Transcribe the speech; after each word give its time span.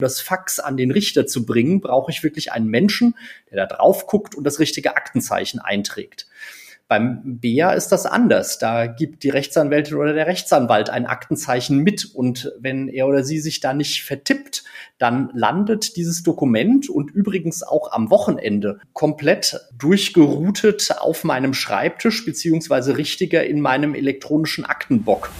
das 0.00 0.20
Fax 0.20 0.58
an 0.58 0.76
den 0.76 0.90
Richter 0.90 1.26
zu 1.26 1.46
bringen, 1.46 1.80
brauche 1.80 2.10
ich 2.10 2.22
wirklich 2.22 2.52
einen 2.52 2.68
Menschen, 2.68 3.14
der 3.50 3.66
da 3.66 3.76
drauf 3.76 4.06
guckt 4.06 4.34
und 4.34 4.44
das 4.44 4.58
richtige 4.58 4.96
Aktenzeichen 4.96 5.60
einträgt. 5.60 6.26
Beim 6.90 7.38
BEA 7.38 7.70
ist 7.70 7.90
das 7.90 8.04
anders. 8.04 8.58
Da 8.58 8.86
gibt 8.86 9.22
die 9.22 9.28
Rechtsanwältin 9.28 9.96
oder 9.96 10.12
der 10.12 10.26
Rechtsanwalt 10.26 10.90
ein 10.90 11.06
Aktenzeichen 11.06 11.78
mit 11.78 12.04
und 12.04 12.52
wenn 12.58 12.88
er 12.88 13.06
oder 13.06 13.22
sie 13.22 13.38
sich 13.38 13.60
da 13.60 13.72
nicht 13.72 14.02
vertippt, 14.02 14.64
dann 14.98 15.30
landet 15.32 15.94
dieses 15.94 16.24
Dokument 16.24 16.90
und 16.90 17.12
übrigens 17.12 17.62
auch 17.62 17.92
am 17.92 18.10
Wochenende 18.10 18.80
komplett 18.92 19.60
durchgeroutet 19.78 20.96
auf 20.98 21.22
meinem 21.22 21.54
Schreibtisch 21.54 22.24
beziehungsweise 22.24 22.98
richtiger 22.98 23.46
in 23.46 23.60
meinem 23.60 23.94
elektronischen 23.94 24.64
Aktenbock. 24.64 25.30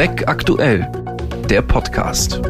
Beck 0.00 0.26
aktuell, 0.28 0.90
der 1.50 1.60
Podcast. 1.60 2.40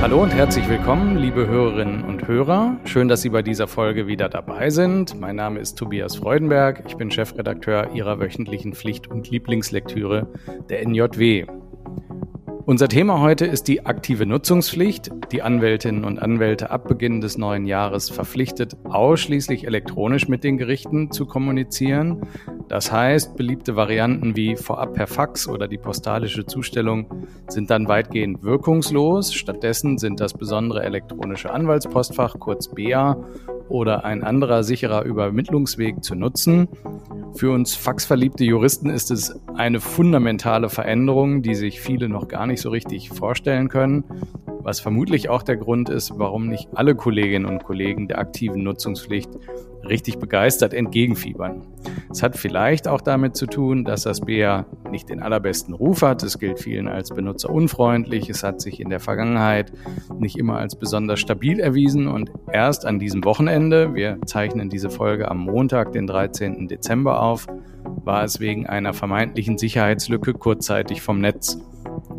Hallo 0.00 0.22
und 0.22 0.30
herzlich 0.32 0.68
willkommen, 0.68 1.16
liebe 1.16 1.48
Hörerinnen 1.48 2.04
und 2.04 2.28
Hörer. 2.28 2.76
Schön, 2.84 3.08
dass 3.08 3.22
Sie 3.22 3.30
bei 3.30 3.42
dieser 3.42 3.66
Folge 3.66 4.06
wieder 4.06 4.28
dabei 4.28 4.70
sind. 4.70 5.18
Mein 5.20 5.34
Name 5.34 5.58
ist 5.58 5.74
Tobias 5.76 6.14
Freudenberg. 6.14 6.84
Ich 6.86 6.96
bin 6.96 7.10
Chefredakteur 7.10 7.94
Ihrer 7.94 8.20
wöchentlichen 8.20 8.74
Pflicht- 8.74 9.08
und 9.08 9.28
Lieblingslektüre 9.28 10.28
der 10.70 10.86
NJW. 10.86 11.46
Unser 12.66 12.88
Thema 12.88 13.20
heute 13.20 13.44
ist 13.44 13.68
die 13.68 13.84
aktive 13.84 14.24
Nutzungspflicht. 14.24 15.10
Die 15.32 15.42
Anwältinnen 15.42 16.02
und 16.02 16.18
Anwälte 16.18 16.70
ab 16.70 16.88
Beginn 16.88 17.20
des 17.20 17.36
neuen 17.36 17.66
Jahres 17.66 18.08
verpflichtet, 18.08 18.74
ausschließlich 18.84 19.66
elektronisch 19.66 20.28
mit 20.28 20.44
den 20.44 20.56
Gerichten 20.56 21.10
zu 21.10 21.26
kommunizieren. 21.26 22.22
Das 22.68 22.90
heißt, 22.90 23.36
beliebte 23.36 23.76
Varianten 23.76 24.34
wie 24.34 24.56
vorab 24.56 24.94
per 24.94 25.06
Fax 25.06 25.46
oder 25.46 25.68
die 25.68 25.76
postalische 25.76 26.46
Zustellung 26.46 27.26
sind 27.48 27.68
dann 27.68 27.86
weitgehend 27.86 28.42
wirkungslos. 28.42 29.34
Stattdessen 29.34 29.98
sind 29.98 30.20
das 30.20 30.32
besondere 30.32 30.84
elektronische 30.84 31.52
Anwaltspostfach, 31.52 32.38
kurz 32.38 32.68
BEA, 32.68 33.18
oder 33.68 34.04
ein 34.04 34.22
anderer 34.22 34.62
sicherer 34.62 35.04
Übermittlungsweg 35.04 36.02
zu 36.02 36.14
nutzen. 36.14 36.68
Für 37.36 37.50
uns 37.50 37.74
faxverliebte 37.74 38.44
Juristen 38.44 38.90
ist 38.90 39.10
es 39.10 39.34
eine 39.56 39.80
fundamentale 39.80 40.68
Veränderung, 40.68 41.42
die 41.42 41.56
sich 41.56 41.80
viele 41.80 42.08
noch 42.08 42.28
gar 42.28 42.46
nicht 42.46 42.53
so 42.60 42.70
richtig 42.70 43.10
vorstellen 43.10 43.68
können, 43.68 44.04
was 44.64 44.80
vermutlich 44.80 45.28
auch 45.28 45.42
der 45.42 45.56
Grund 45.56 45.90
ist, 45.90 46.18
warum 46.18 46.48
nicht 46.48 46.68
alle 46.74 46.94
Kolleginnen 46.94 47.46
und 47.46 47.64
Kollegen 47.64 48.08
der 48.08 48.18
aktiven 48.18 48.62
Nutzungspflicht 48.62 49.30
richtig 49.86 50.18
begeistert 50.18 50.72
entgegenfiebern. 50.72 51.62
Es 52.10 52.22
hat 52.22 52.36
vielleicht 52.36 52.88
auch 52.88 53.00
damit 53.00 53.36
zu 53.36 53.46
tun, 53.46 53.84
dass 53.84 54.02
das 54.02 54.22
BEA 54.22 54.64
nicht 54.90 55.10
den 55.10 55.22
allerbesten 55.22 55.74
Ruf 55.74 56.02
hat. 56.02 56.22
Es 56.22 56.38
gilt 56.38 56.58
vielen 56.60 56.88
als 56.88 57.10
benutzerunfreundlich. 57.10 58.30
Es 58.30 58.42
hat 58.42 58.60
sich 58.60 58.80
in 58.80 58.88
der 58.88 59.00
Vergangenheit 59.00 59.72
nicht 60.18 60.38
immer 60.38 60.58
als 60.58 60.76
besonders 60.76 61.20
stabil 61.20 61.60
erwiesen 61.60 62.08
und 62.08 62.30
erst 62.50 62.86
an 62.86 62.98
diesem 62.98 63.24
Wochenende, 63.24 63.94
wir 63.94 64.18
zeichnen 64.24 64.70
diese 64.70 64.90
Folge 64.90 65.30
am 65.30 65.38
Montag, 65.38 65.92
den 65.92 66.06
13. 66.06 66.68
Dezember 66.68 67.20
auf, 67.20 67.46
war 68.04 68.24
es 68.24 68.40
wegen 68.40 68.66
einer 68.66 68.92
vermeintlichen 68.92 69.58
Sicherheitslücke 69.58 70.32
kurzzeitig 70.34 71.02
vom 71.02 71.20
Netz. 71.20 71.58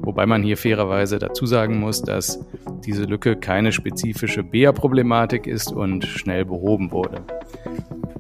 Wobei 0.06 0.28
man 0.28 0.44
hier 0.44 0.56
fairerweise 0.56 1.18
dazu 1.18 1.46
sagen 1.48 1.80
muss, 1.80 2.02
dass 2.02 2.40
diese 2.86 3.06
Lücke 3.06 3.36
keine 3.36 3.72
spezifische 3.72 4.44
BEA-Problematik 4.44 5.48
ist 5.48 5.72
und 5.72 6.06
schnell 6.06 6.46
behoben 6.46 6.92
wurde. 6.92 7.24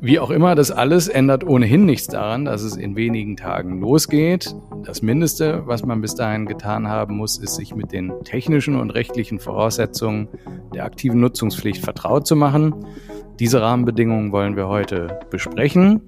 Wie 0.01 0.19
auch 0.19 0.29
immer, 0.29 0.55
das 0.55 0.71
alles 0.71 1.07
ändert 1.07 1.43
ohnehin 1.43 1.85
nichts 1.85 2.07
daran, 2.07 2.45
dass 2.45 2.63
es 2.63 2.75
in 2.75 2.95
wenigen 2.95 3.37
Tagen 3.37 3.79
losgeht. 3.79 4.55
Das 4.83 5.01
Mindeste, 5.01 5.63
was 5.65 5.85
man 5.85 6.01
bis 6.01 6.15
dahin 6.15 6.45
getan 6.45 6.87
haben 6.87 7.17
muss, 7.17 7.37
ist, 7.37 7.55
sich 7.55 7.75
mit 7.75 7.91
den 7.91 8.13
technischen 8.23 8.75
und 8.79 8.91
rechtlichen 8.91 9.39
Voraussetzungen 9.39 10.27
der 10.73 10.85
aktiven 10.85 11.19
Nutzungspflicht 11.19 11.83
vertraut 11.83 12.27
zu 12.27 12.35
machen. 12.35 12.75
Diese 13.39 13.61
Rahmenbedingungen 13.61 14.31
wollen 14.31 14.55
wir 14.55 14.67
heute 14.67 15.19
besprechen. 15.29 16.01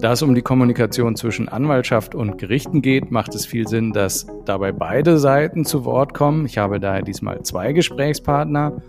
Da 0.00 0.12
es 0.12 0.22
um 0.22 0.34
die 0.34 0.42
Kommunikation 0.42 1.16
zwischen 1.16 1.48
Anwaltschaft 1.48 2.14
und 2.14 2.36
Gerichten 2.36 2.82
geht, 2.82 3.10
macht 3.10 3.34
es 3.34 3.46
viel 3.46 3.66
Sinn, 3.66 3.92
dass 3.92 4.26
dabei 4.44 4.72
beide 4.72 5.18
Seiten 5.18 5.64
zu 5.64 5.84
Wort 5.84 6.14
kommen. 6.14 6.46
Ich 6.46 6.58
habe 6.58 6.80
daher 6.80 7.02
diesmal 7.02 7.42
zwei 7.42 7.72
Gesprächspartner, 7.72 8.82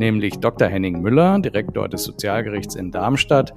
nämlich 0.00 0.40
Dr. 0.40 0.66
Henning 0.66 1.02
Müller, 1.02 1.38
Direktor 1.38 1.86
des 1.88 2.04
Sozialgerichts 2.04 2.74
in 2.74 2.90
Darmstadt, 2.90 3.52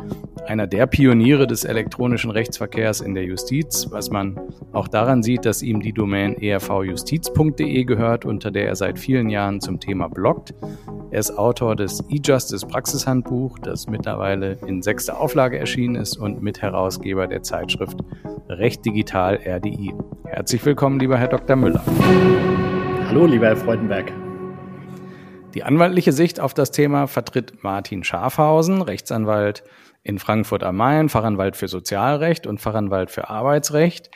einer 0.45 0.67
der 0.67 0.85
Pioniere 0.87 1.47
des 1.47 1.63
elektronischen 1.63 2.31
Rechtsverkehrs 2.31 2.99
in 2.99 3.15
der 3.15 3.23
Justiz, 3.23 3.87
was 3.89 4.11
man 4.11 4.39
auch 4.73 4.89
daran 4.89 5.23
sieht, 5.23 5.45
dass 5.45 5.63
ihm 5.63 5.81
die 5.81 5.93
Domain 5.93 6.35
ervjustiz.de 6.35 7.85
gehört, 7.85 8.25
unter 8.25 8.51
der 8.51 8.67
er 8.67 8.75
seit 8.75 8.99
vielen 8.99 9.29
Jahren 9.29 9.61
zum 9.61 9.79
Thema 9.79 10.09
bloggt. 10.09 10.53
Er 11.11 11.19
ist 11.19 11.31
Autor 11.37 11.77
des 11.77 12.03
E-Justice 12.09 12.67
Praxishandbuch, 12.67 13.57
das 13.59 13.87
mittlerweile 13.87 14.57
in 14.67 14.81
sechster 14.81 15.19
Auflage 15.19 15.57
erschienen 15.57 15.95
ist 15.95 16.17
und 16.17 16.43
Mitherausgeber 16.43 17.27
der 17.27 17.43
Zeitschrift 17.43 17.99
Recht 18.49 18.85
Digital 18.85 19.39
RDI. 19.45 19.93
Herzlich 20.25 20.65
willkommen, 20.65 20.99
lieber 20.99 21.17
Herr 21.17 21.29
Dr. 21.29 21.55
Müller. 21.55 21.81
Hallo, 23.07 23.27
lieber 23.27 23.45
Herr 23.45 23.57
Freudenberg. 23.57 24.11
Die 25.53 25.63
anwaltliche 25.63 26.13
Sicht 26.13 26.39
auf 26.39 26.53
das 26.53 26.71
Thema 26.71 27.07
vertritt 27.07 27.63
Martin 27.63 28.03
Schafhausen, 28.03 28.81
Rechtsanwalt 28.81 29.63
in 30.01 30.17
Frankfurt 30.17 30.63
am 30.63 30.77
Main, 30.77 31.09
Fachanwalt 31.09 31.55
für 31.55 31.67
Sozialrecht 31.67 32.47
und 32.47 32.59
Fachanwalt 32.59 33.11
für 33.11 33.29
Arbeitsrecht. 33.29 34.09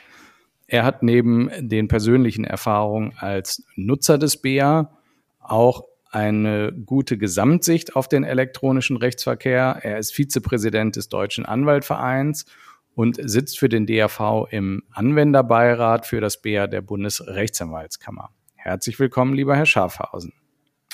Er 0.66 0.84
hat 0.84 1.02
neben 1.02 1.50
den 1.60 1.88
persönlichen 1.88 2.44
Erfahrungen 2.44 3.14
als 3.16 3.64
Nutzer 3.76 4.18
des 4.18 4.38
BEA 4.38 4.90
auch 5.38 5.84
eine 6.10 6.72
gute 6.72 7.16
Gesamtsicht 7.16 7.94
auf 7.94 8.08
den 8.08 8.24
elektronischen 8.24 8.96
Rechtsverkehr. 8.96 9.78
Er 9.82 9.98
ist 9.98 10.12
Vizepräsident 10.12 10.96
des 10.96 11.08
Deutschen 11.08 11.46
Anwaltvereins 11.46 12.46
und 12.94 13.18
sitzt 13.22 13.58
für 13.58 13.68
den 13.68 13.86
DAV 13.86 14.48
im 14.50 14.82
Anwenderbeirat 14.90 16.04
für 16.04 16.20
das 16.20 16.42
BEA 16.42 16.66
der 16.66 16.82
Bundesrechtsanwaltskammer. 16.82 18.30
Herzlich 18.56 18.98
willkommen, 18.98 19.34
lieber 19.34 19.56
Herr 19.56 19.66
Schafhausen. 19.66 20.32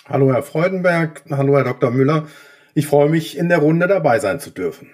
Hallo, 0.06 0.32
Herr 0.32 0.42
Freudenberg. 0.42 1.22
Hallo, 1.30 1.56
Herr 1.56 1.64
Dr. 1.64 1.90
Müller. 1.90 2.26
Ich 2.74 2.86
freue 2.86 3.08
mich, 3.08 3.38
in 3.38 3.48
der 3.48 3.58
Runde 3.58 3.86
dabei 3.86 4.18
sein 4.18 4.38
zu 4.38 4.50
dürfen. 4.50 4.88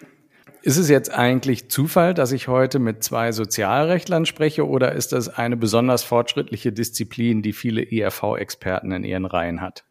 Ist 0.62 0.76
es 0.76 0.88
jetzt 0.88 1.12
eigentlich 1.12 1.70
Zufall, 1.70 2.14
dass 2.14 2.32
ich 2.32 2.46
heute 2.46 2.78
mit 2.78 3.02
zwei 3.02 3.32
Sozialrechtlern 3.32 4.26
spreche 4.26 4.68
oder 4.68 4.92
ist 4.92 5.12
das 5.12 5.28
eine 5.28 5.56
besonders 5.56 6.04
fortschrittliche 6.04 6.70
Disziplin, 6.70 7.42
die 7.42 7.52
viele 7.52 7.82
ERV-Experten 7.82 8.92
in 8.92 9.02
ihren 9.02 9.24
Reihen 9.24 9.60
hat? 9.62 9.84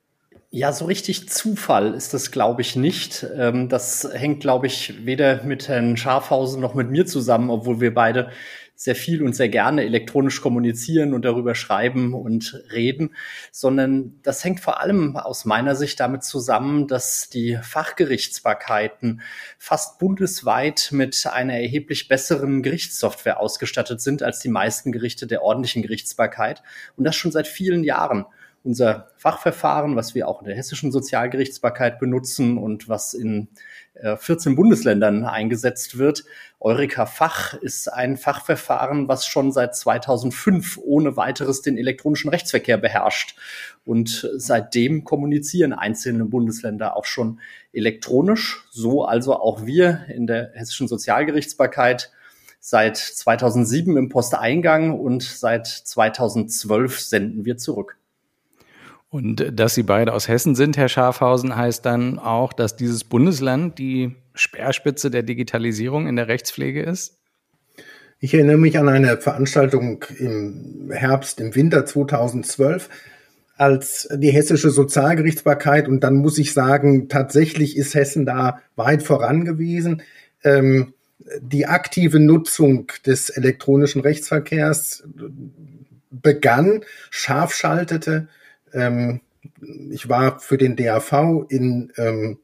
Ja, 0.51 0.73
so 0.73 0.85
richtig 0.85 1.29
Zufall 1.29 1.93
ist 1.93 2.15
das, 2.15 2.31
glaube 2.31 2.61
ich, 2.61 2.75
nicht. 2.75 3.23
Ähm, 3.35 3.69
das 3.69 4.09
hängt, 4.11 4.39
glaube 4.39 4.65
ich, 4.65 5.05
weder 5.05 5.43
mit 5.43 5.67
Herrn 5.67 5.95
Schafhausen 5.95 6.59
noch 6.59 6.73
mit 6.73 6.89
mir 6.89 7.05
zusammen, 7.05 7.51
obwohl 7.51 7.81
wir 7.81 7.93
beide 7.93 8.31
sehr 8.73 8.95
viel 8.95 9.21
und 9.21 9.33
sehr 9.35 9.49
gerne 9.49 9.83
elektronisch 9.83 10.41
kommunizieren 10.41 11.13
und 11.13 11.23
darüber 11.23 11.53
schreiben 11.53 12.15
und 12.15 12.63
reden, 12.71 13.13
sondern 13.51 14.19
das 14.23 14.43
hängt 14.43 14.61
vor 14.61 14.79
allem 14.79 15.17
aus 15.17 15.45
meiner 15.45 15.75
Sicht 15.75 15.99
damit 15.99 16.23
zusammen, 16.23 16.87
dass 16.87 17.29
die 17.29 17.59
Fachgerichtsbarkeiten 17.61 19.21
fast 19.59 19.99
bundesweit 19.99 20.89
mit 20.91 21.27
einer 21.27 21.55
erheblich 21.59 22.07
besseren 22.07 22.63
Gerichtssoftware 22.63 23.39
ausgestattet 23.39 24.01
sind 24.01 24.23
als 24.23 24.39
die 24.39 24.49
meisten 24.49 24.93
Gerichte 24.93 25.27
der 25.27 25.43
ordentlichen 25.43 25.83
Gerichtsbarkeit 25.83 26.63
und 26.95 27.03
das 27.03 27.17
schon 27.17 27.31
seit 27.31 27.47
vielen 27.47 27.83
Jahren 27.83 28.25
unser 28.63 29.09
Fachverfahren, 29.17 29.95
was 29.95 30.15
wir 30.15 30.27
auch 30.27 30.41
in 30.41 30.47
der 30.47 30.55
hessischen 30.55 30.91
Sozialgerichtsbarkeit 30.91 31.99
benutzen 31.99 32.57
und 32.57 32.89
was 32.89 33.13
in 33.13 33.47
14 34.17 34.51
äh, 34.51 34.55
Bundesländern 34.55 35.25
eingesetzt 35.25 35.97
wird. 35.97 36.23
Eureka 36.59 37.05
Fach 37.05 37.53
ist 37.53 37.87
ein 37.91 38.17
Fachverfahren, 38.17 39.07
was 39.07 39.25
schon 39.25 39.51
seit 39.51 39.75
2005 39.75 40.77
ohne 40.81 41.17
weiteres 41.17 41.61
den 41.61 41.77
elektronischen 41.77 42.29
Rechtsverkehr 42.29 42.77
beherrscht. 42.77 43.35
Und 43.85 44.29
seitdem 44.35 45.03
kommunizieren 45.03 45.73
einzelne 45.73 46.25
Bundesländer 46.25 46.95
auch 46.95 47.05
schon 47.05 47.39
elektronisch. 47.73 48.65
So 48.71 49.05
also 49.05 49.35
auch 49.39 49.65
wir 49.65 50.05
in 50.09 50.27
der 50.27 50.51
hessischen 50.53 50.87
Sozialgerichtsbarkeit 50.87 52.11
seit 52.59 52.97
2007 52.97 53.95
im 53.97 54.09
Posteingang 54.09 54.99
und 54.99 55.23
seit 55.23 55.67
2012 55.67 56.99
senden 56.99 57.45
wir 57.45 57.57
zurück. 57.57 57.98
Und 59.09 59.59
dass 59.59 59.73
Sie 59.73 59.83
beide 59.83 60.13
aus 60.13 60.27
Hessen 60.27 60.53
sind, 60.53 60.77
Herr 60.77 60.89
Schafhausen, 60.89 61.55
heißt 61.55 61.85
dann 61.85 62.19
auch, 62.19 62.53
dass 62.53 62.75
dieses 62.75 63.03
Bundesland 63.03 63.79
die 63.79 64.15
Speerspitze 64.35 65.09
der 65.09 65.23
Digitalisierung 65.23 66.07
in 66.07 66.15
der 66.15 66.27
Rechtspflege 66.27 66.83
ist? 66.83 67.17
Ich 68.19 68.33
erinnere 68.33 68.57
mich 68.57 68.77
an 68.77 68.87
eine 68.87 69.17
Veranstaltung 69.17 70.05
im 70.19 70.91
Herbst, 70.91 71.39
im 71.39 71.55
Winter 71.55 71.85
2012, 71.85 72.89
als 73.57 74.07
die 74.13 74.31
hessische 74.31 74.69
Sozialgerichtsbarkeit, 74.69 75.87
und 75.87 76.03
dann 76.03 76.15
muss 76.15 76.37
ich 76.37 76.53
sagen, 76.53 77.09
tatsächlich 77.09 77.77
ist 77.77 77.95
Hessen 77.95 78.25
da 78.25 78.61
weit 78.75 79.03
voran 79.03 79.43
gewesen. 79.43 80.03
Ähm, 80.43 80.93
die 81.41 81.65
aktive 81.65 82.19
Nutzung 82.19 82.91
des 83.05 83.29
elektronischen 83.29 84.01
Rechtsverkehrs 84.01 85.03
begann, 86.11 86.81
scharf 87.09 87.53
schaltete. 87.53 88.27
Ähm, 88.73 89.21
ich 89.91 90.09
war 90.09 90.39
für 90.39 90.57
den 90.57 90.75
DAV 90.75 91.45
in 91.49 91.91
ähm, 91.97 92.39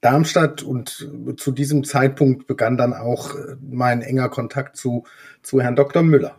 Darmstadt 0.00 0.62
und 0.62 1.10
zu 1.36 1.50
diesem 1.50 1.84
Zeitpunkt 1.84 2.46
begann 2.46 2.76
dann 2.76 2.92
auch 2.92 3.34
mein 3.60 4.02
enger 4.02 4.28
Kontakt 4.28 4.76
zu, 4.76 5.04
zu 5.42 5.60
Herrn 5.60 5.76
Dr. 5.76 6.02
Müller. 6.02 6.36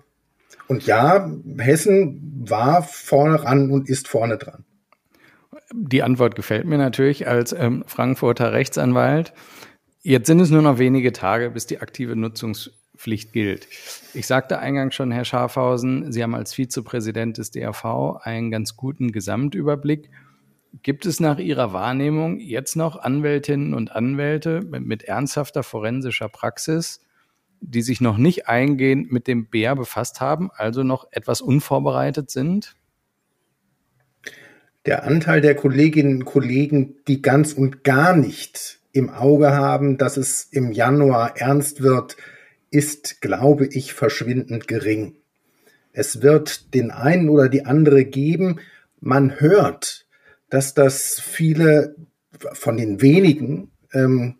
Und 0.68 0.86
ja, 0.86 1.32
Hessen 1.58 2.44
war 2.48 2.84
vorne 2.84 3.44
ran 3.44 3.72
und 3.72 3.90
ist 3.90 4.08
vorne 4.08 4.38
dran. 4.38 4.66
Die 5.74 6.04
Antwort 6.04 6.36
gefällt 6.36 6.66
mir 6.66 6.78
natürlich 6.78 7.28
als 7.28 7.54
ähm, 7.54 7.84
Frankfurter 7.88 8.54
Rechtsanwalt. 8.54 9.34
Jetzt 10.02 10.28
sind 10.28 10.40
es 10.40 10.50
nur 10.50 10.62
noch 10.62 10.78
wenige 10.78 11.12
Tage, 11.12 11.50
bis 11.50 11.66
die 11.66 11.82
aktive 11.82 12.16
Nutzungspflicht 12.98 13.34
gilt. 13.34 13.68
Ich 14.14 14.28
sagte 14.28 14.60
eingangs 14.60 14.96
schon, 14.96 15.12
Herr 15.12 15.26
Schafhausen, 15.26 16.12
Sie 16.12 16.24
haben 16.24 16.36
als 16.36 16.54
Vizepräsident 16.54 17.38
des 17.38 17.52
DRV 17.52 18.18
einen 18.22 18.52
ganz 18.52 18.76
guten 18.76 19.12
Gesamtüberblick. 19.12 20.10
Gibt 20.84 21.06
es 21.06 21.20
nach 21.20 21.40
Ihrer 21.40 21.74
Wahrnehmung 21.74 22.40
jetzt 22.40 22.76
noch 22.76 22.98
Anwältinnen 22.98 23.74
und 23.74 23.92
Anwälte 23.92 24.62
mit, 24.62 24.86
mit 24.86 25.04
ernsthafter 25.04 25.64
forensischer 25.64 26.30
Praxis, 26.30 27.02
die 27.62 27.82
sich 27.82 28.02
noch 28.02 28.18
nicht 28.18 28.48
eingehend 28.48 29.12
mit 29.12 29.28
dem 29.28 29.48
BR 29.48 29.76
befasst 29.76 30.22
haben, 30.22 30.50
also 30.54 30.84
noch 30.84 31.08
etwas 31.12 31.42
unvorbereitet 31.42 32.30
sind? 32.30 32.76
Der 34.86 35.04
Anteil 35.04 35.42
der 35.42 35.56
Kolleginnen 35.56 36.20
und 36.20 36.26
Kollegen, 36.26 36.96
die 37.08 37.22
ganz 37.22 37.54
und 37.54 37.84
gar 37.84 38.16
nicht 38.16 38.80
im 38.94 39.10
Auge 39.10 39.52
haben, 39.52 39.98
dass 39.98 40.18
es 40.18 40.46
im 40.46 40.72
Januar 40.72 41.38
ernst 41.38 41.82
wird, 41.82 42.16
ist, 42.70 43.22
glaube 43.22 43.68
ich, 43.68 43.94
verschwindend 43.94 44.68
gering. 44.68 45.16
Es 45.94 46.22
wird 46.22 46.74
den 46.74 46.92
einen 46.92 47.30
oder 47.30 47.50
die 47.50 47.66
andere 47.66 48.06
geben. 48.06 48.60
Man 49.00 49.40
hört, 49.40 50.06
dass 50.50 50.74
das 50.74 51.20
viele 51.20 51.96
von 52.54 52.78
den 52.78 53.02
wenigen 53.02 53.72
ähm, 53.94 54.36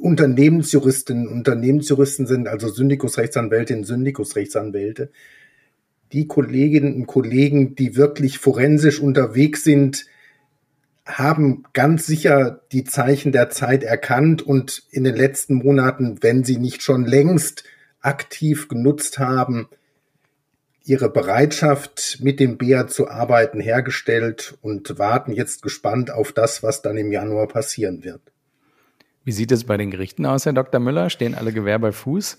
Unternehmensjuristinnen, 0.00 1.28
Unternehmensjuristen 1.28 2.26
sind, 2.26 2.48
also 2.48 2.68
Syndikusrechtsanwältinnen, 2.68 3.84
Syndikusrechtsanwälte, 3.84 5.10
die 6.12 6.26
Kolleginnen 6.26 6.94
und 6.94 7.06
Kollegen, 7.06 7.74
die 7.74 7.96
wirklich 7.96 8.38
forensisch 8.38 9.00
unterwegs 9.00 9.64
sind, 9.64 10.06
haben 11.06 11.64
ganz 11.72 12.06
sicher 12.06 12.62
die 12.72 12.84
Zeichen 12.84 13.32
der 13.32 13.50
Zeit 13.50 13.82
erkannt 13.82 14.42
und 14.42 14.82
in 14.90 15.04
den 15.04 15.14
letzten 15.14 15.54
Monaten, 15.54 16.22
wenn 16.22 16.44
sie 16.44 16.56
nicht 16.56 16.82
schon 16.82 17.04
längst 17.04 17.64
aktiv 18.00 18.68
genutzt 18.68 19.18
haben, 19.18 19.68
ihre 20.84 21.08
Bereitschaft, 21.08 22.18
mit 22.20 22.40
dem 22.40 22.58
BEA 22.58 22.86
zu 22.86 23.08
arbeiten, 23.08 23.60
hergestellt 23.60 24.58
und 24.60 24.98
warten 24.98 25.32
jetzt 25.32 25.62
gespannt 25.62 26.10
auf 26.10 26.32
das, 26.32 26.62
was 26.62 26.82
dann 26.82 26.96
im 26.96 27.10
Januar 27.10 27.48
passieren 27.48 28.04
wird. 28.04 28.20
Wie 29.24 29.32
sieht 29.32 29.52
es 29.52 29.64
bei 29.64 29.78
den 29.78 29.90
Gerichten 29.90 30.26
aus, 30.26 30.44
Herr 30.44 30.52
Dr. 30.52 30.80
Müller? 30.80 31.08
Stehen 31.08 31.34
alle 31.34 31.52
Gewehr 31.52 31.78
bei 31.78 31.92
Fuß? 31.92 32.38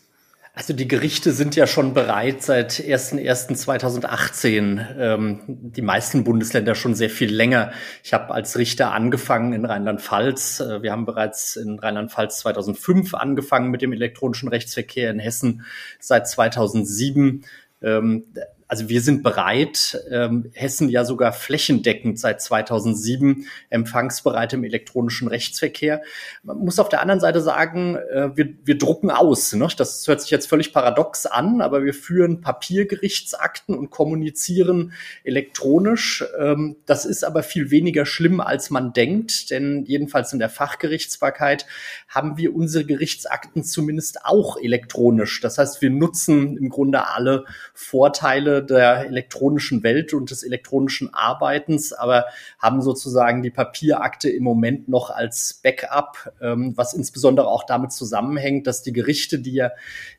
Also 0.58 0.74
die 0.74 0.88
Gerichte 0.88 1.34
sind 1.34 1.58
ja 1.58 1.68
schon 1.68 1.94
bereit 1.94 2.42
seit 2.42 2.72
01.01.2018. 2.72 4.86
Ähm, 4.98 5.42
die 5.48 5.82
meisten 5.82 6.24
Bundesländer 6.24 6.76
schon 6.76 6.96
sehr 6.96 7.10
viel 7.10 7.30
länger. 7.30 7.74
Ich 8.06 8.14
habe 8.14 8.34
als 8.34 8.58
Richter 8.58 8.94
angefangen 8.94 9.52
in 9.52 9.66
Rheinland-Pfalz. 9.66 10.62
Äh, 10.62 10.82
wir 10.82 10.94
haben 10.94 11.06
bereits 11.06 11.58
in 11.58 11.78
Rheinland-Pfalz 11.78 12.40
2005 12.40 13.16
angefangen 13.16 13.70
mit 13.70 13.82
dem 13.82 13.92
elektronischen 13.92 14.48
Rechtsverkehr 14.48 15.12
in 15.12 15.20
Hessen 15.20 15.66
seit 16.00 16.30
2007. 16.30 17.44
Ähm, 17.82 18.24
also 18.68 18.90
wir 18.90 19.02
sind 19.02 19.22
bereit, 19.22 20.00
ähm, 20.10 20.50
Hessen 20.54 20.90
ja 20.90 21.06
sogar 21.06 21.34
flächendeckend 21.34 22.20
seit 22.20 22.42
2007 22.42 23.46
empfangsbereit 23.70 24.54
im 24.54 24.64
elektronischen 24.64 25.28
Rechtsverkehr. 25.28 26.02
Man 26.42 26.58
muss 26.58 26.80
auf 26.80 26.90
der 26.90 27.02
anderen 27.02 27.20
Seite 27.20 27.42
sagen, 27.42 27.96
äh, 27.96 28.36
wir, 28.36 28.54
wir 28.64 28.78
drucken 28.78 29.12
aus. 29.12 29.54
Ne? 29.54 29.68
Das 29.78 30.08
hört 30.08 30.22
sich 30.22 30.32
jetzt 30.32 30.48
völlig 30.48 30.74
paradox 30.74 31.28
an, 31.28 31.62
aber 31.62 31.84
wir 31.84 31.94
führen 31.94 32.42
Papiergerichtsakten 32.42 33.76
und 33.76 33.92
kommunizieren 33.92 34.94
elektronisch. 35.24 36.26
Ähm, 36.40 36.78
das 36.88 37.06
ist 37.06 37.24
aber 37.24 37.44
viel 37.44 37.70
weniger 37.70 38.08
schlimm, 38.08 38.42
als 38.42 38.72
man 38.72 38.94
denkt, 38.94 39.52
denn 39.52 39.86
jedenfalls 39.86 40.34
in 40.34 40.40
der 40.40 40.50
Fachgerichtsbarkeit 40.50 41.68
haben 42.08 42.38
wir 42.38 42.56
unsere 42.56 42.86
Gerichtsakten 42.86 43.64
zumindest 43.64 44.26
auch 44.26 44.58
elektronisch. 44.58 45.40
Das 45.42 45.60
heißt, 45.60 45.84
wir 45.84 45.92
nutzen 45.92 46.58
im 46.58 46.70
Grunde 46.70 47.08
alle 47.08 47.46
Vorteile 47.74 48.56
der 48.66 49.06
elektronischen 49.06 49.84
Welt 49.84 50.14
und 50.14 50.32
des 50.32 50.44
elektronischen 50.44 51.14
Arbeitens, 51.14 51.94
aber 51.94 52.26
haben 52.60 52.82
sozusagen 52.82 53.44
die 53.44 53.52
Papierakte 53.52 54.30
im 54.30 54.44
Moment 54.44 54.90
noch 54.90 55.10
als 55.10 55.62
Backup, 55.64 56.34
ähm, 56.42 56.74
was 56.76 56.94
insbesondere 56.94 57.48
auch 57.48 57.64
damit 57.64 57.92
zusammenhängt, 57.92 58.68
dass 58.68 58.84
die 58.84 58.94
Gerichte, 58.94 59.40
die 59.40 59.54
ja 59.54 59.72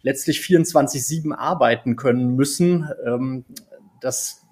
letztlich 0.02 0.40
24-7 0.40 1.32
arbeiten 1.34 1.96
können 1.96 2.36
müssen, 2.36 2.88
ähm, 3.04 3.44
dass 4.00 4.46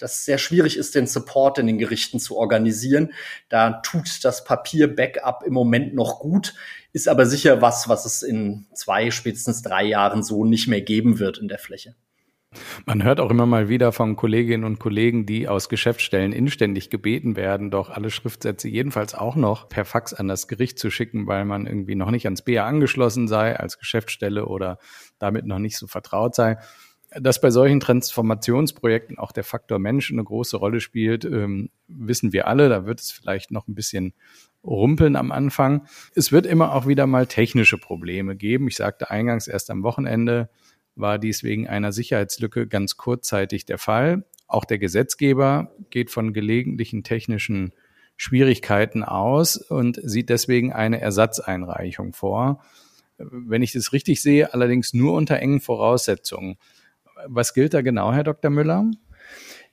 das 0.00 0.24
sehr 0.24 0.38
schwierig 0.38 0.76
ist, 0.76 0.94
den 0.94 1.06
Support 1.06 1.58
in 1.58 1.66
den 1.66 1.78
Gerichten 1.78 2.18
zu 2.18 2.36
organisieren. 2.36 3.12
Da 3.48 3.80
tut 3.82 4.24
das 4.24 4.44
Papier-Backup 4.44 5.42
im 5.44 5.52
Moment 5.52 5.94
noch 5.94 6.20
gut, 6.20 6.54
ist 6.92 7.08
aber 7.08 7.26
sicher 7.26 7.62
was, 7.62 7.88
was 7.88 8.04
es 8.06 8.22
in 8.22 8.66
zwei, 8.74 9.10
spätestens 9.10 9.62
drei 9.62 9.84
Jahren 9.84 10.22
so 10.22 10.44
nicht 10.44 10.68
mehr 10.68 10.80
geben 10.80 11.18
wird 11.18 11.38
in 11.38 11.48
der 11.48 11.58
Fläche. 11.58 11.94
Man 12.84 13.04
hört 13.04 13.20
auch 13.20 13.30
immer 13.30 13.46
mal 13.46 13.68
wieder 13.68 13.92
von 13.92 14.16
Kolleginnen 14.16 14.64
und 14.64 14.80
Kollegen, 14.80 15.24
die 15.24 15.46
aus 15.46 15.68
Geschäftsstellen 15.68 16.32
inständig 16.32 16.90
gebeten 16.90 17.36
werden, 17.36 17.70
doch 17.70 17.90
alle 17.90 18.10
Schriftsätze 18.10 18.68
jedenfalls 18.68 19.14
auch 19.14 19.36
noch 19.36 19.68
per 19.68 19.84
Fax 19.84 20.12
an 20.12 20.26
das 20.26 20.48
Gericht 20.48 20.78
zu 20.78 20.90
schicken, 20.90 21.28
weil 21.28 21.44
man 21.44 21.66
irgendwie 21.66 21.94
noch 21.94 22.10
nicht 22.10 22.26
ans 22.26 22.42
BA 22.42 22.66
angeschlossen 22.66 23.28
sei 23.28 23.56
als 23.56 23.78
Geschäftsstelle 23.78 24.46
oder 24.46 24.78
damit 25.20 25.46
noch 25.46 25.60
nicht 25.60 25.76
so 25.76 25.86
vertraut 25.86 26.34
sei. 26.34 26.58
Dass 27.12 27.40
bei 27.40 27.50
solchen 27.50 27.80
Transformationsprojekten 27.80 29.18
auch 29.18 29.32
der 29.32 29.42
Faktor 29.44 29.78
Mensch 29.78 30.12
eine 30.12 30.22
große 30.22 30.56
Rolle 30.56 30.80
spielt, 30.80 31.24
ähm, 31.24 31.70
wissen 31.88 32.32
wir 32.32 32.46
alle. 32.46 32.68
Da 32.68 32.86
wird 32.86 33.00
es 33.00 33.10
vielleicht 33.10 33.50
noch 33.50 33.66
ein 33.66 33.74
bisschen 33.74 34.14
rumpeln 34.62 35.16
am 35.16 35.32
Anfang. 35.32 35.86
Es 36.14 36.30
wird 36.30 36.46
immer 36.46 36.72
auch 36.74 36.86
wieder 36.86 37.06
mal 37.06 37.26
technische 37.26 37.78
Probleme 37.78 38.36
geben. 38.36 38.68
Ich 38.68 38.76
sagte 38.76 39.10
eingangs 39.10 39.48
erst 39.48 39.70
am 39.70 39.82
Wochenende, 39.82 40.50
war 40.94 41.18
dies 41.18 41.42
wegen 41.42 41.68
einer 41.68 41.92
Sicherheitslücke 41.92 42.66
ganz 42.66 42.96
kurzzeitig 42.96 43.64
der 43.64 43.78
Fall. 43.78 44.24
Auch 44.46 44.64
der 44.64 44.78
Gesetzgeber 44.78 45.72
geht 45.90 46.10
von 46.10 46.32
gelegentlichen 46.32 47.04
technischen 47.04 47.72
Schwierigkeiten 48.16 49.02
aus 49.02 49.56
und 49.56 50.00
sieht 50.02 50.28
deswegen 50.28 50.72
eine 50.72 51.00
Ersatzeinreichung 51.00 52.12
vor. 52.12 52.62
Wenn 53.16 53.62
ich 53.62 53.72
das 53.72 53.92
richtig 53.92 54.20
sehe, 54.22 54.52
allerdings 54.52 54.92
nur 54.92 55.14
unter 55.14 55.38
engen 55.38 55.60
Voraussetzungen. 55.60 56.56
Was 57.26 57.54
gilt 57.54 57.74
da 57.74 57.82
genau, 57.82 58.12
Herr 58.12 58.24
Dr. 58.24 58.50
Müller? 58.50 58.90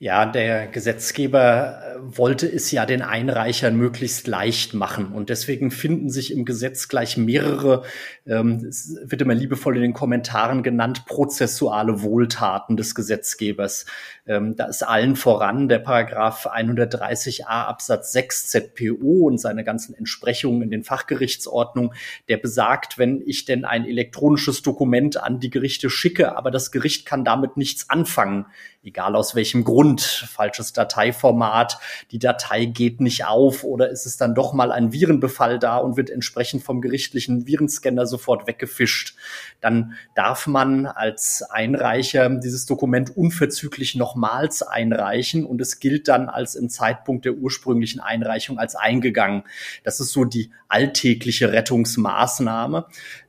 Ja, 0.00 0.26
der 0.26 0.68
Gesetzgeber 0.68 1.80
äh, 1.82 2.16
wollte 2.16 2.46
es 2.46 2.70
ja 2.70 2.86
den 2.86 3.02
Einreichern 3.02 3.76
möglichst 3.76 4.28
leicht 4.28 4.72
machen. 4.72 5.06
Und 5.06 5.28
deswegen 5.28 5.72
finden 5.72 6.08
sich 6.08 6.32
im 6.32 6.44
Gesetz 6.44 6.86
gleich 6.86 7.16
mehrere, 7.16 7.82
ähm, 8.24 8.64
es 8.68 8.96
wird 9.02 9.20
immer 9.22 9.34
liebevoll 9.34 9.74
in 9.74 9.82
den 9.82 9.94
Kommentaren 9.94 10.62
genannt, 10.62 11.04
prozessuale 11.06 12.00
Wohltaten 12.00 12.76
des 12.76 12.94
Gesetzgebers. 12.94 13.86
Ähm, 14.24 14.54
da 14.54 14.66
ist 14.66 14.84
allen 14.84 15.16
voran 15.16 15.68
der 15.68 15.80
Paragraph 15.80 16.46
130a 16.46 17.46
Absatz 17.46 18.12
6 18.12 18.46
ZPO 18.46 19.26
und 19.26 19.38
seine 19.38 19.64
ganzen 19.64 19.96
Entsprechungen 19.96 20.62
in 20.62 20.70
den 20.70 20.84
Fachgerichtsordnungen, 20.84 21.90
der 22.28 22.36
besagt, 22.36 22.98
wenn 22.98 23.20
ich 23.26 23.46
denn 23.46 23.64
ein 23.64 23.84
elektronisches 23.84 24.62
Dokument 24.62 25.20
an 25.20 25.40
die 25.40 25.50
Gerichte 25.50 25.90
schicke, 25.90 26.36
aber 26.36 26.52
das 26.52 26.70
Gericht 26.70 27.04
kann 27.04 27.24
damit 27.24 27.56
nichts 27.56 27.90
anfangen, 27.90 28.46
egal 28.84 29.16
aus 29.16 29.34
welchem 29.34 29.64
Grund, 29.64 29.87
falsches 29.96 30.72
Dateiformat, 30.72 31.78
die 32.10 32.18
Datei 32.18 32.66
geht 32.66 33.00
nicht 33.00 33.24
auf 33.24 33.64
oder 33.64 33.88
ist 33.88 34.06
es 34.06 34.16
dann 34.16 34.34
doch 34.34 34.52
mal 34.52 34.70
ein 34.70 34.92
Virenbefall 34.92 35.58
da 35.58 35.78
und 35.78 35.96
wird 35.96 36.10
entsprechend 36.10 36.62
vom 36.62 36.80
gerichtlichen 36.80 37.46
Virenscanner 37.46 38.06
sofort 38.06 38.46
weggefischt, 38.46 39.16
dann 39.60 39.94
darf 40.14 40.46
man 40.46 40.86
als 40.86 41.42
Einreicher 41.42 42.28
dieses 42.28 42.66
Dokument 42.66 43.16
unverzüglich 43.16 43.94
nochmals 43.94 44.62
einreichen 44.62 45.44
und 45.44 45.60
es 45.60 45.80
gilt 45.80 46.08
dann 46.08 46.28
als 46.28 46.54
im 46.54 46.68
Zeitpunkt 46.68 47.24
der 47.24 47.34
ursprünglichen 47.34 48.00
Einreichung 48.00 48.58
als 48.58 48.76
eingegangen. 48.76 49.44
Das 49.84 50.00
ist 50.00 50.12
so 50.12 50.24
die 50.24 50.50
alltägliche 50.68 51.52
Rettungsmaßnahme. 51.52 52.86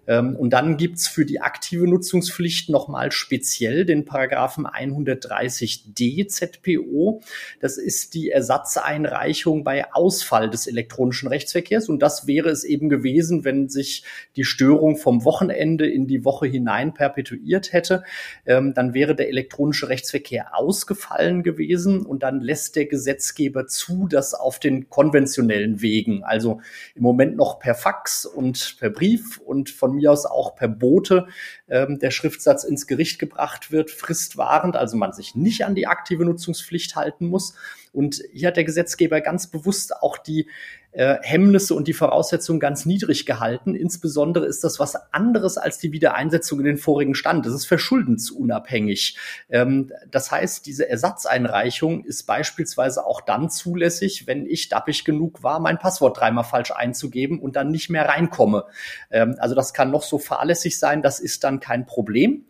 Ähm, 0.09 0.35
und 0.35 0.49
dann 0.49 0.75
gibt's 0.75 1.07
für 1.07 1.23
die 1.23 1.39
aktive 1.39 1.87
Nutzungspflicht 1.87 2.69
nochmal 2.69 3.11
speziell 3.11 3.85
den 3.85 4.05
Paragraphen 4.05 4.65
130d 4.65 6.27
ZPO. 6.27 7.21
Das 7.61 7.77
ist 7.77 8.15
die 8.15 8.31
Ersatzeinreichung 8.31 9.63
bei 9.63 9.93
Ausfall 9.93 10.49
des 10.49 10.65
elektronischen 10.65 11.29
Rechtsverkehrs. 11.29 11.89
Und 11.89 12.01
das 12.01 12.25
wäre 12.25 12.49
es 12.49 12.63
eben 12.63 12.89
gewesen, 12.89 13.45
wenn 13.45 13.69
sich 13.69 14.03
die 14.35 14.43
Störung 14.43 14.97
vom 14.97 15.23
Wochenende 15.25 15.87
in 15.87 16.07
die 16.07 16.25
Woche 16.25 16.47
hinein 16.47 16.95
perpetuiert 16.95 17.71
hätte. 17.71 18.03
Ähm, 18.47 18.73
dann 18.73 18.95
wäre 18.95 19.15
der 19.15 19.29
elektronische 19.29 19.89
Rechtsverkehr 19.89 20.57
ausgefallen 20.57 21.43
gewesen 21.43 22.03
und 22.03 22.23
dann 22.23 22.41
lässt 22.41 22.75
der 22.75 22.87
Gesetzgeber 22.87 23.67
zu, 23.67 24.07
dass 24.07 24.33
auf 24.33 24.57
den 24.57 24.89
konventionellen 24.89 25.81
Wegen, 25.81 26.23
also 26.23 26.61
im 26.95 27.03
Moment 27.03 27.35
noch 27.35 27.59
per 27.59 27.75
Fax 27.75 28.25
und 28.25 28.77
per 28.79 28.89
Brief 28.89 29.37
und 29.37 29.69
von 29.69 29.98
mir 29.99 30.11
aus 30.11 30.25
auch 30.25 30.55
per 30.55 30.67
Bote, 30.67 31.27
ähm, 31.67 31.99
der 31.99 32.11
Schriftsatz 32.11 32.63
ins 32.63 32.87
Gericht 32.87 33.19
gebracht 33.19 33.71
wird, 33.71 33.91
fristwahrend, 33.91 34.75
also 34.75 34.97
man 34.97 35.13
sich 35.13 35.35
nicht 35.35 35.65
an 35.65 35.75
die 35.75 35.87
aktive 35.87 36.25
Nutzungspflicht 36.25 36.95
halten 36.95 37.27
muss. 37.27 37.55
Und 37.93 38.21
hier 38.31 38.49
hat 38.49 38.57
der 38.57 38.63
Gesetzgeber 38.63 39.21
ganz 39.21 39.47
bewusst 39.47 39.95
auch 40.01 40.17
die 40.17 40.47
äh, 40.91 41.17
Hemmnisse 41.21 41.75
und 41.75 41.87
die 41.87 41.93
Voraussetzungen 41.93 42.59
ganz 42.59 42.85
niedrig 42.85 43.25
gehalten. 43.25 43.75
Insbesondere 43.75 44.45
ist 44.45 44.63
das 44.63 44.79
was 44.79 44.95
anderes 45.13 45.57
als 45.57 45.77
die 45.77 45.91
Wiedereinsetzung 45.91 46.59
in 46.59 46.65
den 46.65 46.77
vorigen 46.77 47.15
Stand. 47.15 47.45
Das 47.45 47.53
ist 47.53 47.65
verschuldensunabhängig. 47.65 49.17
Ähm, 49.49 49.91
das 50.09 50.31
heißt, 50.31 50.65
diese 50.65 50.89
Ersatzeinreichung 50.89 52.03
ist 52.05 52.23
beispielsweise 52.23 53.05
auch 53.05 53.21
dann 53.21 53.49
zulässig, 53.49 54.25
wenn 54.25 54.45
ich 54.45 54.69
dappig 54.69 55.05
genug 55.05 55.43
war, 55.43 55.59
mein 55.59 55.77
Passwort 55.77 56.19
dreimal 56.19 56.43
falsch 56.43 56.71
einzugeben 56.71 57.39
und 57.39 57.55
dann 57.55 57.69
nicht 57.69 57.89
mehr 57.89 58.07
reinkomme. 58.07 58.65
Ähm, 59.11 59.35
also 59.39 59.55
das 59.55 59.73
kann 59.73 59.91
noch 59.91 60.03
so 60.03 60.17
fahrlässig 60.17 60.79
sein, 60.79 61.01
das 61.01 61.19
ist 61.19 61.43
dann 61.43 61.59
kein 61.59 61.85
Problem. 61.85 62.45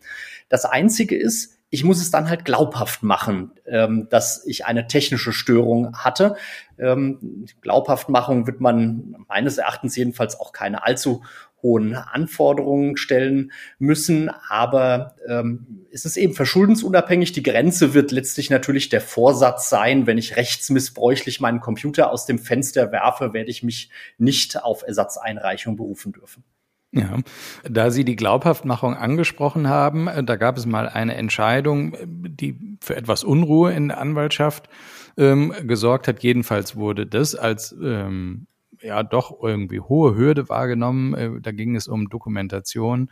Das 0.48 0.64
Einzige 0.64 1.16
ist, 1.16 1.59
ich 1.70 1.84
muss 1.84 2.00
es 2.00 2.10
dann 2.10 2.28
halt 2.28 2.44
glaubhaft 2.44 3.02
machen, 3.02 3.52
ähm, 3.64 4.08
dass 4.10 4.44
ich 4.44 4.66
eine 4.66 4.88
technische 4.88 5.32
Störung 5.32 5.96
hatte. 5.96 6.36
Ähm, 6.78 7.46
Glaubhaftmachung 7.60 8.46
wird 8.46 8.60
man 8.60 9.16
meines 9.28 9.56
Erachtens 9.58 9.96
jedenfalls 9.96 10.38
auch 10.38 10.52
keine 10.52 10.84
allzu 10.84 11.22
hohen 11.62 11.94
Anforderungen 11.94 12.96
stellen 12.96 13.52
müssen, 13.78 14.30
aber 14.48 15.14
ähm, 15.28 15.84
es 15.92 16.04
ist 16.04 16.16
eben 16.16 16.34
verschuldensunabhängig. 16.34 17.32
Die 17.32 17.42
Grenze 17.42 17.94
wird 17.94 18.12
letztlich 18.12 18.50
natürlich 18.50 18.88
der 18.88 19.02
Vorsatz 19.02 19.68
sein, 19.68 20.06
wenn 20.06 20.18
ich 20.18 20.36
rechtsmissbräuchlich 20.36 21.40
meinen 21.40 21.60
Computer 21.60 22.10
aus 22.10 22.26
dem 22.26 22.38
Fenster 22.38 22.92
werfe, 22.92 23.32
werde 23.34 23.50
ich 23.50 23.62
mich 23.62 23.90
nicht 24.18 24.62
auf 24.62 24.82
Ersatzeinreichung 24.82 25.76
berufen 25.76 26.12
dürfen. 26.12 26.44
Ja, 26.92 27.18
da 27.62 27.90
Sie 27.92 28.04
die 28.04 28.16
Glaubhaftmachung 28.16 28.96
angesprochen 28.96 29.68
haben, 29.68 30.08
äh, 30.08 30.24
da 30.24 30.34
gab 30.34 30.56
es 30.58 30.66
mal 30.66 30.88
eine 30.88 31.14
Entscheidung, 31.14 31.94
äh, 31.94 31.98
die 32.06 32.76
für 32.80 32.96
etwas 32.96 33.22
Unruhe 33.22 33.72
in 33.72 33.88
der 33.88 33.98
Anwaltschaft 33.98 34.68
ähm, 35.16 35.54
gesorgt 35.62 36.08
hat. 36.08 36.22
Jedenfalls 36.22 36.74
wurde 36.74 37.06
das 37.06 37.36
als 37.36 37.76
ähm, 37.80 38.48
ja 38.82 39.04
doch 39.04 39.40
irgendwie 39.40 39.78
hohe 39.78 40.16
Hürde 40.16 40.48
wahrgenommen. 40.48 41.14
Äh, 41.14 41.40
da 41.40 41.52
ging 41.52 41.76
es 41.76 41.86
um 41.86 42.08
Dokumentation 42.08 43.10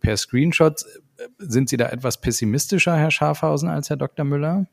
per 0.00 0.16
Screenshot. 0.16 0.86
Sind 1.36 1.68
Sie 1.68 1.76
da 1.76 1.90
etwas 1.90 2.22
pessimistischer, 2.22 2.96
Herr 2.96 3.10
Schafhausen, 3.10 3.68
als 3.68 3.90
Herr 3.90 3.96
Dr. 3.98 4.24
Müller? 4.24 4.66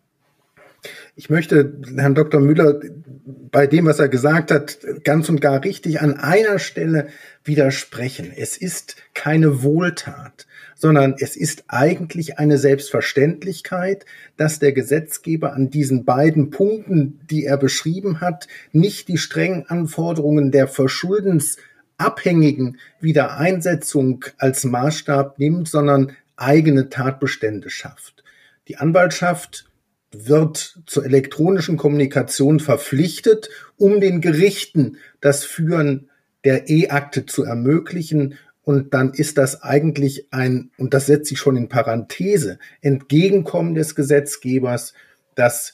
Ich 1.15 1.30
möchte 1.30 1.80
Herrn 1.96 2.15
Dr. 2.15 2.42
Müller 2.42 2.82
bei 3.25 3.68
dem, 3.68 3.86
was 3.86 4.00
er 4.00 4.10
gesagt 4.10 4.50
hat, 4.51 4.80
ganz 5.04 5.30
und 5.30 5.39
gar 5.39 5.63
richtig 5.63 6.01
an 6.01 6.15
einer 6.15 6.58
Stelle 6.60 7.08
widersprechen. 7.44 8.34
Es 8.36 8.58
ist 8.58 8.96
keine 9.13 9.62
Wohltat, 9.63 10.48
sondern 10.75 11.15
es 11.20 11.38
ist 11.38 11.63
eigentlich 11.68 12.38
eine 12.38 12.58
Selbstverständlichkeit, 12.58 14.06
dass 14.36 14.60
der 14.60 14.74
Gesetzgeber 14.74 15.54
an 15.54 15.70
diesen 15.70 16.04
beiden 16.06 16.50
Punkten, 16.50 17.22
die 17.30 17.46
er 17.46 17.56
beschrieben 17.58 18.20
hat, 18.20 18.50
nicht 18.72 19.08
die 19.08 19.18
strengen 19.18 19.65
Anforderungen 19.68 20.51
der 20.51 20.68
verschuldensabhängigen 20.68 22.77
Wiedereinsetzung 23.00 24.25
als 24.38 24.65
Maßstab 24.65 25.39
nimmt, 25.39 25.70
sondern 25.70 26.12
eigene 26.36 26.89
Tatbestände 26.89 27.70
schafft. 27.70 28.24
Die 28.68 28.77
Anwaltschaft 28.77 29.70
wird 30.25 30.79
zur 30.86 31.05
elektronischen 31.05 31.77
Kommunikation 31.77 32.60
verpflichtet, 32.60 33.50
um 33.77 34.00
den 34.00 34.22
Gerichten 34.22 34.98
das 35.22 35.43
Führen 35.43 36.10
der 36.43 36.69
E-Akte 36.69 37.25
zu 37.25 37.43
ermöglichen. 37.43 38.36
Und 38.63 38.93
dann 38.93 39.13
ist 39.13 39.38
das 39.38 39.62
eigentlich 39.62 40.27
ein, 40.31 40.72
und 40.77 40.93
das 40.93 41.05
setzt 41.05 41.27
sich 41.27 41.39
schon 41.39 41.57
in 41.57 41.69
Parenthese, 41.69 42.60
Entgegenkommen 42.81 43.75
des 43.75 43.95
Gesetzgebers, 43.95 44.93
dass 45.36 45.74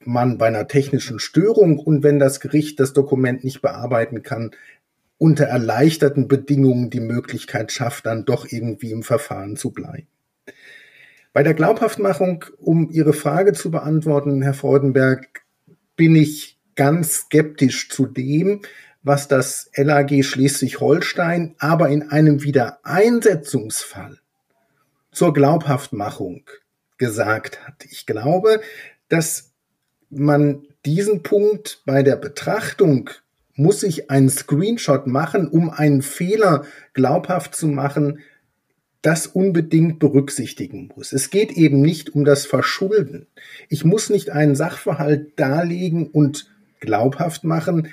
man 0.00 0.38
bei 0.38 0.46
einer 0.46 0.68
technischen 0.68 1.18
Störung 1.18 1.78
und 1.78 2.02
wenn 2.02 2.18
das 2.18 2.40
Gericht 2.40 2.80
das 2.80 2.92
Dokument 2.92 3.44
nicht 3.44 3.62
bearbeiten 3.62 4.22
kann, 4.22 4.50
unter 5.18 5.44
erleichterten 5.44 6.26
Bedingungen 6.26 6.90
die 6.90 7.00
Möglichkeit 7.00 7.70
schafft, 7.70 8.06
dann 8.06 8.24
doch 8.24 8.46
irgendwie 8.50 8.90
im 8.90 9.04
Verfahren 9.04 9.56
zu 9.56 9.70
bleiben. 9.70 10.08
Bei 11.32 11.42
der 11.42 11.54
Glaubhaftmachung, 11.54 12.44
um 12.58 12.90
Ihre 12.90 13.14
Frage 13.14 13.54
zu 13.54 13.70
beantworten, 13.70 14.42
Herr 14.42 14.52
Freudenberg, 14.52 15.42
bin 15.96 16.14
ich 16.14 16.58
ganz 16.76 17.22
skeptisch 17.22 17.88
zu 17.88 18.06
dem, 18.06 18.60
was 19.02 19.28
das 19.28 19.70
LAG 19.74 20.22
Schleswig-Holstein 20.22 21.54
aber 21.58 21.88
in 21.88 22.10
einem 22.10 22.42
Wiedereinsetzungsfall 22.42 24.18
zur 25.10 25.32
Glaubhaftmachung 25.32 26.44
gesagt 26.98 27.66
hat. 27.66 27.84
Ich 27.90 28.06
glaube, 28.06 28.60
dass 29.08 29.52
man 30.10 30.66
diesen 30.84 31.22
Punkt 31.22 31.82
bei 31.86 32.02
der 32.02 32.16
Betrachtung 32.16 33.10
muss 33.54 33.82
ich 33.82 34.10
einen 34.10 34.30
Screenshot 34.30 35.06
machen, 35.06 35.48
um 35.48 35.70
einen 35.70 36.02
Fehler 36.02 36.64
glaubhaft 36.94 37.54
zu 37.54 37.68
machen, 37.68 38.20
das 39.02 39.26
unbedingt 39.26 39.98
berücksichtigen 39.98 40.90
muss. 40.94 41.12
Es 41.12 41.30
geht 41.30 41.52
eben 41.52 41.82
nicht 41.82 42.14
um 42.14 42.24
das 42.24 42.46
Verschulden. 42.46 43.26
Ich 43.68 43.84
muss 43.84 44.10
nicht 44.10 44.30
einen 44.30 44.54
Sachverhalt 44.54 45.38
darlegen 45.38 46.06
und 46.06 46.48
glaubhaft 46.78 47.42
machen, 47.42 47.88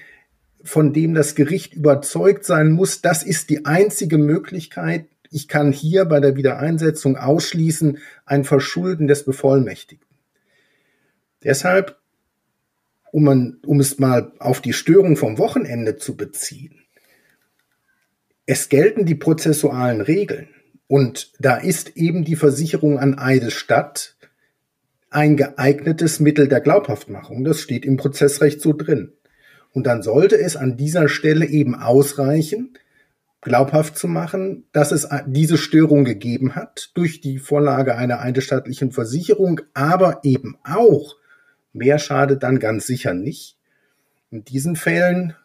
von 0.63 0.93
dem 0.93 1.13
das 1.15 1.35
Gericht 1.35 1.73
überzeugt 1.73 2.45
sein 2.45 2.71
muss, 2.71 3.01
das 3.01 3.23
ist 3.23 3.49
die 3.49 3.65
einzige 3.65 4.17
Möglichkeit. 4.17 5.07
Ich 5.31 5.47
kann 5.47 5.71
hier 5.71 6.05
bei 6.05 6.19
der 6.19 6.35
Wiedereinsetzung 6.35 7.17
ausschließen 7.17 7.99
ein 8.25 8.43
Verschulden 8.43 9.07
des 9.07 9.25
Bevollmächtigten. 9.25 10.17
Deshalb, 11.43 11.97
um, 13.11 13.23
man, 13.23 13.57
um 13.65 13.79
es 13.79 13.99
mal 13.99 14.33
auf 14.39 14.61
die 14.61 14.73
Störung 14.73 15.15
vom 15.15 15.37
Wochenende 15.37 15.97
zu 15.97 16.17
beziehen, 16.17 16.75
es 18.45 18.67
gelten 18.69 19.05
die 19.05 19.15
prozessualen 19.15 20.01
Regeln. 20.01 20.49
Und 20.89 21.33
da 21.37 21.55
ist 21.55 21.97
eben 21.97 22.25
die 22.25 22.35
Versicherung 22.35 22.97
an 22.97 23.19
Eidesstadt 23.19 24.15
ein 25.11 25.37
geeignetes 25.37 26.19
Mittel 26.19 26.47
der 26.47 26.61
Glaubhaftmachung. 26.61 27.43
Das 27.43 27.61
steht 27.61 27.85
im 27.85 27.95
Prozessrecht 27.95 28.59
so 28.59 28.73
drin. 28.73 29.13
Und 29.71 29.85
dann 29.85 30.01
sollte 30.01 30.39
es 30.39 30.55
an 30.55 30.77
dieser 30.77 31.07
Stelle 31.07 31.45
eben 31.45 31.75
ausreichen, 31.75 32.73
glaubhaft 33.41 33.99
zu 33.99 34.07
machen, 34.07 34.65
dass 34.71 34.91
es 34.91 35.07
diese 35.27 35.59
Störung 35.59 36.05
gegeben 36.05 36.55
hat 36.55 36.89
durch 36.95 37.21
die 37.21 37.37
Vorlage 37.37 37.95
einer 37.95 38.19
eidesstattlichen 38.19 38.91
Versicherung, 38.91 39.61
aber 39.75 40.21
eben 40.23 40.57
auch, 40.63 41.17
mehr 41.71 41.99
schadet 41.99 42.41
dann 42.41 42.57
ganz 42.57 42.87
sicher 42.87 43.13
nicht. 43.13 43.59
In 44.31 44.43
diesen 44.43 44.75
Fällen 44.75 45.35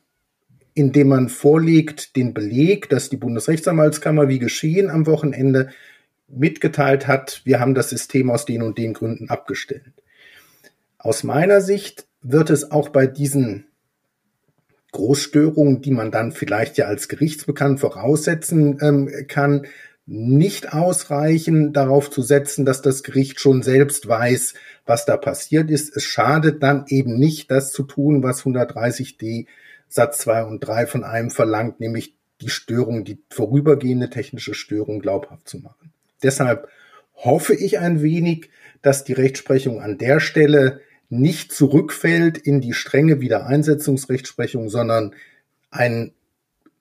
indem 0.75 1.09
man 1.09 1.29
vorlegt 1.29 2.17
den 2.17 2.35
Beleg, 2.35 2.89
dass 2.89 3.09
die 3.09 3.17
Bundesrechtsanwaltskammer 3.17 4.29
wie 4.29 4.41
geschehen 4.41 4.91
am 4.91 5.07
Wochenende 5.07 5.71
mitgeteilt 6.29 7.07
hat, 7.07 7.43
wir 7.45 7.61
haben 7.61 7.75
das 7.75 7.91
System 7.91 8.31
aus 8.31 8.45
den 8.45 8.63
und 8.63 8.77
den 8.77 8.93
Gründen 8.93 9.31
abgestellt. 9.31 9.93
Aus 10.99 11.23
meiner 11.23 11.61
Sicht 11.61 12.07
wird 12.23 12.51
es 12.51 12.71
auch 12.71 12.89
bei 12.89 13.07
diesen 13.07 13.67
Großstörungen, 14.93 15.81
die 15.81 15.91
man 15.91 16.11
dann 16.11 16.33
vielleicht 16.33 16.79
ja 16.79 16.87
als 16.87 17.09
gerichtsbekannt 17.09 17.81
voraussetzen 17.81 18.79
ähm, 18.81 19.27
kann, 19.29 19.67
nicht 20.07 20.73
ausreichen, 20.73 21.73
darauf 21.73 22.11
zu 22.11 22.23
setzen, 22.23 22.65
dass 22.65 22.83
das 22.83 23.03
Gericht 23.03 23.41
schon 23.41 23.63
selbst 23.63 24.07
weiß, 24.07 24.55
was 24.85 25.05
da 25.05 25.17
passiert 25.17 25.71
ist. 25.71 25.97
Es 25.97 26.05
schadet 26.05 26.63
dann 26.63 26.85
eben 26.89 27.19
nicht, 27.19 27.51
das 27.51 27.73
zu 27.73 27.85
tun, 27.85 28.23
was 28.23 28.43
130d 28.45 29.47
Satz 29.95 30.19
2 30.19 30.47
und 30.47 30.59
3 30.59 30.89
von 30.89 31.05
einem 31.05 31.31
verlangt, 31.31 31.79
nämlich 31.79 32.17
die 32.41 32.49
Störung, 32.49 33.05
die 33.05 33.23
vorübergehende 33.31 34.11
technische 34.11 34.53
Störung 34.53 34.99
glaubhaft 34.99 35.49
zu 35.49 35.59
machen. 35.59 35.93
Deshalb 36.21 36.67
hoffe 37.15 37.55
ich 37.55 37.79
ein 37.79 38.03
wenig, 38.03 38.51
dass 38.83 39.05
die 39.05 39.13
Rechtsprechung 39.13 39.81
an 39.81 39.97
der 39.97 40.19
Stelle 40.19 40.81
nicht 41.11 41.53
zurückfällt 41.53 42.39
in 42.39 42.61
die 42.61 42.73
strenge 42.73 43.21
Wiedereinsetzungsrechtsprechung, 43.21 44.69
sondern 44.69 45.15
ein 45.71 46.13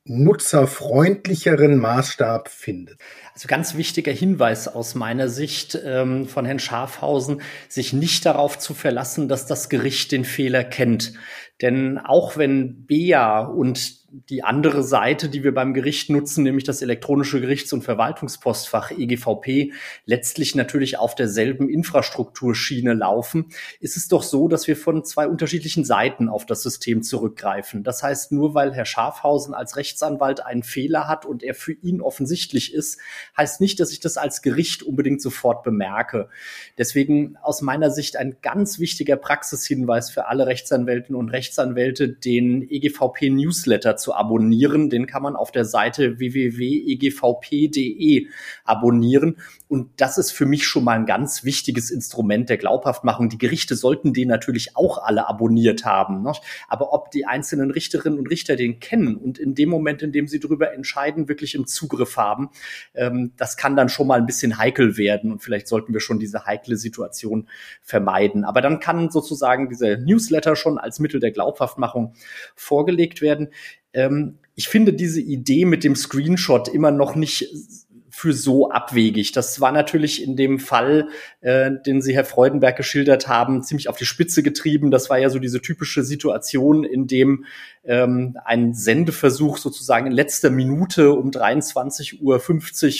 nutzerfreundlicheren 0.06 1.78
Maßstab 1.78 2.50
findet. 2.50 3.00
Also 3.34 3.48
ganz 3.48 3.76
wichtiger 3.76 4.12
Hinweis 4.12 4.68
aus 4.68 4.96
meiner 4.96 5.30
Sicht 5.30 5.80
ähm, 5.84 6.28
von 6.28 6.46
Herrn 6.46 6.60
Schafhausen, 6.60 7.42
sich 7.70 7.94
nicht 7.94 8.26
darauf 8.26 8.60
zu 8.60 8.74
verlassen, 8.74 9.30
dass 9.30 9.46
das 9.46 9.70
Gericht 9.70 10.12
den 10.12 10.26
Fehler 10.26 10.64
kennt. 10.64 11.14
Denn 11.62 11.98
auch 11.98 12.38
wenn 12.38 12.86
BEA 12.86 13.40
und 13.40 14.03
die 14.30 14.44
andere 14.44 14.84
Seite, 14.84 15.28
die 15.28 15.44
wir 15.44 15.56
beim 15.56 15.74
Gericht 15.74 16.12
nutzen, 16.12 16.44
nämlich 16.44 16.64
das 16.64 16.84
elektronische 16.84 17.42
Gerichts- 17.42 17.74
und 17.74 17.84
Verwaltungspostfach 17.84 18.92
EGVP, 18.92 19.74
letztlich 20.06 20.54
natürlich 20.54 21.00
auf 21.00 21.16
derselben 21.16 21.68
Infrastrukturschiene 21.68 22.94
laufen, 22.94 23.48
ist 23.80 23.98
es 23.98 24.08
doch 24.08 24.22
so, 24.22 24.48
dass 24.48 24.68
wir 24.68 24.78
von 24.78 25.04
zwei 25.04 25.28
unterschiedlichen 25.28 25.84
Seiten 25.84 26.30
auf 26.30 26.46
das 26.46 26.62
System 26.62 27.02
zurückgreifen. 27.02 27.84
Das 27.84 28.04
heißt, 28.04 28.32
nur 28.32 28.54
weil 28.54 28.72
Herr 28.76 28.86
Schafhausen 28.86 29.56
als 29.56 29.78
Rechtsanwalt 29.78 30.46
einen 30.46 30.62
Fehler 30.62 31.08
hat 31.08 31.26
und 31.26 31.42
er 31.42 31.56
für 31.56 31.74
ihn 31.74 32.00
offensichtlich 32.00 32.72
ist, 32.72 33.00
heißt 33.36 33.62
nicht, 33.62 33.80
dass 33.80 33.92
ich 33.92 34.00
das 34.00 34.18
als 34.18 34.44
Gericht 34.44 34.84
unbedingt 34.84 35.24
sofort 35.24 35.64
bemerke. 35.64 36.30
Deswegen 36.78 37.36
aus 37.42 37.64
meiner 37.64 37.90
Sicht 37.90 38.16
ein 38.16 38.38
ganz 38.44 38.78
wichtiger 38.78 39.16
Praxishinweis 39.16 40.12
für 40.12 40.28
alle 40.28 40.46
Rechtsanwältinnen 40.46 41.20
und 41.20 41.30
Rechtsanwälte, 41.30 42.10
den 42.10 42.62
EGVP 42.70 43.32
Newsletter 43.32 43.98
zu 44.04 44.14
abonnieren. 44.14 44.90
Den 44.90 45.08
kann 45.08 45.24
man 45.24 45.36
auf 45.36 45.52
der 45.52 45.66
Seite 45.66 46.20
www.egvp.de 46.20 48.28
abonnieren. 48.66 49.38
Und 49.68 49.90
das 49.98 50.20
ist 50.20 50.32
für 50.32 50.46
mich 50.46 50.68
schon 50.68 50.84
mal 50.84 51.00
ein 51.00 51.08
ganz 51.08 51.44
wichtiges 51.44 51.90
Instrument 51.90 52.50
der 52.50 52.58
Glaubhaftmachung. 52.58 53.30
Die 53.30 53.40
Gerichte 53.40 53.76
sollten 53.76 54.14
den 54.14 54.28
natürlich 54.28 54.76
auch 54.76 55.00
alle 55.00 55.28
abonniert 55.28 55.86
haben. 55.86 56.22
Ne? 56.22 56.34
Aber 56.68 56.94
ob 56.94 57.10
die 57.10 57.26
einzelnen 57.26 57.72
Richterinnen 57.72 58.20
und 58.20 58.28
Richter 58.28 58.56
den 58.56 58.80
kennen 58.80 59.16
und 59.16 59.40
in 59.40 59.56
dem 59.56 59.70
Moment, 59.70 60.04
in 60.04 60.12
dem 60.12 60.28
sie 60.28 60.40
darüber 60.40 60.74
entscheiden, 60.74 61.28
wirklich 61.28 61.56
im 61.56 61.66
Zugriff 61.66 62.18
haben, 62.18 62.50
ähm, 62.94 63.32
das 63.38 63.58
kann 63.58 63.76
dann 63.76 63.90
schon 63.90 64.08
mal 64.08 64.20
ein 64.20 64.26
bisschen 64.26 64.58
heikel 64.58 64.98
werden. 64.98 65.32
Und 65.32 65.40
vielleicht 65.40 65.68
sollten 65.68 65.94
wir 65.94 66.02
schon 66.02 66.20
diese 66.20 66.46
heikle 66.46 66.76
Situation 66.76 67.48
vermeiden. 67.82 68.44
Aber 68.44 68.62
dann 68.62 68.80
kann 68.80 69.10
sozusagen 69.10 69.70
dieser 69.70 69.98
Newsletter 69.98 70.56
schon 70.56 70.78
als 70.78 71.00
Mittel 71.00 71.20
der 71.20 71.32
Glaubhaftmachung 71.32 72.14
vorgelegt 72.56 73.22
werden. 73.22 73.50
Ähm, 73.94 74.38
ich 74.56 74.68
finde 74.68 74.94
diese 74.94 75.22
Idee 75.22 75.66
mit 75.66 75.84
dem 75.84 75.96
Screenshot 75.96 76.68
immer 76.68 76.92
noch 76.92 77.16
nicht 77.16 77.50
für 78.24 78.32
so 78.32 78.72
abwegig. 78.72 79.34
Das 79.34 79.60
war 79.60 79.74
natürlich 79.74 80.24
in 80.24 80.38
dem 80.38 80.58
Fall, 80.58 81.10
äh, 81.42 81.72
den 81.86 82.02
Sie, 82.02 82.16
Herr 82.16 82.24
Freudenberg, 82.24 82.78
geschildert 82.78 83.28
haben, 83.28 83.64
ziemlich 83.64 83.90
auf 83.90 83.98
die 83.98 84.06
Spitze 84.06 84.44
getrieben. 84.44 84.92
Das 84.92 85.10
war 85.10 85.18
ja 85.18 85.30
so 85.30 85.40
diese 85.40 85.60
typische 85.60 86.06
Situation, 86.06 86.86
in 86.86 87.06
dem 87.06 87.44
ähm, 87.84 88.38
ein 88.46 88.74
Sendeversuch 88.74 89.58
sozusagen 89.58 90.08
in 90.08 90.14
letzter 90.14 90.50
Minute 90.52 91.12
um 91.12 91.32
23.50 91.32 92.22
Uhr 92.22 92.40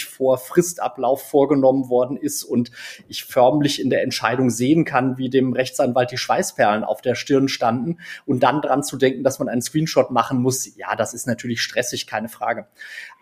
vor 0.10 0.38
Fristablauf 0.38 1.24
vorgenommen 1.24 1.88
worden 1.88 2.18
ist 2.18 2.44
und 2.44 2.72
ich 3.08 3.24
förmlich 3.24 3.82
in 3.82 3.90
der 3.90 4.04
Entscheidung 4.04 4.50
sehen 4.50 4.84
kann, 4.84 5.18
wie 5.18 5.30
dem 5.30 5.54
Rechtsanwalt 5.54 6.12
die 6.12 6.18
Schweißperlen 6.18 6.84
auf 6.84 7.02
der 7.02 7.16
Stirn 7.16 7.48
standen 7.48 8.00
und 8.26 8.44
dann 8.44 8.62
dran 8.62 8.84
zu 8.84 8.98
denken, 8.98 9.24
dass 9.24 9.40
man 9.40 9.48
einen 9.48 9.62
Screenshot 9.62 10.12
machen 10.12 10.42
muss. 10.42 10.76
Ja, 10.76 10.98
das 10.98 11.14
ist 11.14 11.28
natürlich 11.28 11.62
stressig, 11.62 12.06
keine 12.06 12.28
Frage. 12.28 12.68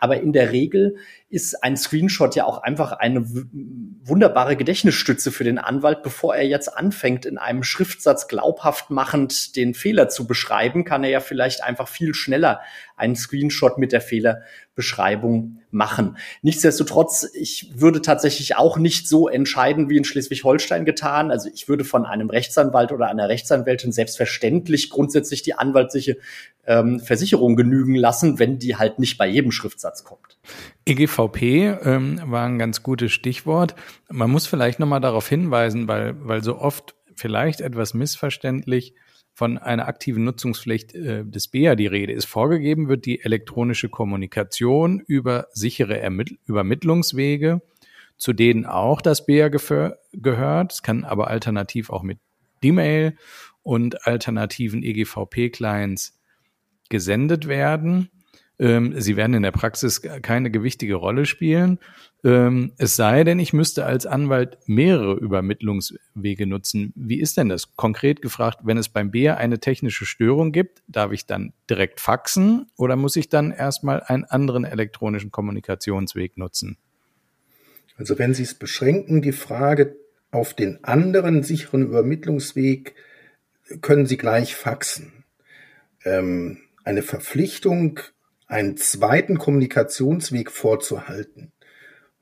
Aber 0.00 0.20
in 0.20 0.32
der 0.32 0.50
Regel 0.50 0.96
ist 1.32 1.64
ein 1.64 1.78
Screenshot 1.78 2.36
ja 2.36 2.44
auch 2.44 2.58
einfach 2.58 2.92
eine 2.92 3.24
wunderbare 3.26 4.54
Gedächtnisstütze 4.54 5.32
für 5.32 5.44
den 5.44 5.58
Anwalt. 5.58 6.02
Bevor 6.02 6.36
er 6.36 6.46
jetzt 6.46 6.68
anfängt, 6.68 7.24
in 7.24 7.38
einem 7.38 7.62
Schriftsatz 7.62 8.28
glaubhaft 8.28 8.90
machend 8.90 9.56
den 9.56 9.72
Fehler 9.72 10.10
zu 10.10 10.26
beschreiben, 10.26 10.84
kann 10.84 11.04
er 11.04 11.10
ja 11.10 11.20
vielleicht 11.20 11.64
einfach 11.64 11.88
viel 11.88 12.14
schneller 12.14 12.60
einen 12.96 13.16
Screenshot 13.16 13.78
mit 13.78 13.92
der 13.92 14.00
Fehlerbeschreibung 14.00 15.58
machen. 15.70 16.16
Nichtsdestotrotz, 16.42 17.28
ich 17.34 17.72
würde 17.74 18.02
tatsächlich 18.02 18.56
auch 18.56 18.78
nicht 18.78 19.08
so 19.08 19.28
entscheiden 19.28 19.88
wie 19.88 19.96
in 19.96 20.04
Schleswig-Holstein 20.04 20.84
getan. 20.84 21.30
Also 21.30 21.48
ich 21.52 21.68
würde 21.68 21.84
von 21.84 22.04
einem 22.04 22.30
Rechtsanwalt 22.30 22.92
oder 22.92 23.08
einer 23.08 23.28
Rechtsanwältin 23.28 23.92
selbstverständlich 23.92 24.90
grundsätzlich 24.90 25.42
die 25.42 25.54
anwaltliche 25.54 26.18
ähm, 26.66 27.00
Versicherung 27.00 27.56
genügen 27.56 27.94
lassen, 27.94 28.38
wenn 28.38 28.58
die 28.58 28.76
halt 28.76 28.98
nicht 28.98 29.18
bei 29.18 29.26
jedem 29.26 29.50
Schriftsatz 29.50 30.04
kommt. 30.04 30.38
EGVP 30.84 31.78
ähm, 31.84 32.20
war 32.26 32.46
ein 32.46 32.58
ganz 32.58 32.82
gutes 32.82 33.12
Stichwort. 33.12 33.74
Man 34.10 34.30
muss 34.30 34.46
vielleicht 34.46 34.78
nochmal 34.78 35.00
darauf 35.00 35.28
hinweisen, 35.28 35.88
weil, 35.88 36.14
weil 36.26 36.42
so 36.42 36.58
oft 36.58 36.94
vielleicht 37.14 37.60
etwas 37.60 37.94
missverständlich 37.94 38.94
von 39.34 39.58
einer 39.58 39.88
aktiven 39.88 40.24
Nutzungspflicht 40.24 40.94
äh, 40.94 41.24
des 41.24 41.48
BEA 41.48 41.74
die 41.74 41.86
Rede 41.86 42.12
ist. 42.12 42.26
Vorgegeben 42.26 42.88
wird 42.88 43.06
die 43.06 43.22
elektronische 43.22 43.88
Kommunikation 43.88 45.00
über 45.00 45.48
sichere 45.52 45.98
Ermitt 45.98 46.38
Übermittlungswege, 46.46 47.62
zu 48.16 48.32
denen 48.32 48.66
auch 48.66 49.00
das 49.00 49.24
BEA 49.24 49.48
gehört. 49.48 50.72
Es 50.72 50.82
kann 50.82 51.04
aber 51.04 51.28
alternativ 51.28 51.90
auch 51.90 52.02
mit 52.02 52.18
D-Mail 52.62 53.16
und 53.62 54.06
alternativen 54.06 54.82
EGVP-Clients 54.82 56.18
gesendet 56.88 57.48
werden. 57.48 58.10
Ähm, 58.58 59.00
sie 59.00 59.16
werden 59.16 59.34
in 59.34 59.42
der 59.42 59.50
Praxis 59.50 60.02
keine 60.02 60.50
gewichtige 60.50 60.94
Rolle 60.94 61.26
spielen. 61.26 61.78
Ähm, 62.24 62.72
es 62.78 62.94
sei 62.94 63.24
denn, 63.24 63.40
ich 63.40 63.52
müsste 63.52 63.84
als 63.84 64.06
Anwalt 64.06 64.58
mehrere 64.66 65.14
Übermittlungswege 65.14 66.46
nutzen. 66.46 66.92
Wie 66.94 67.20
ist 67.20 67.36
denn 67.36 67.48
das? 67.48 67.74
Konkret 67.74 68.22
gefragt, 68.22 68.60
wenn 68.62 68.78
es 68.78 68.88
beim 68.88 69.10
BEA 69.10 69.36
eine 69.36 69.58
technische 69.58 70.06
Störung 70.06 70.52
gibt, 70.52 70.82
darf 70.86 71.10
ich 71.12 71.26
dann 71.26 71.52
direkt 71.68 72.00
faxen 72.00 72.66
oder 72.76 72.94
muss 72.94 73.16
ich 73.16 73.28
dann 73.28 73.50
erstmal 73.50 74.02
einen 74.02 74.24
anderen 74.24 74.64
elektronischen 74.64 75.32
Kommunikationsweg 75.32 76.36
nutzen? 76.36 76.76
Also 77.96 78.18
wenn 78.18 78.34
Sie 78.34 78.44
es 78.44 78.54
beschränken, 78.54 79.22
die 79.22 79.32
Frage 79.32 79.96
auf 80.30 80.54
den 80.54 80.82
anderen 80.84 81.42
sicheren 81.42 81.82
Übermittlungsweg, 81.82 82.94
können 83.80 84.06
Sie 84.06 84.16
gleich 84.16 84.54
faxen. 84.54 85.24
Ähm, 86.04 86.58
eine 86.84 87.02
Verpflichtung 87.02 88.00
einen 88.52 88.76
zweiten 88.76 89.38
Kommunikationsweg 89.38 90.50
vorzuhalten. 90.50 91.52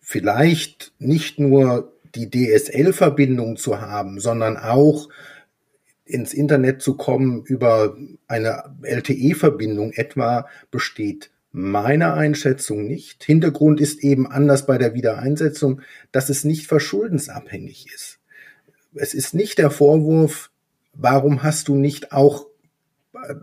Vielleicht 0.01 0.93
nicht 0.99 1.39
nur 1.39 1.93
die 2.15 2.31
DSL-Verbindung 2.31 3.57
zu 3.57 3.81
haben, 3.81 4.21
sondern 4.21 4.57
auch 4.57 5.09
ins 6.05 6.33
Internet 6.33 6.83
zu 6.83 6.97
kommen 6.97 7.45
über 7.45 7.97
eine 8.27 8.65
LTE-Verbindung 8.83 9.93
etwa 9.93 10.49
besteht 10.71 11.31
meiner 11.53 12.15
Einschätzung 12.15 12.87
nicht. 12.87 13.25
Hintergrund 13.25 13.81
ist 13.81 14.03
eben 14.05 14.31
anders 14.31 14.67
bei 14.67 14.79
der 14.79 14.95
Wiedereinsetzung, 14.95 15.83
dass 16.13 16.29
es 16.29 16.45
nicht 16.45 16.67
verschuldensabhängig 16.67 17.87
ist. 17.93 18.19
Es 18.95 19.15
ist 19.15 19.35
nicht 19.35 19.59
der 19.59 19.71
Vorwurf, 19.71 20.51
warum 20.95 21.43
hast 21.43 21.69
du 21.69 21.75
nicht 21.75 22.13
auch 22.13 22.47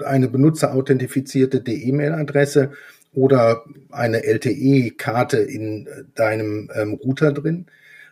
eine 0.06 0.28
benutzerauthentifizierte 0.28 1.60
E-Mail-Adresse 1.72 2.72
oder 3.13 3.63
eine 3.90 4.24
LTE-Karte 4.24 5.38
in 5.38 5.88
deinem 6.13 6.70
ähm, 6.76 6.94
Router 6.94 7.32
drin, 7.32 7.68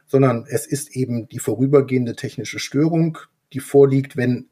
sondern 0.08 0.46
es 0.48 0.66
ist 0.66 0.96
eben 0.96 1.28
die 1.30 1.40
vorübergehende 1.40 2.16
technische 2.16 2.60
Störung, 2.60 3.18
die 3.54 3.60
vorliegt, 3.60 4.18
wenn 4.18 4.48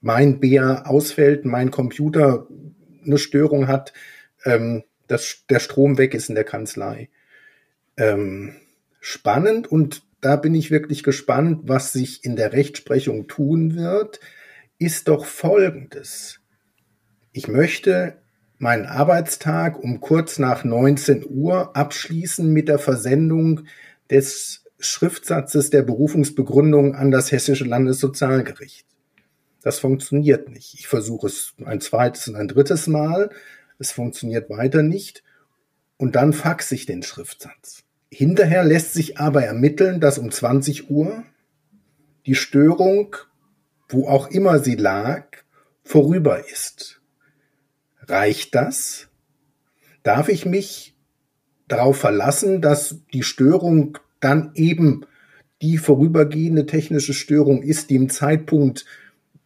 mein 0.00 0.40
BA 0.40 0.82
ausfällt, 0.82 1.44
mein 1.44 1.70
Computer 1.70 2.46
eine 3.04 3.18
Störung 3.18 3.68
hat, 3.68 3.92
ähm, 4.44 4.84
dass 5.06 5.44
der 5.48 5.60
Strom 5.60 5.98
weg 5.98 6.14
ist 6.14 6.28
in 6.28 6.34
der 6.34 6.44
Kanzlei. 6.44 7.08
Ähm, 7.96 8.54
spannend 9.00 9.66
und 9.70 10.02
da 10.20 10.36
bin 10.36 10.54
ich 10.54 10.70
wirklich 10.70 11.02
gespannt, 11.02 11.60
was 11.64 11.92
sich 11.92 12.24
in 12.24 12.36
der 12.36 12.54
Rechtsprechung 12.54 13.26
tun 13.26 13.76
wird 13.76 14.20
ist 14.78 15.08
doch 15.08 15.24
folgendes. 15.24 16.40
Ich 17.32 17.48
möchte 17.48 18.18
meinen 18.58 18.86
Arbeitstag 18.86 19.82
um 19.82 20.00
kurz 20.00 20.38
nach 20.38 20.64
19 20.64 21.26
Uhr 21.28 21.76
abschließen 21.76 22.52
mit 22.52 22.68
der 22.68 22.78
Versendung 22.78 23.62
des 24.10 24.64
Schriftsatzes 24.78 25.70
der 25.70 25.82
Berufungsbegründung 25.82 26.94
an 26.94 27.10
das 27.10 27.32
Hessische 27.32 27.64
Landessozialgericht. 27.64 28.86
Das 29.62 29.78
funktioniert 29.78 30.50
nicht. 30.50 30.74
Ich 30.74 30.88
versuche 30.88 31.26
es 31.26 31.54
ein 31.64 31.80
zweites 31.80 32.28
und 32.28 32.36
ein 32.36 32.48
drittes 32.48 32.86
Mal. 32.86 33.30
Es 33.78 33.92
funktioniert 33.92 34.50
weiter 34.50 34.82
nicht. 34.82 35.24
Und 35.96 36.16
dann 36.16 36.32
faxe 36.32 36.74
ich 36.74 36.86
den 36.86 37.02
Schriftsatz. 37.02 37.84
Hinterher 38.10 38.62
lässt 38.62 38.92
sich 38.92 39.18
aber 39.18 39.42
ermitteln, 39.42 40.00
dass 40.00 40.18
um 40.18 40.30
20 40.30 40.90
Uhr 40.90 41.24
die 42.26 42.34
Störung 42.34 43.16
wo 43.94 44.08
auch 44.08 44.28
immer 44.28 44.58
sie 44.58 44.74
lag, 44.74 45.24
vorüber 45.82 46.48
ist. 46.50 47.00
Reicht 48.00 48.54
das? 48.54 49.08
Darf 50.02 50.28
ich 50.28 50.44
mich 50.44 50.94
darauf 51.68 51.96
verlassen, 51.96 52.60
dass 52.60 53.00
die 53.14 53.22
Störung 53.22 53.98
dann 54.20 54.50
eben 54.54 55.06
die 55.62 55.78
vorübergehende 55.78 56.66
technische 56.66 57.14
Störung 57.14 57.62
ist, 57.62 57.88
die 57.88 57.94
im 57.94 58.10
Zeitpunkt 58.10 58.84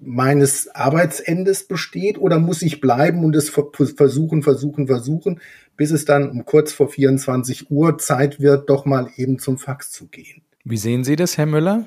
meines 0.00 0.68
Arbeitsendes 0.74 1.66
besteht 1.66 2.18
oder 2.18 2.38
muss 2.38 2.62
ich 2.62 2.80
bleiben 2.80 3.24
und 3.24 3.37
es 3.37 3.50
versuchen, 3.50 4.42
versuchen, 4.42 4.87
versuchen, 4.87 5.40
bis 5.76 5.90
es 5.90 6.04
dann 6.04 6.30
um 6.30 6.44
kurz 6.44 6.72
vor 6.72 6.88
24 6.88 7.70
Uhr 7.70 7.98
Zeit 7.98 8.40
wird, 8.40 8.70
doch 8.70 8.84
mal 8.84 9.11
eben 9.16 9.38
zum 9.38 9.58
Fax 9.58 9.90
zu 9.90 10.06
gehen. 10.06 10.42
Wie 10.64 10.76
sehen 10.76 11.04
Sie 11.04 11.16
das, 11.16 11.37
Herr 11.37 11.46
Müller? 11.46 11.87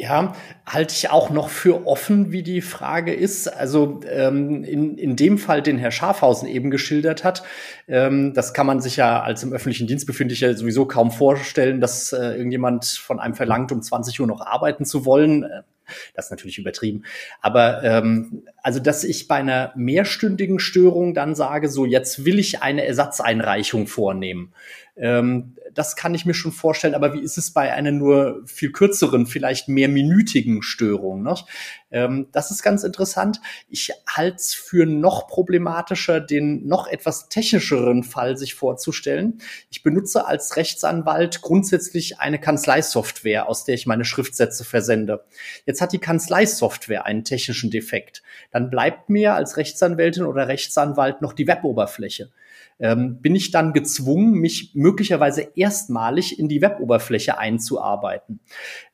Ja, 0.00 0.34
halte 0.64 0.94
ich 0.94 1.10
auch 1.10 1.28
noch 1.28 1.50
für 1.50 1.86
offen, 1.86 2.32
wie 2.32 2.42
die 2.42 2.62
Frage 2.62 3.12
ist. 3.12 3.48
Also 3.48 4.00
ähm, 4.08 4.64
in, 4.64 4.96
in 4.96 5.14
dem 5.14 5.36
Fall, 5.36 5.60
den 5.60 5.76
Herr 5.76 5.90
Schafhausen 5.90 6.48
eben 6.48 6.70
geschildert 6.70 7.22
hat, 7.22 7.42
ähm, 7.86 8.32
das 8.32 8.54
kann 8.54 8.66
man 8.66 8.80
sich 8.80 8.96
ja 8.96 9.20
als 9.20 9.42
im 9.42 9.52
öffentlichen 9.52 9.86
Dienst 9.86 10.06
befindlicher 10.06 10.56
sowieso 10.56 10.86
kaum 10.86 11.10
vorstellen, 11.10 11.82
dass 11.82 12.14
äh, 12.14 12.32
irgendjemand 12.34 12.86
von 12.86 13.20
einem 13.20 13.34
verlangt, 13.34 13.72
um 13.72 13.82
20 13.82 14.18
Uhr 14.20 14.26
noch 14.26 14.40
arbeiten 14.40 14.86
zu 14.86 15.04
wollen. 15.04 15.44
Das 16.14 16.26
ist 16.26 16.30
natürlich 16.30 16.56
übertrieben. 16.56 17.04
Aber 17.42 17.82
ähm, 17.82 18.44
also, 18.62 18.80
dass 18.80 19.04
ich 19.04 19.28
bei 19.28 19.34
einer 19.34 19.72
mehrstündigen 19.76 20.60
Störung 20.60 21.12
dann 21.12 21.34
sage, 21.34 21.68
so 21.68 21.84
jetzt 21.84 22.24
will 22.24 22.38
ich 22.38 22.62
eine 22.62 22.86
Ersatzeinreichung 22.86 23.86
vornehmen. 23.86 24.54
Ähm, 25.00 25.56
das 25.72 25.96
kann 25.96 26.14
ich 26.14 26.26
mir 26.26 26.34
schon 26.34 26.52
vorstellen. 26.52 26.94
Aber 26.94 27.14
wie 27.14 27.20
ist 27.20 27.38
es 27.38 27.52
bei 27.52 27.72
einer 27.72 27.90
nur 27.90 28.42
viel 28.44 28.70
kürzeren, 28.70 29.26
vielleicht 29.26 29.68
mehrminütigen 29.68 30.62
Störung? 30.62 31.22
Ne? 31.22 31.34
Ähm, 31.90 32.28
das 32.32 32.50
ist 32.50 32.62
ganz 32.62 32.84
interessant. 32.84 33.40
Ich 33.68 33.92
halte 34.06 34.36
es 34.36 34.52
für 34.52 34.84
noch 34.84 35.26
problematischer, 35.26 36.20
den 36.20 36.66
noch 36.66 36.86
etwas 36.86 37.28
technischeren 37.28 38.02
Fall 38.02 38.36
sich 38.36 38.54
vorzustellen. 38.54 39.40
Ich 39.70 39.82
benutze 39.82 40.26
als 40.26 40.56
Rechtsanwalt 40.56 41.40
grundsätzlich 41.40 42.20
eine 42.20 42.38
Kanzleisoftware, 42.38 43.48
aus 43.48 43.64
der 43.64 43.76
ich 43.76 43.86
meine 43.86 44.04
Schriftsätze 44.04 44.64
versende. 44.64 45.24
Jetzt 45.64 45.80
hat 45.80 45.92
die 45.92 45.98
Kanzleisoftware 45.98 47.06
einen 47.06 47.24
technischen 47.24 47.70
Defekt. 47.70 48.22
Dann 48.50 48.68
bleibt 48.68 49.08
mir 49.08 49.34
als 49.34 49.56
Rechtsanwältin 49.56 50.24
oder 50.24 50.48
Rechtsanwalt 50.48 51.22
noch 51.22 51.32
die 51.32 51.46
Weboberfläche 51.46 52.30
ähm, 52.80 53.20
bin 53.20 53.34
ich 53.34 53.50
dann 53.50 53.72
gezwungen, 53.72 54.32
mich 54.32 54.74
möglicherweise 54.90 55.52
erstmalig 55.54 56.38
in 56.38 56.48
die 56.48 56.60
Weboberfläche 56.60 57.38
einzuarbeiten. 57.38 58.40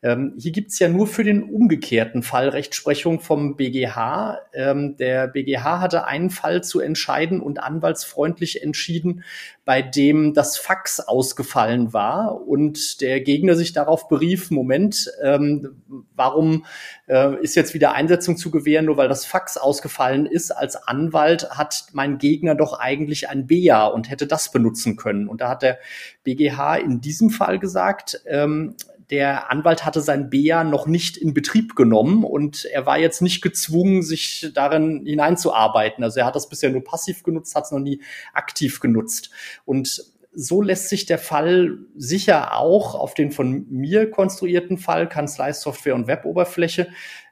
Ähm, 0.02 0.34
hier 0.38 0.52
gibt's 0.52 0.78
ja 0.78 0.88
nur 0.88 1.06
für 1.06 1.24
den 1.24 1.42
umgekehrten 1.42 2.22
Fall 2.22 2.50
Rechtsprechung 2.50 3.20
vom 3.20 3.56
BGH. 3.56 4.38
Ähm, 4.52 4.96
der 4.98 5.26
BGH 5.28 5.80
hatte 5.80 6.06
einen 6.06 6.28
Fall 6.28 6.62
zu 6.62 6.80
entscheiden 6.80 7.40
und 7.40 7.62
anwaltsfreundlich 7.62 8.62
entschieden, 8.62 9.24
bei 9.66 9.82
dem 9.82 10.32
das 10.32 10.56
Fax 10.56 11.00
ausgefallen 11.00 11.92
war 11.92 12.46
und 12.46 13.00
der 13.00 13.20
Gegner 13.20 13.56
sich 13.56 13.72
darauf 13.72 14.06
berief, 14.06 14.52
Moment, 14.52 15.10
ähm, 15.20 15.82
warum 16.14 16.64
äh, 17.08 17.34
ist 17.42 17.56
jetzt 17.56 17.74
wieder 17.74 17.92
Einsetzung 17.92 18.36
zu 18.36 18.52
gewähren, 18.52 18.86
nur 18.86 18.96
weil 18.96 19.08
das 19.08 19.26
Fax 19.26 19.56
ausgefallen 19.56 20.24
ist. 20.24 20.52
Als 20.52 20.76
Anwalt 20.76 21.50
hat 21.50 21.86
mein 21.92 22.18
Gegner 22.18 22.54
doch 22.54 22.78
eigentlich 22.78 23.28
ein 23.28 23.48
BEA 23.48 23.86
und 23.86 24.08
hätte 24.08 24.28
das 24.28 24.52
benutzen 24.52 24.94
können. 24.94 25.26
Und 25.26 25.40
da 25.40 25.48
hat 25.48 25.62
der 25.62 25.80
BGH 26.22 26.76
in 26.76 27.00
diesem 27.00 27.30
Fall 27.30 27.58
gesagt, 27.58 28.22
ähm, 28.26 28.76
der 29.10 29.50
Anwalt 29.50 29.84
hatte 29.84 30.00
sein 30.00 30.30
BEA 30.30 30.64
noch 30.64 30.86
nicht 30.86 31.16
in 31.16 31.32
Betrieb 31.32 31.76
genommen 31.76 32.24
und 32.24 32.64
er 32.64 32.86
war 32.86 32.98
jetzt 32.98 33.22
nicht 33.22 33.40
gezwungen, 33.40 34.02
sich 34.02 34.50
darin 34.54 35.04
hineinzuarbeiten. 35.06 36.02
Also 36.02 36.20
er 36.20 36.26
hat 36.26 36.36
das 36.36 36.48
bisher 36.48 36.70
nur 36.70 36.82
passiv 36.82 37.22
genutzt, 37.22 37.54
hat 37.54 37.64
es 37.64 37.70
noch 37.70 37.78
nie 37.78 38.00
aktiv 38.32 38.80
genutzt. 38.80 39.30
Und 39.64 40.12
so 40.38 40.60
lässt 40.60 40.90
sich 40.90 41.06
der 41.06 41.18
Fall 41.18 41.78
sicher 41.96 42.58
auch 42.58 42.94
auf 42.94 43.14
den 43.14 43.30
von 43.30 43.66
mir 43.70 44.10
konstruierten 44.10 44.76
Fall 44.76 45.08
Kanzleisoftware 45.08 45.94
und 45.94 46.08
Weboberfläche 46.08 46.88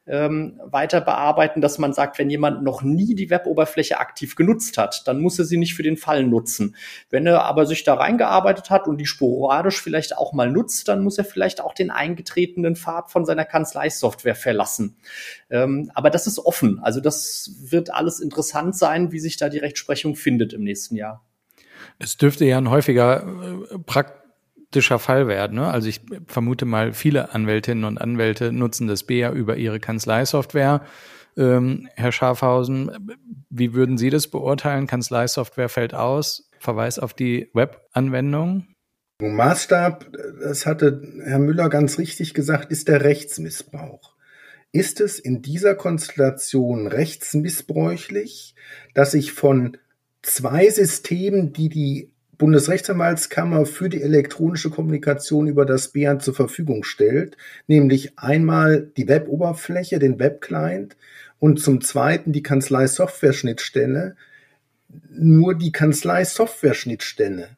ähm, 0.07 0.61
weiter 0.65 1.01
bearbeiten, 1.01 1.61
dass 1.61 1.79
man 1.79 1.93
sagt, 1.93 2.19
wenn 2.19 2.29
jemand 2.29 2.63
noch 2.63 2.83
nie 2.83 3.15
die 3.15 3.31
Weboberfläche 3.31 3.99
aktiv 3.99 4.37
genutzt 4.37 4.77
hat, 4.77 5.03
dann 5.07 5.21
muss 5.21 5.39
er 5.39 5.45
sie 5.45 5.57
nicht 5.57 5.75
für 5.75 5.83
den 5.83 5.97
Fall 5.97 6.25
nutzen. 6.25 6.77
Wenn 7.11 7.27
er 7.27 7.45
aber 7.45 7.67
sich 7.67 7.85
da 7.85 7.95
reingearbeitet 7.95 8.71
hat 8.71 8.87
und 8.87 8.99
die 8.99 9.07
sporadisch 9.07 9.81
vielleicht 9.81 10.17
auch 10.17 10.33
mal 10.33 10.51
nutzt, 10.51 10.89
dann 10.89 11.03
muss 11.03 11.19
er 11.19 11.25
vielleicht 11.25 11.61
auch 11.61 11.75
den 11.75 11.91
eingetretenen 11.91 12.77
Pfad 12.77 13.11
von 13.11 13.25
seiner 13.25 13.45
Kanzleisoftware 13.45 14.35
verlassen. 14.35 14.97
Ähm, 15.51 15.91
aber 15.95 16.11
das 16.11 16.27
ist 16.27 16.39
offen. 16.39 16.81
Also 16.81 17.01
das 17.01 17.51
wird 17.63 17.93
alles 17.93 18.21
interessant 18.21 18.77
sein, 18.77 19.13
wie 19.13 19.21
sich 19.21 19.37
da 19.37 19.49
die 19.49 19.59
Rechtsprechung 19.59 20.17
findet 20.17 20.53
im 20.53 20.65
nächsten 20.65 20.97
Jahr. 20.97 21.25
Es 21.99 22.17
dürfte 22.17 22.45
ja 22.45 22.59
ein 22.59 22.71
häufiger 22.71 23.27
äh, 23.71 23.79
Prakt 23.79 24.24
praktischer 24.75 24.99
Fall 24.99 25.29
werden. 25.29 25.57
Ne? 25.57 25.69
Also 25.69 25.89
ich 25.89 26.01
vermute 26.27 26.65
mal, 26.65 26.93
viele 26.93 27.33
Anwältinnen 27.33 27.85
und 27.85 27.99
Anwälte 28.01 28.51
nutzen 28.51 28.89
das 28.89 29.05
BEA 29.05 29.31
über 29.31 29.57
ihre 29.57 29.79
Kanzleisoftware. 29.79 30.83
Ähm, 31.37 31.89
Herr 31.95 32.11
Schafhausen, 32.11 32.91
wie 33.51 33.73
würden 33.73 33.99
Sie 33.99 34.11
das 34.11 34.27
beurteilen? 34.27 34.89
Kanzleisoftware 34.89 35.69
fällt 35.69 35.95
aus, 35.95 36.51
Verweis 36.59 36.99
auf 36.99 37.15
die 37.15 37.51
Webanwendung? 37.55 38.67
Maßstab, 39.23 40.11
das 40.43 40.67
hatte 40.67 41.01
Herr 41.23 41.39
Müller 41.39 41.69
ganz 41.69 41.99
richtig 41.99 42.35
gesagt, 42.35 42.73
ist 42.73 42.89
der 42.89 43.03
Rechtsmissbrauch. 43.03 44.15
Ist 44.73 45.01
es 45.01 45.21
in 45.21 45.41
dieser 45.41 45.77
Konstellation 45.77 46.89
rechtsmissbräuchlich, 46.89 48.57
dass 48.93 49.15
ich 49.15 49.33
von 49.33 49.77
zwei 50.23 50.69
Systemen, 50.69 51.53
die 51.53 51.69
die 51.69 52.14
Bundesrechtsanwaltskammer 52.39 53.67
für 53.67 53.89
die 53.89 54.03
elektronische 54.03 54.71
Kommunikation 54.71 55.47
über 55.47 55.65
das 55.65 55.89
BEAN 55.89 56.21
zur 56.21 56.35
Verfügung 56.35 56.85
stellt, 56.85 57.37
nämlich 57.67 58.19
einmal 58.19 58.91
die 58.97 59.09
Weboberfläche, 59.09 59.99
den 59.99 60.19
Webclient 60.19 60.97
und 61.39 61.61
zum 61.61 61.81
zweiten 61.81 62.33
die 62.33 62.43
Kanzlei-Software-Schnittstelle, 62.43 64.17
nur 65.11 65.55
die 65.55 65.73
Kanzlei-Software-Schnittstelle 65.73 67.49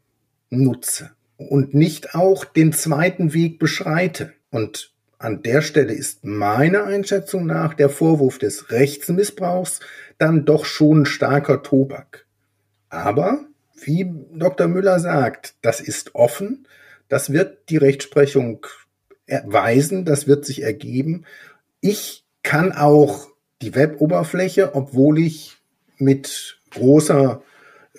nutze 0.50 1.10
und 1.36 1.74
nicht 1.74 2.14
auch 2.14 2.44
den 2.44 2.72
zweiten 2.72 3.34
Weg 3.34 3.58
beschreite. 3.58 4.32
Und 4.50 4.92
an 5.18 5.42
der 5.42 5.62
Stelle 5.62 5.92
ist 5.92 6.24
meiner 6.24 6.84
Einschätzung 6.84 7.46
nach 7.46 7.74
der 7.74 7.88
Vorwurf 7.88 8.38
des 8.38 8.70
Rechtsmissbrauchs 8.70 9.80
dann 10.18 10.44
doch 10.44 10.64
schon 10.64 11.06
starker 11.06 11.62
Tobak. 11.62 12.26
Aber 12.88 13.46
wie 13.76 14.10
Dr. 14.32 14.68
Müller 14.68 14.98
sagt, 15.00 15.54
das 15.62 15.80
ist 15.80 16.14
offen. 16.14 16.66
Das 17.08 17.32
wird 17.32 17.68
die 17.70 17.76
Rechtsprechung 17.76 18.66
weisen. 19.44 20.04
Das 20.04 20.26
wird 20.26 20.44
sich 20.44 20.62
ergeben. 20.62 21.24
Ich 21.80 22.24
kann 22.42 22.72
auch 22.72 23.28
die 23.62 23.74
Web-Oberfläche, 23.74 24.74
obwohl 24.74 25.18
ich 25.18 25.56
mit 25.98 26.60
großer, 26.70 27.42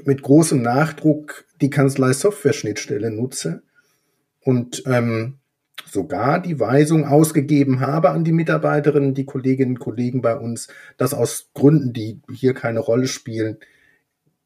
mit 0.03 0.21
großem 0.21 0.61
Nachdruck 0.61 1.45
die 1.61 1.69
Kanzlei 1.69 2.13
Software-Schnittstelle 2.13 3.11
nutze 3.11 3.63
und 4.41 4.83
ähm, 4.85 5.39
sogar 5.89 6.41
die 6.41 6.59
Weisung 6.59 7.05
ausgegeben 7.05 7.79
habe 7.79 8.11
an 8.11 8.23
die 8.23 8.31
Mitarbeiterinnen, 8.31 9.13
die 9.13 9.25
Kolleginnen 9.25 9.75
und 9.75 9.79
Kollegen 9.79 10.21
bei 10.21 10.35
uns, 10.35 10.67
dass 10.97 11.13
aus 11.13 11.49
Gründen, 11.53 11.93
die 11.93 12.21
hier 12.31 12.53
keine 12.53 12.79
Rolle 12.79 13.07
spielen, 13.07 13.57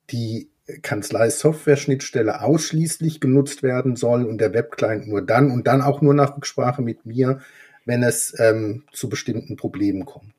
die 0.10 0.51
Kanzlei-Software-Schnittstelle 0.82 2.42
ausschließlich 2.42 3.20
genutzt 3.20 3.64
werden 3.64 3.96
soll 3.96 4.26
und 4.26 4.40
der 4.40 4.54
Webclient 4.54 5.08
nur 5.08 5.22
dann 5.22 5.52
und 5.52 5.68
dann 5.68 5.82
auch 5.82 6.02
nur 6.02 6.14
nach 6.14 6.38
Rücksprache 6.38 6.82
mit 6.82 7.06
mir, 7.06 7.42
wenn 7.86 8.04
es 8.04 8.34
ähm, 8.40 8.84
zu 8.92 9.10
bestimmten 9.10 9.56
Problemen 9.56 10.06
kommt. 10.06 10.34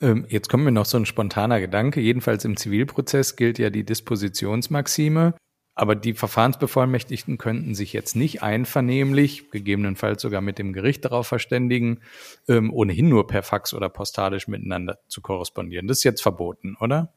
Ähm, 0.00 0.26
jetzt 0.28 0.48
kommt 0.48 0.64
mir 0.64 0.72
noch 0.72 0.86
so 0.86 0.98
ein 0.98 1.06
spontaner 1.06 1.60
Gedanke. 1.60 2.00
Jedenfalls 2.00 2.44
im 2.44 2.56
Zivilprozess 2.56 3.36
gilt 3.36 3.58
ja 3.58 3.70
die 3.70 3.84
Dispositionsmaxime. 3.84 5.34
Aber 5.76 5.96
die 5.96 6.14
Verfahrensbevollmächtigten 6.14 7.36
könnten 7.36 7.74
sich 7.74 7.92
jetzt 7.92 8.14
nicht 8.14 8.42
einvernehmlich, 8.42 9.50
gegebenenfalls 9.50 10.22
sogar 10.22 10.40
mit 10.40 10.58
dem 10.58 10.72
Gericht 10.72 11.04
darauf 11.04 11.26
verständigen, 11.26 12.00
ähm, 12.46 12.72
ohnehin 12.72 13.08
nur 13.08 13.26
per 13.26 13.42
Fax 13.42 13.74
oder 13.74 13.88
postalisch 13.88 14.46
miteinander 14.46 14.98
zu 15.08 15.20
korrespondieren. 15.20 15.88
Das 15.88 15.98
ist 15.98 16.04
jetzt 16.04 16.22
verboten, 16.22 16.76
oder? 16.78 17.12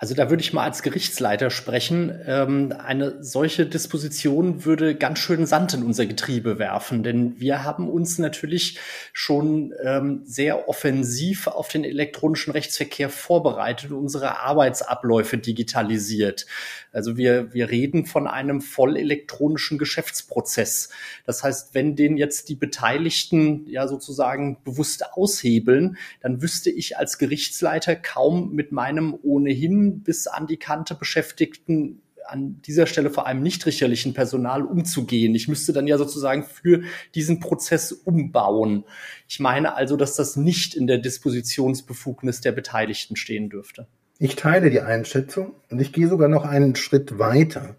Also 0.00 0.14
da 0.14 0.30
würde 0.30 0.44
ich 0.44 0.52
mal 0.52 0.62
als 0.62 0.82
Gerichtsleiter 0.82 1.50
sprechen. 1.50 2.16
Ähm, 2.24 2.72
eine 2.78 3.20
solche 3.20 3.66
Disposition 3.66 4.64
würde 4.64 4.94
ganz 4.94 5.18
schön 5.18 5.44
Sand 5.44 5.74
in 5.74 5.82
unser 5.82 6.06
Getriebe 6.06 6.60
werfen, 6.60 7.02
denn 7.02 7.40
wir 7.40 7.64
haben 7.64 7.88
uns 7.90 8.16
natürlich 8.16 8.78
schon 9.12 9.74
ähm, 9.82 10.22
sehr 10.24 10.68
offensiv 10.68 11.48
auf 11.48 11.66
den 11.66 11.82
elektronischen 11.82 12.52
Rechtsverkehr 12.52 13.08
vorbereitet 13.08 13.90
und 13.90 13.98
unsere 13.98 14.38
Arbeitsabläufe 14.38 15.36
digitalisiert. 15.36 16.46
Also 16.92 17.16
wir, 17.16 17.52
wir 17.52 17.68
reden 17.68 18.06
von 18.06 18.28
einem 18.28 18.60
voll 18.60 18.96
elektronischen 18.96 19.78
Geschäftsprozess. 19.78 20.90
Das 21.26 21.42
heißt, 21.42 21.74
wenn 21.74 21.96
den 21.96 22.16
jetzt 22.16 22.48
die 22.48 22.54
Beteiligten 22.54 23.66
ja 23.68 23.88
sozusagen 23.88 24.58
bewusst 24.62 25.12
aushebeln, 25.12 25.96
dann 26.20 26.40
wüsste 26.40 26.70
ich 26.70 26.96
als 26.96 27.18
Gerichtsleiter 27.18 27.96
kaum 27.96 28.52
mit 28.54 28.70
meinem 28.70 29.18
ohnehin 29.22 29.87
bis 30.02 30.26
an 30.26 30.46
die 30.46 30.56
Kante 30.56 30.94
beschäftigten 30.94 32.02
an 32.28 32.60
dieser 32.62 32.86
Stelle 32.86 33.10
vor 33.10 33.26
allem 33.26 33.42
nicht 33.42 33.64
richterlichen 33.66 34.12
Personal 34.12 34.62
umzugehen. 34.62 35.34
Ich 35.34 35.48
müsste 35.48 35.72
dann 35.72 35.86
ja 35.86 35.96
sozusagen 35.96 36.44
für 36.44 36.82
diesen 37.14 37.40
Prozess 37.40 37.90
umbauen. 37.92 38.84
Ich 39.26 39.40
meine 39.40 39.74
also, 39.74 39.96
dass 39.96 40.14
das 40.14 40.36
nicht 40.36 40.74
in 40.74 40.86
der 40.86 40.98
Dispositionsbefugnis 40.98 42.40
der 42.40 42.52
Beteiligten 42.52 43.16
stehen 43.16 43.48
dürfte. 43.48 43.86
Ich 44.18 44.36
teile 44.36 44.70
die 44.70 44.80
Einschätzung 44.80 45.54
und 45.70 45.80
ich 45.80 45.92
gehe 45.92 46.08
sogar 46.08 46.28
noch 46.28 46.44
einen 46.44 46.76
Schritt 46.76 47.18
weiter. 47.18 47.76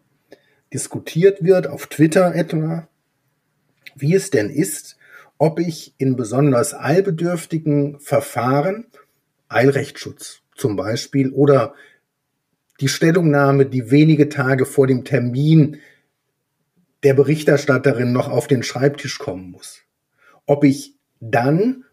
Diskutiert 0.74 1.44
wird 1.44 1.68
auf 1.68 1.88
Twitter 1.88 2.34
etwa, 2.34 2.88
wie 3.96 4.16
es 4.16 4.30
denn 4.30 4.50
ist, 4.50 4.98
ob 5.38 5.60
ich 5.60 5.94
in 5.98 6.16
besonders 6.16 6.74
eilbedürftigen 6.74 8.00
Verfahren 8.00 8.86
Eilrechtsschutz 9.48 10.42
zum 10.56 10.76
Beispiel 10.76 11.32
oder 11.32 11.74
die 12.80 12.88
Stellungnahme, 12.88 13.66
die 13.66 13.92
wenige 13.92 14.30
Tage 14.30 14.66
vor 14.66 14.88
dem 14.88 15.04
Termin 15.04 15.78
der 17.04 17.14
Berichterstatterin 17.14 18.12
noch 18.12 18.30
auf 18.30 18.48
den 18.48 18.64
Schreibtisch 18.64 19.20
kommen 19.20 19.52
muss. 19.52 19.82
Ob 20.46 20.64
ich 20.64 20.96
dann 21.20 21.86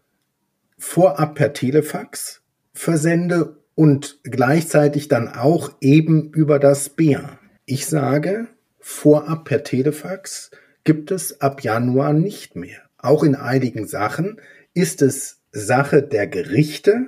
vorab 0.77 1.35
per 1.35 1.53
Telefax 1.53 2.41
versende 2.73 3.57
und 3.75 4.19
gleichzeitig 4.23 5.07
dann 5.07 5.27
auch 5.27 5.71
eben 5.81 6.31
über 6.31 6.59
das 6.59 6.89
BEA. 6.89 7.39
Ich 7.65 7.85
sage, 7.85 8.47
vorab 8.79 9.45
per 9.45 9.63
Telefax 9.63 10.51
gibt 10.83 11.11
es 11.11 11.41
ab 11.41 11.63
Januar 11.63 12.13
nicht 12.13 12.55
mehr. 12.55 12.81
Auch 12.97 13.23
in 13.23 13.35
einigen 13.35 13.87
Sachen 13.87 14.39
ist 14.73 15.01
es 15.01 15.41
Sache 15.51 16.01
der 16.03 16.27
Gerichte, 16.27 17.07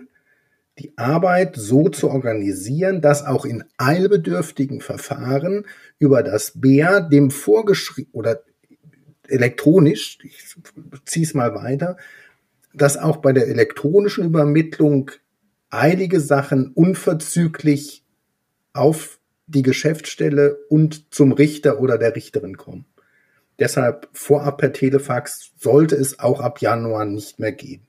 die 0.79 0.97
Arbeit 0.97 1.55
so 1.57 1.89
zu 1.89 2.09
organisieren, 2.09 3.01
dass 3.01 3.25
auch 3.25 3.45
in 3.45 3.65
eilbedürftigen 3.77 4.81
Verfahren 4.81 5.65
über 5.99 6.23
das 6.23 6.53
BEA 6.55 7.01
dem 7.01 7.31
vorgeschrieben 7.31 8.11
oder 8.13 8.41
elektronisch, 9.27 10.19
ich 10.23 10.55
ziehe 11.05 11.25
es 11.25 11.33
mal 11.33 11.53
weiter, 11.53 11.97
dass 12.73 12.97
auch 12.97 13.17
bei 13.17 13.33
der 13.33 13.47
elektronischen 13.47 14.25
Übermittlung 14.25 15.11
eilige 15.69 16.19
Sachen 16.19 16.71
unverzüglich 16.73 18.03
auf 18.73 19.19
die 19.47 19.63
Geschäftsstelle 19.63 20.57
und 20.69 21.13
zum 21.13 21.31
Richter 21.31 21.79
oder 21.79 21.97
der 21.97 22.15
Richterin 22.15 22.57
kommen. 22.57 22.85
Deshalb 23.59 24.07
vorab 24.13 24.59
per 24.59 24.71
Telefax 24.71 25.51
sollte 25.57 25.95
es 25.95 26.19
auch 26.19 26.39
ab 26.39 26.61
Januar 26.61 27.05
nicht 27.05 27.39
mehr 27.39 27.51
geben. 27.51 27.88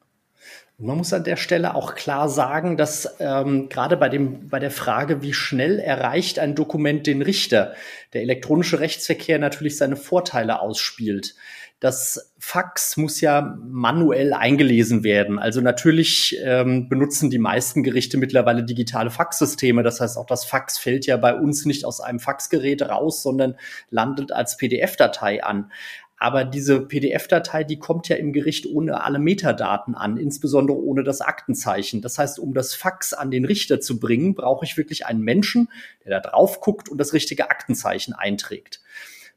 Man 0.83 0.97
muss 0.97 1.13
an 1.13 1.25
der 1.25 1.37
Stelle 1.37 1.75
auch 1.75 1.95
klar 1.95 2.31
sagen, 2.31 2.79
dass 2.79 3.17
ähm, 3.21 3.69
gerade 3.69 3.99
bei 3.99 4.09
dem 4.09 4.49
bei 4.49 4.59
der 4.59 4.71
Frage, 4.71 5.21
wie 5.21 5.35
schnell 5.35 5.79
erreicht 5.79 6.39
ein 6.39 6.55
Dokument 6.55 7.07
den 7.07 7.21
Richter, 7.21 7.75
der 8.15 8.23
elektronische 8.23 8.81
Rechtsverkehr 8.81 9.39
natürlich 9.39 9.77
seine 9.77 9.97
Vorteile 9.97 10.61
ausspielt. 10.61 11.35
Das 11.81 12.35
Fax 12.39 12.99
muss 12.99 13.23
ja 13.23 13.57
manuell 13.63 14.35
eingelesen 14.35 15.03
werden. 15.03 15.39
Also 15.39 15.63
natürlich 15.63 16.39
ähm, 16.43 16.91
benutzen 16.91 17.31
die 17.31 17.39
meisten 17.39 17.83
Gerichte 17.83 18.19
mittlerweile 18.19 18.65
digitale 18.65 19.11
Faxsysteme. 19.11 19.83
Das 19.83 20.01
heißt, 20.01 20.19
auch 20.19 20.27
das 20.27 20.45
Fax 20.45 20.79
fällt 20.79 21.07
ja 21.07 21.17
bei 21.17 21.35
uns 21.35 21.65
nicht 21.65 21.87
aus 21.87 22.01
einem 22.01 22.21
Faxgerät 22.21 22.83
raus, 22.83 23.23
sondern 23.23 23.57
landet 23.89 24.31
als 24.31 24.59
PDF-Datei 24.59 25.43
an. 25.43 25.73
Aber 26.23 26.45
diese 26.45 26.83
PDF-Datei, 26.83 27.65
die 27.65 27.79
kommt 27.79 28.09
ja 28.09 28.17
im 28.17 28.35
Gericht 28.35 28.67
ohne 28.67 29.03
alle 29.03 29.19
Metadaten 29.19 29.95
an, 29.95 30.19
insbesondere 30.19 30.77
ohne 30.77 31.03
das 31.03 31.23
Aktenzeichen. 31.23 32.03
Das 32.03 32.19
heißt, 32.19 32.39
um 32.39 32.53
das 32.53 32.75
Fax 32.75 33.15
an 33.15 33.31
den 33.31 33.47
Richter 33.47 33.81
zu 33.81 33.99
bringen, 33.99 34.35
brauche 34.35 34.67
ich 34.67 34.77
wirklich 34.77 35.07
einen 35.07 35.23
Menschen, 35.23 35.71
der 36.05 36.21
da 36.21 36.29
drauf 36.29 36.61
guckt 36.61 36.91
und 36.91 36.99
das 36.99 37.15
richtige 37.15 37.49
Aktenzeichen 37.49 38.13
einträgt. 38.13 38.83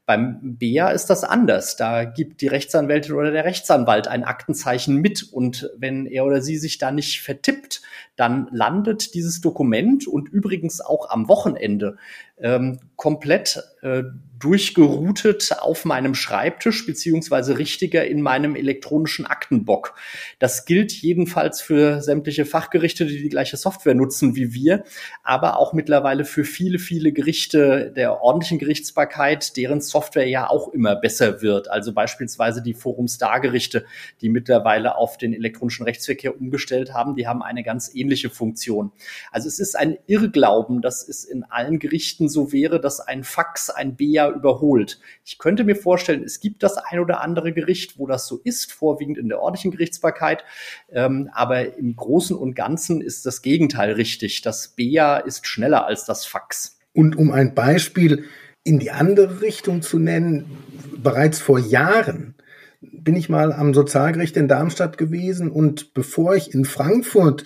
Beim 0.06 0.58
BEA 0.58 0.90
ist 0.90 1.06
das 1.06 1.24
anders. 1.24 1.76
Da 1.76 2.04
gibt 2.04 2.42
die 2.42 2.48
Rechtsanwältin 2.48 3.14
oder 3.14 3.30
der 3.30 3.46
Rechtsanwalt 3.46 4.06
ein 4.06 4.22
Aktenzeichen 4.22 4.96
mit 4.96 5.22
und 5.32 5.70
wenn 5.78 6.04
er 6.04 6.26
oder 6.26 6.42
sie 6.42 6.58
sich 6.58 6.76
da 6.76 6.90
nicht 6.90 7.22
vertippt, 7.22 7.80
dann 8.14 8.48
landet 8.52 9.14
dieses 9.14 9.40
Dokument 9.40 10.06
und 10.06 10.28
übrigens 10.28 10.82
auch 10.82 11.08
am 11.08 11.28
Wochenende 11.28 11.96
ähm, 12.38 12.80
komplett 12.96 13.62
äh, 13.82 14.02
durchgeroutet 14.38 15.52
auf 15.60 15.84
meinem 15.84 16.14
Schreibtisch, 16.14 16.84
beziehungsweise 16.84 17.58
richtiger 17.58 18.04
in 18.04 18.20
meinem 18.20 18.56
elektronischen 18.56 19.24
Aktenbock. 19.26 19.94
Das 20.38 20.66
gilt 20.66 20.92
jedenfalls 20.92 21.62
für 21.62 22.02
sämtliche 22.02 22.44
Fachgerichte, 22.44 23.06
die 23.06 23.22
die 23.22 23.28
gleiche 23.30 23.56
Software 23.56 23.94
nutzen 23.94 24.36
wie 24.36 24.52
wir, 24.52 24.84
aber 25.22 25.58
auch 25.58 25.72
mittlerweile 25.72 26.24
für 26.24 26.44
viele, 26.44 26.78
viele 26.78 27.12
Gerichte 27.12 27.92
der 27.96 28.20
ordentlichen 28.20 28.58
Gerichtsbarkeit, 28.58 29.56
deren 29.56 29.80
Software 29.80 30.28
ja 30.28 30.50
auch 30.50 30.68
immer 30.68 30.94
besser 30.96 31.40
wird. 31.40 31.70
Also 31.70 31.94
beispielsweise 31.94 32.60
die 32.62 32.74
Forum 32.74 33.08
Star 33.08 33.40
Gerichte, 33.40 33.86
die 34.20 34.28
mittlerweile 34.28 34.96
auf 34.96 35.16
den 35.16 35.32
elektronischen 35.32 35.84
Rechtsverkehr 35.84 36.38
umgestellt 36.38 36.92
haben, 36.92 37.16
die 37.16 37.26
haben 37.26 37.42
eine 37.42 37.62
ganz 37.62 37.94
ähnliche 37.94 38.28
Funktion. 38.28 38.92
Also 39.30 39.48
es 39.48 39.58
ist 39.58 39.74
ein 39.74 39.96
Irrglauben, 40.06 40.82
dass 40.82 41.08
es 41.08 41.24
in 41.24 41.44
allen 41.44 41.78
Gerichten 41.78 42.23
so 42.28 42.52
wäre, 42.52 42.80
dass 42.80 43.00
ein 43.00 43.24
Fax 43.24 43.70
ein 43.70 43.96
BEA 43.96 44.30
überholt. 44.30 45.00
Ich 45.24 45.38
könnte 45.38 45.64
mir 45.64 45.76
vorstellen, 45.76 46.22
es 46.24 46.40
gibt 46.40 46.62
das 46.62 46.76
ein 46.76 46.98
oder 46.98 47.20
andere 47.20 47.52
Gericht, 47.52 47.98
wo 47.98 48.06
das 48.06 48.26
so 48.26 48.40
ist, 48.44 48.72
vorwiegend 48.72 49.18
in 49.18 49.28
der 49.28 49.40
ordentlichen 49.40 49.70
Gerichtsbarkeit. 49.70 50.44
Ähm, 50.90 51.30
aber 51.32 51.76
im 51.76 51.96
Großen 51.96 52.36
und 52.36 52.54
Ganzen 52.54 53.00
ist 53.00 53.26
das 53.26 53.42
Gegenteil 53.42 53.92
richtig. 53.92 54.42
Das 54.42 54.68
BEA 54.68 55.18
ist 55.18 55.46
schneller 55.46 55.86
als 55.86 56.04
das 56.04 56.26
Fax. 56.26 56.78
Und 56.92 57.16
um 57.16 57.32
ein 57.32 57.54
Beispiel 57.54 58.24
in 58.62 58.78
die 58.78 58.90
andere 58.90 59.40
Richtung 59.42 59.82
zu 59.82 59.98
nennen, 59.98 60.58
bereits 60.96 61.38
vor 61.38 61.58
Jahren 61.58 62.34
bin 62.80 63.16
ich 63.16 63.28
mal 63.28 63.52
am 63.52 63.74
Sozialgericht 63.74 64.36
in 64.36 64.48
Darmstadt 64.48 64.98
gewesen 64.98 65.50
und 65.50 65.94
bevor 65.94 66.34
ich 66.34 66.54
in 66.54 66.64
Frankfurt 66.64 67.44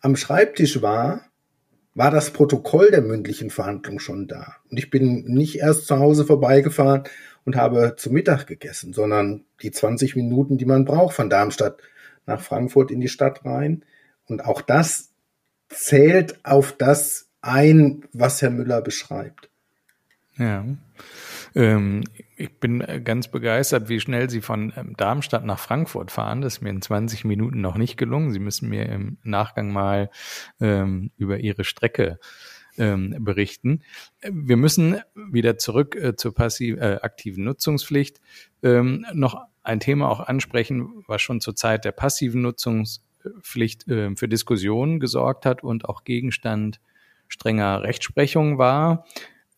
am 0.00 0.16
Schreibtisch 0.16 0.82
war, 0.82 1.22
war 1.94 2.10
das 2.10 2.32
Protokoll 2.32 2.90
der 2.90 3.02
mündlichen 3.02 3.50
Verhandlung 3.50 4.00
schon 4.00 4.26
da. 4.26 4.56
Und 4.70 4.78
ich 4.78 4.90
bin 4.90 5.24
nicht 5.26 5.58
erst 5.58 5.86
zu 5.86 5.98
Hause 5.98 6.24
vorbeigefahren 6.24 7.04
und 7.44 7.56
habe 7.56 7.94
zu 7.96 8.10
Mittag 8.10 8.46
gegessen, 8.46 8.92
sondern 8.92 9.44
die 9.62 9.70
20 9.70 10.16
Minuten, 10.16 10.58
die 10.58 10.64
man 10.64 10.84
braucht 10.84 11.14
von 11.14 11.30
Darmstadt 11.30 11.80
nach 12.26 12.40
Frankfurt 12.40 12.90
in 12.90 13.00
die 13.00 13.08
Stadt 13.08 13.44
rein. 13.44 13.84
Und 14.26 14.44
auch 14.44 14.60
das 14.60 15.10
zählt 15.68 16.44
auf 16.44 16.72
das 16.72 17.28
ein, 17.42 18.04
was 18.12 18.42
Herr 18.42 18.50
Müller 18.50 18.80
beschreibt. 18.80 19.50
Ja. 20.36 20.64
Ähm, 21.54 22.02
ich 22.36 22.58
bin 22.58 22.80
äh, 22.80 23.00
ganz 23.00 23.28
begeistert, 23.28 23.88
wie 23.88 24.00
schnell 24.00 24.28
Sie 24.28 24.40
von 24.40 24.72
ähm, 24.76 24.94
Darmstadt 24.96 25.44
nach 25.44 25.58
Frankfurt 25.58 26.10
fahren. 26.10 26.40
Das 26.40 26.54
ist 26.54 26.62
mir 26.62 26.70
in 26.70 26.82
20 26.82 27.24
Minuten 27.24 27.60
noch 27.60 27.76
nicht 27.76 27.96
gelungen. 27.96 28.32
Sie 28.32 28.40
müssen 28.40 28.68
mir 28.68 28.86
im 28.88 29.18
Nachgang 29.22 29.72
mal 29.72 30.10
ähm, 30.60 31.10
über 31.16 31.38
Ihre 31.38 31.64
Strecke 31.64 32.18
ähm, 32.76 33.16
berichten. 33.20 33.82
Wir 34.22 34.56
müssen 34.56 35.00
wieder 35.14 35.58
zurück 35.58 35.94
äh, 35.94 36.16
zur 36.16 36.34
passiv, 36.34 36.76
äh, 36.78 36.98
aktiven 37.02 37.44
Nutzungspflicht 37.44 38.20
ähm, 38.62 39.06
noch 39.12 39.40
ein 39.62 39.80
Thema 39.80 40.10
auch 40.10 40.20
ansprechen, 40.20 41.04
was 41.06 41.22
schon 41.22 41.40
zur 41.40 41.54
Zeit 41.54 41.84
der 41.84 41.92
passiven 41.92 42.42
Nutzungspflicht 42.42 43.88
äh, 43.88 44.14
für 44.16 44.28
Diskussionen 44.28 45.00
gesorgt 45.00 45.46
hat 45.46 45.62
und 45.62 45.88
auch 45.88 46.04
Gegenstand 46.04 46.80
strenger 47.28 47.82
Rechtsprechung 47.82 48.58
war. 48.58 49.06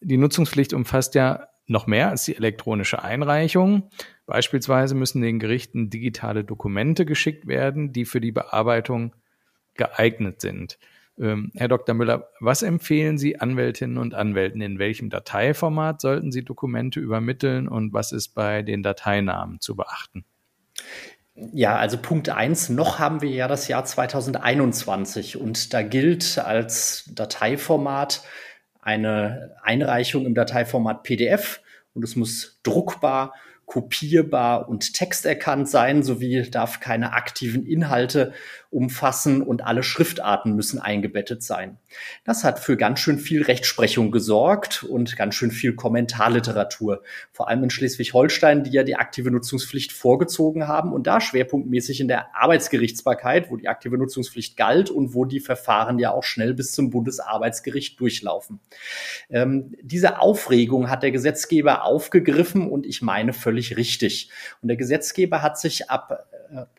Die 0.01 0.19
Nutzungspflicht 0.19 0.75
umfasst 0.75 1.15
ja 1.15 1.49
noch 1.67 1.87
mehr 1.87 2.11
als 2.11 2.25
die 2.25 2.37
elektronische 2.37 3.03
Einreichung. 3.03 3.91
Beispielsweise 4.27 4.95
müssen 4.95 5.23
den 5.23 5.39
Gerichten 5.39 5.91
digitale 5.91 6.45
Dokumente 6.45 7.07
geschickt 7.07 7.47
werden, 7.47 7.93
die 7.93 8.05
für 8.05 8.21
die 8.21 8.33
Bearbeitung 8.33 9.15
geeignet 9.75 10.41
sind. 10.41 10.79
Ähm, 11.19 11.51
Herr 11.55 11.69
Dr. 11.69 11.95
Müller, 11.95 12.29
was 12.41 12.63
empfehlen 12.63 13.19
Sie 13.19 13.41
Anwältinnen 13.41 13.99
und 13.99 14.15
Anwälten? 14.15 14.61
In 14.61 14.79
welchem 14.79 15.11
Dateiformat 15.11 16.01
sollten 16.01 16.31
Sie 16.31 16.45
Dokumente 16.45 17.01
übermitteln 17.01 17.69
und 17.69 17.93
was 17.93 18.13
ist 18.13 18.35
bei 18.35 18.63
den 18.63 18.83
Dateinamen 18.83 19.61
zu 19.61 19.77
beachten? 19.77 20.25
Ja, 21.53 21.77
also 21.77 21.99
Punkt 21.99 22.31
eins. 22.31 22.71
noch 22.71 22.99
haben 22.99 23.21
wir 23.21 23.31
ja 23.31 23.47
das 23.47 23.69
Jahr 23.69 23.85
2021 23.85 25.37
und 25.37 25.75
da 25.75 25.83
gilt 25.83 26.39
als 26.39 27.11
Dateiformat 27.15 28.23
eine 28.87 29.57
Einreichung 29.63 30.27
im 30.27 30.35
Dateiformat 30.35 31.03
PDF 31.03 31.61
und 31.93 32.05
es 32.05 32.15
muss 32.15 32.61
druckbar 32.63 33.35
kopierbar 33.67 34.69
und 34.69 34.95
texterkannt 34.95 35.69
sein, 35.69 36.05
sowie 36.05 36.49
darf 36.51 36.79
keine 36.79 37.15
aktiven 37.15 37.67
Inhalte 37.67 38.33
umfassen 38.71 39.43
und 39.43 39.65
alle 39.65 39.83
Schriftarten 39.83 40.55
müssen 40.55 40.79
eingebettet 40.79 41.43
sein. 41.43 41.79
Das 42.25 42.45
hat 42.45 42.59
für 42.59 42.77
ganz 42.77 43.01
schön 43.01 43.19
viel 43.19 43.43
Rechtsprechung 43.43 44.11
gesorgt 44.11 44.83
und 44.85 45.17
ganz 45.17 45.35
schön 45.35 45.51
viel 45.51 45.75
Kommentarliteratur, 45.75 47.03
vor 47.33 47.49
allem 47.49 47.65
in 47.65 47.71
Schleswig-Holstein, 47.71 48.65
die 48.65 48.71
ja 48.71 48.83
die 48.83 48.97
aktive 48.97 49.31
Nutzungspflicht 49.31 49.93
vorgezogen 49.93 50.69
haben 50.69 50.93
und 50.93 51.07
da 51.07 51.21
schwerpunktmäßig 51.21 52.01
in 52.01 52.09
der 52.09 52.37
Arbeitsgerichtsbarkeit, 52.37 53.51
wo 53.51 53.57
die 53.57 53.69
aktive 53.69 53.99
Nutzungspflicht 53.99 54.57
galt 54.57 54.91
und 54.91 55.15
wo 55.15 55.25
die 55.25 55.41
Verfahren 55.41 55.99
ja 55.99 56.13
auch 56.13 56.25
schnell 56.25 56.55
bis 56.55 56.73
zum 56.73 56.91
Bundesarbeitsgericht 56.91 57.99
durchlaufen. 58.01 58.61
Ähm, 59.31 59.75
diese 59.83 60.21
Aufregung 60.21 60.91
hat 60.91 61.03
der 61.03 61.13
Gesetzgeber 61.13 61.85
aufgegriffen 61.85 62.71
und 62.71 62.87
ich 62.87 63.03
meine 63.03 63.33
völlig 63.33 63.77
richtig. 63.77 64.31
Und 64.63 64.69
der 64.69 64.77
Gesetzgeber 64.77 65.43
hat 65.43 65.59
sich 65.59 65.91
ab 65.91 66.27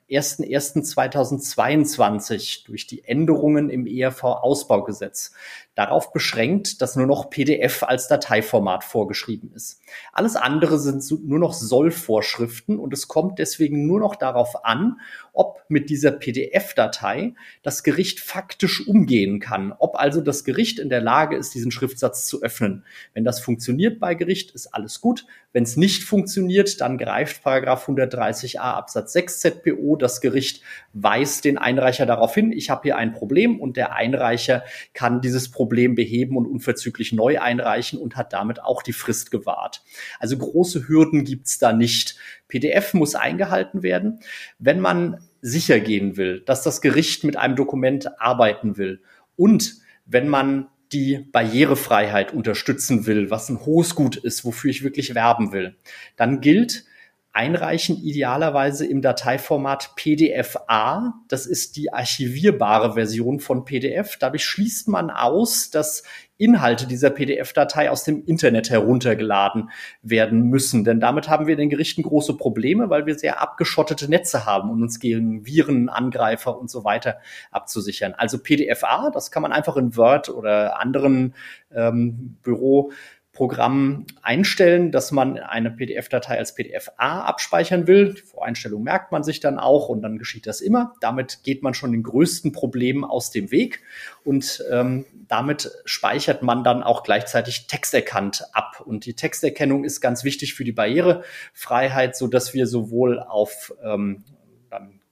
1.1.2022 0.10 1.77
äh, 1.86 2.66
durch 2.66 2.88
die 2.88 3.04
Änderungen 3.04 3.70
im 3.70 3.86
ERV-Ausbaugesetz 3.86 5.34
darauf 5.78 6.12
beschränkt, 6.12 6.82
dass 6.82 6.96
nur 6.96 7.06
noch 7.06 7.30
PDF 7.30 7.84
als 7.84 8.08
Dateiformat 8.08 8.84
vorgeschrieben 8.84 9.52
ist. 9.54 9.80
Alles 10.12 10.36
andere 10.36 10.80
sind 10.80 11.04
nur 11.24 11.38
noch 11.38 11.54
Sollvorschriften 11.54 12.80
und 12.80 12.94
es 12.94 13.08
kommt 13.08 13.38
deswegen 13.38 13.86
nur 13.86 14.00
noch 14.00 14.16
darauf 14.16 14.66
an, 14.66 15.00
ob 15.34 15.64
mit 15.68 15.92
dieser 15.92 16.10
PDF-Datei 16.10 17.36
das 17.62 17.84
Gericht 17.84 18.20
faktisch 18.20 18.88
umgehen 18.88 19.40
kann, 19.40 19.72
ob 19.78 20.00
also 20.00 20.20
das 20.20 20.44
Gericht 20.44 20.80
in 20.80 20.90
der 20.90 21.02
Lage 21.02 21.36
ist, 21.36 21.54
diesen 21.54 21.70
Schriftsatz 21.70 22.26
zu 22.26 22.42
öffnen. 22.42 22.84
Wenn 23.14 23.24
das 23.24 23.40
funktioniert 23.40 24.00
bei 24.00 24.16
Gericht, 24.16 24.52
ist 24.52 24.74
alles 24.74 25.00
gut. 25.00 25.28
Wenn 25.54 25.64
es 25.64 25.78
nicht 25.78 26.04
funktioniert, 26.04 26.82
dann 26.82 26.98
greift 26.98 27.44
Paragraph 27.44 27.88
130a 27.88 28.58
Absatz 28.58 29.14
6 29.14 29.40
ZPO. 29.42 29.96
Das 29.96 30.22
Gericht 30.22 30.64
weist 30.94 31.46
den 31.46 31.60
Einreicher 31.68 32.06
darauf 32.06 32.34
hin, 32.34 32.54
ich 32.54 32.70
habe 32.70 32.84
hier 32.84 32.98
ein 32.98 33.12
Problem 33.12 33.60
und 33.60 33.76
der 33.76 33.94
Einreicher 33.94 34.64
kann 34.94 35.20
dieses 35.20 35.52
Problem 35.52 35.96
beheben 35.96 36.38
und 36.38 36.46
unverzüglich 36.46 37.12
neu 37.12 37.42
einreichen 37.42 38.00
und 38.00 38.16
hat 38.16 38.32
damit 38.32 38.64
auch 38.64 38.82
die 38.82 38.94
Frist 38.94 39.32
gewahrt. 39.32 39.84
Also 40.18 40.38
große 40.38 40.88
Hürden 40.88 41.26
gibt's 41.26 41.60
da 41.60 41.74
nicht. 41.74 42.16
PDF 42.48 42.94
muss 42.94 43.16
eingehalten 43.16 43.84
werden. 43.84 44.22
Wenn 44.60 44.80
man 44.80 45.20
sicher 45.42 45.82
gehen 45.82 46.16
will, 46.16 46.42
dass 46.46 46.64
das 46.64 46.80
Gericht 46.80 47.26
mit 47.26 47.36
einem 47.36 47.58
Dokument 47.58 48.20
arbeiten 48.22 48.78
will 48.78 49.02
und 49.36 49.76
wenn 50.06 50.30
man 50.30 50.68
die 50.94 51.28
Barrierefreiheit 51.34 52.34
unterstützen 52.34 53.06
will, 53.06 53.30
was 53.30 53.50
ein 53.50 53.66
hohes 53.66 53.94
Gut 53.94 54.16
ist, 54.16 54.46
wofür 54.46 54.72
ich 54.72 54.84
wirklich 54.84 55.16
werben 55.16 55.52
will, 55.52 55.76
dann 56.16 56.40
gilt, 56.40 56.86
einreichen, 57.34 57.98
idealerweise 57.98 58.86
im 58.86 59.02
Dateiformat 59.02 59.96
PDF-A. 59.96 61.14
Das 61.28 61.46
ist 61.46 61.76
die 61.76 61.94
archivierbare 61.94 62.94
Version 62.94 63.40
von 63.40 63.64
PDF. 63.64 64.18
Dadurch 64.18 64.44
schließt 64.44 64.88
man 64.88 65.12
aus, 65.12 65.70
dass 65.70 66.04
Inhalte 66.38 66.88
dieser 66.88 67.10
PDF-Datei 67.10 67.90
aus 67.90 68.04
dem 68.04 68.24
Internet 68.26 68.70
heruntergeladen 68.70 69.70
werden 70.02 70.44
müssen. 70.50 70.84
Denn 70.84 71.00
damit 71.00 71.30
haben 71.30 71.48
wir 71.48 71.54
in 71.54 71.60
den 71.60 71.70
Gerichten 71.70 72.04
große 72.04 72.38
Probleme, 72.38 72.90
weil 72.90 73.06
wir 73.06 73.16
sehr 73.16 73.42
abgeschottete 73.42 74.10
Netze 74.10 74.46
haben, 74.46 74.70
um 74.70 74.82
uns 74.82 75.00
gegen 75.00 75.46
Viren, 75.46 75.90
Angreifer 75.90 76.58
und 76.58 76.70
so 76.70 76.84
weiter 76.84 77.18
abzusichern. 77.52 78.14
Also 78.16 78.38
PDF-A, 78.40 79.10
das 79.10 79.32
kann 79.32 79.42
man 79.42 79.52
einfach 79.52 79.78
in 79.78 79.96
Word 79.96 80.30
oder 80.30 80.80
anderen 80.80 81.34
ähm, 81.72 82.38
Büro 82.44 82.92
Programm 83.38 84.08
einstellen, 84.24 84.92
dass 84.92 85.12
man 85.12 85.38
eine 85.38 85.70
PDF-Datei 85.70 86.40
als 86.40 86.56
PDF-A 86.56 87.22
abspeichern 87.22 87.86
will. 87.86 88.16
Die 88.16 88.22
Voreinstellung 88.22 88.82
merkt 88.82 89.12
man 89.12 89.24
sich 89.24 89.40
dann 89.40 89.60
auch 89.60 89.90
und 89.90 90.02
dann 90.02 90.18
geschieht 90.18 90.48
das 90.48 90.60
immer. 90.60 90.96
Damit 91.02 91.44
geht 91.44 91.62
man 91.62 91.76
schon 91.76 91.92
den 91.92 92.02
größten 92.02 92.52
Problemen 92.52 93.04
aus 93.04 93.30
dem 93.30 93.52
Weg 93.52 93.84
und 94.24 94.64
ähm, 94.72 95.06
damit 95.28 95.70
speichert 95.86 96.42
man 96.42 96.64
dann 96.64 96.82
auch 96.82 97.04
gleichzeitig 97.04 97.68
texterkannt 97.68 98.44
ab. 98.54 98.82
Und 98.84 99.06
die 99.06 99.14
Texterkennung 99.14 99.84
ist 99.84 100.02
ganz 100.02 100.24
wichtig 100.24 100.56
für 100.56 100.64
die 100.64 100.72
Barrierefreiheit, 100.72 102.18
so 102.18 102.26
dass 102.26 102.56
wir 102.56 102.66
sowohl 102.66 103.20
auf 103.20 103.72
ähm, 103.84 104.24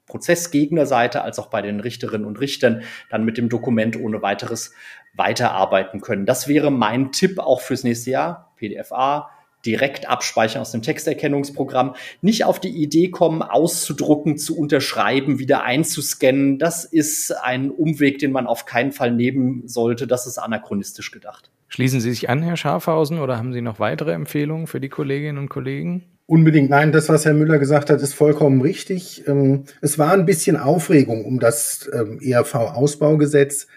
Prozessgegnerseite 0.07 1.21
als 1.21 1.38
auch 1.38 1.47
bei 1.47 1.61
den 1.61 1.79
Richterinnen 1.79 2.25
und 2.25 2.39
Richtern 2.39 2.81
dann 3.09 3.23
mit 3.23 3.38
dem 3.38 3.49
Dokument 3.49 3.99
ohne 3.99 4.21
weiteres 4.21 4.73
weiterarbeiten 5.15 6.01
können. 6.01 6.25
Das 6.25 6.47
wäre 6.47 6.71
mein 6.71 7.12
Tipp 7.12 7.39
auch 7.39 7.62
fürs 7.62 7.84
nächste 7.84 8.12
Jahr. 8.12 8.54
PDFA, 8.58 9.30
direkt 9.65 10.08
abspeichern 10.08 10.62
aus 10.62 10.71
dem 10.71 10.82
Texterkennungsprogramm. 10.82 11.95
Nicht 12.21 12.45
auf 12.45 12.60
die 12.60 12.69
Idee 12.69 13.10
kommen, 13.10 13.41
auszudrucken, 13.41 14.38
zu 14.38 14.58
unterschreiben, 14.58 15.39
wieder 15.39 15.63
einzuscannen. 15.63 16.60
Das 16.60 16.86
ist 16.86 17.32
ein 17.32 17.71
Umweg, 17.71 18.19
den 18.19 18.32
man 18.32 18.47
auf 18.47 18.65
keinen 18.65 18.91
Fall 18.91 19.12
nehmen 19.12 19.67
sollte. 19.67 20.08
Das 20.08 20.28
ist 20.28 20.38
anachronistisch 20.38 21.12
gedacht. 21.12 21.51
Schließen 21.67 21.99
Sie 21.99 22.12
sich 22.12 22.30
an, 22.30 22.43
Herr 22.43 22.58
Schafhausen, 22.58 23.19
oder 23.19 23.38
haben 23.38 23.51
Sie 23.51 23.62
noch 23.62 23.80
weitere 23.80 24.13
Empfehlungen 24.13 24.67
für 24.67 24.80
die 24.80 24.89
Kolleginnen 24.89 25.39
und 25.39 25.49
Kollegen? 25.49 26.04
Unbedingt, 26.28 26.69
nein, 26.69 26.91
das, 26.91 27.10
was 27.10 27.25
Herr 27.25 27.34
Müller 27.34 27.60
gesagt 27.60 27.89
hat, 27.89 28.01
ist 28.01 28.13
vollkommen 28.13 28.62
richtig. 28.62 29.28
Ähm, 29.28 29.65
es 29.82 29.99
war 29.99 30.13
ein 30.13 30.25
bisschen 30.25 30.58
Aufregung 30.58 31.25
um 31.25 31.39
das 31.39 31.89
ähm, 31.93 32.19
ERV-Ausbaugesetz 32.19 33.67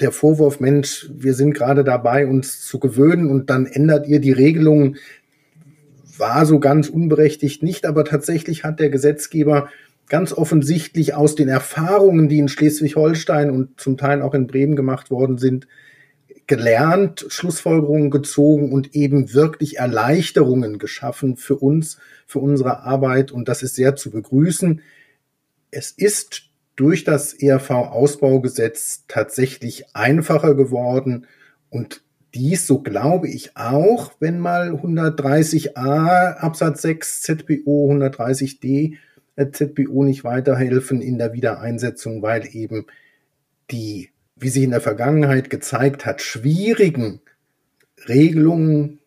der 0.00 0.12
Vorwurf, 0.12 0.60
Mensch, 0.60 1.10
wir 1.14 1.34
sind 1.34 1.52
gerade 1.52 1.84
dabei, 1.84 2.26
uns 2.26 2.62
zu 2.66 2.78
gewöhnen 2.78 3.30
und 3.30 3.50
dann 3.50 3.66
ändert 3.66 4.06
ihr 4.06 4.20
die 4.20 4.32
Regelungen, 4.32 4.96
war 6.16 6.46
so 6.46 6.60
ganz 6.60 6.88
unberechtigt 6.88 7.62
nicht, 7.62 7.86
aber 7.86 8.04
tatsächlich 8.04 8.64
hat 8.64 8.80
der 8.80 8.90
Gesetzgeber 8.90 9.68
ganz 10.08 10.32
offensichtlich 10.32 11.14
aus 11.14 11.34
den 11.34 11.48
Erfahrungen, 11.48 12.28
die 12.28 12.38
in 12.38 12.48
Schleswig-Holstein 12.48 13.50
und 13.50 13.80
zum 13.80 13.96
Teil 13.96 14.22
auch 14.22 14.34
in 14.34 14.46
Bremen 14.46 14.76
gemacht 14.76 15.10
worden 15.10 15.38
sind, 15.38 15.66
gelernt, 16.46 17.26
Schlussfolgerungen 17.28 18.10
gezogen 18.10 18.72
und 18.72 18.94
eben 18.94 19.34
wirklich 19.34 19.78
Erleichterungen 19.78 20.78
geschaffen 20.78 21.36
für 21.36 21.54
uns, 21.54 21.98
für 22.26 22.40
unsere 22.40 22.80
Arbeit. 22.80 23.30
Und 23.30 23.48
das 23.48 23.62
ist 23.62 23.76
sehr 23.76 23.94
zu 23.94 24.10
begrüßen. 24.10 24.82
Es 25.70 25.92
ist 25.92 26.49
durch 26.80 27.04
das 27.04 27.34
ERV-Ausbaugesetz 27.34 29.04
tatsächlich 29.06 29.94
einfacher 29.94 30.54
geworden 30.54 31.26
und 31.68 32.02
dies, 32.32 32.66
so 32.66 32.80
glaube 32.80 33.28
ich 33.28 33.54
auch, 33.54 34.12
wenn 34.18 34.38
mal 34.38 34.70
130a 34.70 36.36
Absatz 36.36 36.80
6 36.80 37.20
ZBO 37.20 37.92
130d 37.92 38.96
ZBO 39.52 40.04
nicht 40.04 40.24
weiterhelfen 40.24 41.02
in 41.02 41.18
der 41.18 41.34
Wiedereinsetzung, 41.34 42.22
weil 42.22 42.48
eben 42.50 42.86
die, 43.70 44.08
wie 44.36 44.48
sie 44.48 44.64
in 44.64 44.70
der 44.70 44.80
Vergangenheit 44.80 45.50
gezeigt 45.50 46.06
hat, 46.06 46.22
schwierigen 46.22 47.20
Regelungen, 48.08 49.00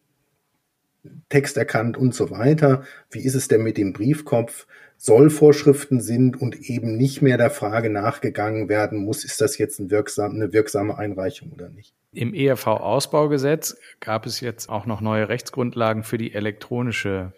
Text 1.29 1.57
erkannt 1.57 1.97
und 1.97 2.13
so 2.13 2.29
weiter. 2.29 2.83
Wie 3.09 3.21
ist 3.21 3.33
es 3.33 3.47
denn 3.47 3.63
mit 3.63 3.77
dem 3.77 3.93
Briefkopf? 3.93 4.67
Sollvorschriften 5.03 5.99
sind 5.99 6.41
und 6.41 6.69
eben 6.69 6.95
nicht 6.95 7.21
mehr 7.21 7.37
der 7.37 7.49
Frage 7.49 7.89
nachgegangen 7.89 8.69
werden 8.69 9.03
muss, 9.03 9.25
ist 9.25 9.41
das 9.41 9.57
jetzt 9.57 9.77
ein 9.79 9.91
wirksam, 9.91 10.31
eine 10.31 10.53
wirksame 10.53 10.97
Einreichung 10.97 11.51
oder 11.51 11.67
nicht. 11.67 11.93
Im 12.13 12.33
ERV-Ausbaugesetz 12.33 13.75
gab 13.99 14.25
es 14.25 14.39
jetzt 14.39 14.69
auch 14.69 14.85
noch 14.85 15.01
neue 15.01 15.27
Rechtsgrundlagen 15.27 16.03
für 16.03 16.17
die 16.17 16.33
elektronische 16.33 17.33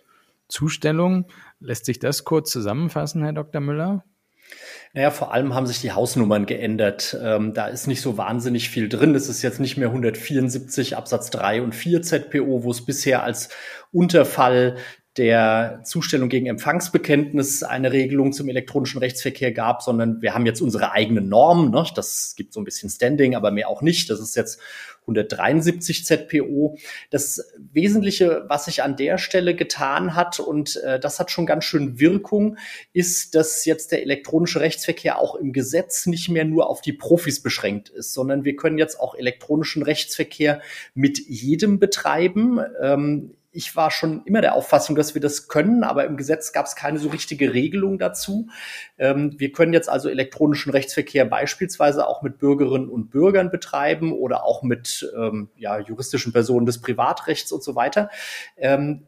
Zustellung. 0.47 1.25
Lässt 1.59 1.85
sich 1.85 1.97
das 1.97 2.23
kurz 2.23 2.51
zusammenfassen, 2.51 3.23
Herr 3.23 3.33
Dr. 3.33 3.61
Müller? 3.61 4.03
Naja, 4.93 5.09
vor 5.09 5.33
allem 5.33 5.55
haben 5.55 5.65
sich 5.65 5.81
die 5.81 5.91
Hausnummern 5.91 6.45
geändert. 6.45 7.17
Ähm, 7.19 7.55
da 7.55 7.65
ist 7.65 7.87
nicht 7.87 8.01
so 8.01 8.15
wahnsinnig 8.15 8.69
viel 8.69 8.89
drin. 8.89 9.15
Es 9.15 9.27
ist 9.27 9.41
jetzt 9.41 9.59
nicht 9.59 9.75
mehr 9.77 9.87
174 9.87 10.95
Absatz 10.95 11.31
3 11.31 11.63
und 11.63 11.73
4 11.73 12.03
ZPO, 12.03 12.63
wo 12.63 12.69
es 12.69 12.85
bisher 12.85 13.23
als 13.23 13.49
Unterfall 13.91 14.77
der 15.17 15.81
Zustellung 15.85 16.27
gegen 16.27 16.47
Empfangsbekenntnis 16.47 17.63
eine 17.63 17.93
Regelung 17.93 18.33
zum 18.33 18.49
elektronischen 18.49 18.99
Rechtsverkehr 18.99 19.53
gab, 19.53 19.81
sondern 19.81 20.21
wir 20.21 20.33
haben 20.33 20.45
jetzt 20.45 20.61
unsere 20.61 20.91
eigenen 20.91 21.29
Normen. 21.29 21.71
Ne? 21.71 21.85
Das 21.95 22.33
gibt 22.35 22.53
so 22.53 22.59
ein 22.59 22.65
bisschen 22.65 22.89
Standing, 22.89 23.35
aber 23.35 23.51
mehr 23.51 23.69
auch 23.69 23.81
nicht. 23.81 24.09
Das 24.09 24.19
ist 24.19 24.35
jetzt 24.35 24.59
173 25.05 26.05
ZPO. 26.05 26.77
Das 27.11 27.53
Wesentliche, 27.71 28.45
was 28.47 28.65
sich 28.65 28.83
an 28.83 28.97
der 28.97 29.17
Stelle 29.17 29.55
getan 29.55 30.15
hat, 30.15 30.39
und 30.39 30.77
äh, 30.77 30.99
das 30.99 31.19
hat 31.19 31.31
schon 31.31 31.45
ganz 31.45 31.63
schön 31.63 31.99
Wirkung, 31.99 32.57
ist, 32.91 33.35
dass 33.35 33.65
jetzt 33.65 33.91
der 33.91 34.01
elektronische 34.01 34.59
Rechtsverkehr 34.59 35.19
auch 35.19 35.35
im 35.35 35.53
Gesetz 35.53 36.07
nicht 36.07 36.29
mehr 36.29 36.45
nur 36.45 36.69
auf 36.69 36.81
die 36.81 36.93
Profis 36.93 37.41
beschränkt 37.41 37.89
ist, 37.89 38.13
sondern 38.13 38.43
wir 38.43 38.55
können 38.55 38.77
jetzt 38.77 38.99
auch 38.99 39.15
elektronischen 39.15 39.83
Rechtsverkehr 39.83 40.61
mit 40.93 41.19
jedem 41.19 41.79
betreiben. 41.79 42.59
Ähm, 42.81 43.35
ich 43.55 43.75
war 43.75 43.89
schon 43.89 44.23
immer 44.25 44.41
der 44.41 44.53
Auffassung, 44.53 44.95
dass 44.95 45.15
wir 45.15 45.21
das 45.21 45.47
können, 45.47 45.83
aber 45.83 46.05
im 46.05 46.17
Gesetz 46.17 46.51
gab 46.51 46.65
es 46.65 46.75
keine 46.75 46.99
so 46.99 47.09
richtige 47.09 47.53
Regelung 47.53 47.97
dazu. 47.97 48.49
Ähm, 48.97 49.35
wir 49.37 49.51
können 49.51 49.73
jetzt 49.73 49.89
also 49.89 50.09
elektronischen 50.09 50.71
Rechtsverkehr 50.71 51.25
beispielsweise 51.25 52.07
auch 52.07 52.21
mit 52.21 52.37
Bürgerinnen 52.37 52.89
und 52.89 53.09
Bürgern 53.09 53.49
betreiben 53.49 54.11
oder 54.11 54.43
auch 54.43 54.61
mit 54.61 55.09
ähm, 55.17 55.49
ja, 55.55 55.79
juristischen 55.79 56.33
Personen 56.33 56.65
des 56.65 56.81
Privatrechts 56.81 57.51
und 57.51 57.63
so 57.63 57.75
weiter. 57.75 58.09
Ähm, 58.57 59.07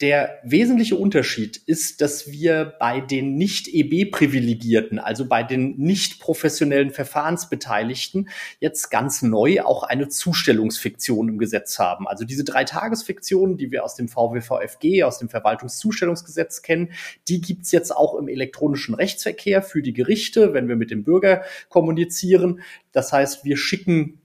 der 0.00 0.40
wesentliche 0.42 0.96
Unterschied 0.96 1.56
ist, 1.66 2.00
dass 2.00 2.30
wir 2.30 2.74
bei 2.80 3.00
den 3.00 3.36
nicht 3.36 3.68
EB-Privilegierten, 3.68 4.98
also 4.98 5.28
bei 5.28 5.44
den 5.44 5.76
nicht 5.76 6.20
professionellen 6.20 6.90
Verfahrensbeteiligten, 6.90 8.28
jetzt 8.58 8.90
ganz 8.90 9.22
neu 9.22 9.62
auch 9.62 9.84
eine 9.84 10.08
Zustellungsfiktion 10.08 11.28
im 11.28 11.38
Gesetz 11.38 11.78
haben. 11.78 12.08
Also 12.08 12.24
diese 12.24 12.42
drei 12.42 12.64
Tagesfiktionen, 12.64 13.56
die 13.56 13.70
wir 13.70 13.84
aus 13.84 13.94
dem 13.94 14.08
VWVFG, 14.08 15.04
aus 15.04 15.18
dem 15.18 15.28
Verwaltungszustellungsgesetz 15.28 16.62
kennen, 16.62 16.90
die 17.28 17.40
gibt's 17.40 17.70
jetzt 17.70 17.94
auch 17.94 18.16
im 18.16 18.26
elektronischen 18.26 18.96
Rechtsverkehr 18.96 19.62
für 19.62 19.82
die 19.82 19.92
Gerichte, 19.92 20.54
wenn 20.54 20.66
wir 20.66 20.76
mit 20.76 20.90
dem 20.90 21.04
Bürger 21.04 21.44
kommunizieren. 21.68 22.62
Das 22.90 23.12
heißt, 23.12 23.44
wir 23.44 23.56
schicken 23.56 24.18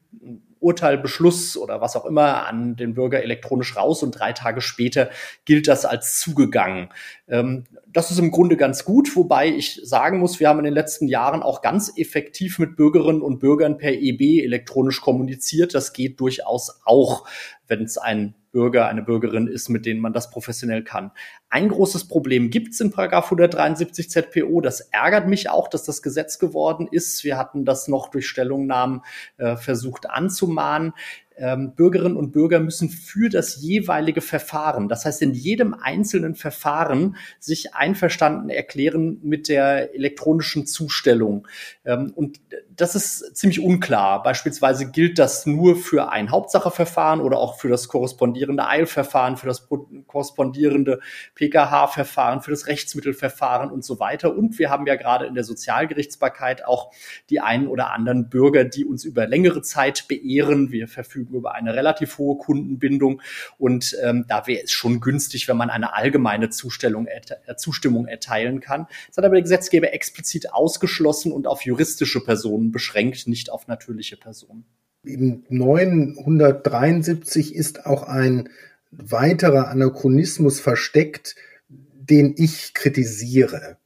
Urteil, 0.59 0.97
Beschluss 0.97 1.57
oder 1.57 1.81
was 1.81 1.95
auch 1.95 2.05
immer 2.05 2.47
an 2.47 2.75
den 2.75 2.93
Bürger 2.93 3.21
elektronisch 3.23 3.75
raus 3.75 4.03
und 4.03 4.11
drei 4.11 4.33
Tage 4.33 4.61
später 4.61 5.09
gilt 5.45 5.67
das 5.67 5.85
als 5.85 6.19
zugegangen. 6.19 6.89
Ähm, 7.27 7.65
das 7.87 8.11
ist 8.11 8.19
im 8.19 8.31
Grunde 8.31 8.57
ganz 8.57 8.85
gut, 8.85 9.15
wobei 9.15 9.47
ich 9.47 9.81
sagen 9.83 10.19
muss, 10.19 10.39
wir 10.39 10.49
haben 10.49 10.59
in 10.59 10.65
den 10.65 10.73
letzten 10.73 11.07
Jahren 11.07 11.41
auch 11.41 11.61
ganz 11.61 11.91
effektiv 11.95 12.59
mit 12.59 12.75
Bürgerinnen 12.75 13.21
und 13.21 13.39
Bürgern 13.39 13.77
per 13.77 13.93
EB 13.93 14.43
elektronisch 14.43 15.01
kommuniziert. 15.01 15.73
Das 15.73 15.93
geht 15.93 16.19
durchaus 16.19 16.81
auch, 16.85 17.27
wenn 17.67 17.83
es 17.83 17.97
ein 17.97 18.35
Bürger, 18.51 18.87
eine 18.87 19.01
Bürgerin 19.01 19.47
ist, 19.47 19.69
mit 19.69 19.85
denen 19.85 20.01
man 20.01 20.13
das 20.13 20.29
professionell 20.29 20.83
kann. 20.83 21.11
Ein 21.49 21.69
großes 21.69 22.07
Problem 22.07 22.49
gibt 22.49 22.73
es 22.73 22.79
in 22.79 22.91
Paragraph 22.91 23.25
173 23.25 24.09
ZPO. 24.09 24.61
Das 24.61 24.81
ärgert 24.91 25.27
mich 25.27 25.49
auch, 25.49 25.67
dass 25.67 25.83
das 25.83 26.01
Gesetz 26.01 26.39
geworden 26.39 26.87
ist. 26.89 27.23
Wir 27.23 27.37
hatten 27.37 27.65
das 27.65 27.87
noch 27.87 28.09
durch 28.09 28.27
Stellungnahmen 28.27 29.01
äh, 29.37 29.55
versucht 29.55 30.09
anzumahnen 30.09 30.93
ähm, 31.39 31.73
Bürgerinnen 31.75 32.17
und 32.17 32.31
Bürger 32.31 32.59
müssen 32.59 32.89
für 32.89 33.29
das 33.29 33.61
jeweilige 33.61 34.21
Verfahren, 34.21 34.89
das 34.89 35.05
heißt 35.05 35.21
in 35.21 35.33
jedem 35.33 35.73
einzelnen 35.73 36.35
Verfahren, 36.35 37.15
sich 37.39 37.73
einverstanden 37.73 38.49
erklären 38.49 39.19
mit 39.23 39.47
der 39.47 39.95
elektronischen 39.95 40.67
Zustellung. 40.67 41.47
Ähm, 41.85 42.11
und 42.15 42.39
das 42.75 42.95
ist 42.95 43.35
ziemlich 43.35 43.59
unklar. 43.59 44.23
Beispielsweise 44.23 44.91
gilt 44.91 45.19
das 45.19 45.45
nur 45.45 45.75
für 45.75 46.11
ein 46.11 46.31
Hauptsacheverfahren 46.31 47.21
oder 47.21 47.37
auch 47.37 47.57
für 47.57 47.69
das 47.69 47.87
korrespondierende 47.87 48.67
Eilverfahren, 48.67 49.37
für 49.37 49.47
das 49.47 49.67
korrespondierende 50.07 50.99
PKH-Verfahren, 51.35 52.41
für 52.41 52.51
das 52.51 52.67
Rechtsmittelverfahren 52.67 53.71
und 53.71 53.83
so 53.83 53.99
weiter. 53.99 54.35
Und 54.35 54.59
wir 54.59 54.69
haben 54.69 54.87
ja 54.87 54.95
gerade 54.95 55.25
in 55.25 55.35
der 55.35 55.43
Sozialgerichtsbarkeit 55.43 56.65
auch 56.65 56.91
die 57.29 57.39
einen 57.39 57.67
oder 57.67 57.91
anderen 57.91 58.29
Bürger, 58.29 58.65
die 58.65 58.85
uns 58.85 59.03
über 59.05 59.27
längere 59.27 59.61
Zeit 59.61 60.07
beehren. 60.07 60.71
Wir 60.71 60.87
verfügen 60.87 61.28
verfügen 61.29 61.35
über 61.35 61.55
eine 61.55 61.73
relativ 61.73 62.17
hohe 62.17 62.37
Kundenbindung 62.37 63.21
und 63.57 63.95
ähm, 64.03 64.25
da 64.27 64.47
wäre 64.47 64.63
es 64.63 64.71
schon 64.71 64.99
günstig, 64.99 65.47
wenn 65.47 65.57
man 65.57 65.69
eine 65.69 65.93
allgemeine 65.93 66.49
Zustellung, 66.49 67.07
äh, 67.07 67.55
Zustimmung 67.55 68.07
erteilen 68.07 68.59
kann. 68.59 68.87
Das 69.07 69.17
hat 69.17 69.25
aber 69.25 69.35
der 69.35 69.43
Gesetzgeber 69.43 69.93
explizit 69.93 70.53
ausgeschlossen 70.53 71.31
und 71.31 71.47
auf 71.47 71.61
juristische 71.61 72.23
Personen 72.23 72.71
beschränkt, 72.71 73.27
nicht 73.27 73.49
auf 73.49 73.67
natürliche 73.67 74.17
Personen. 74.17 74.65
Im 75.03 75.43
973 75.49 77.55
ist 77.55 77.85
auch 77.85 78.03
ein 78.03 78.49
weiterer 78.91 79.69
Anachronismus 79.69 80.59
versteckt, 80.59 81.35
den 81.69 82.33
ich 82.37 82.73
kritisiere. 82.73 83.77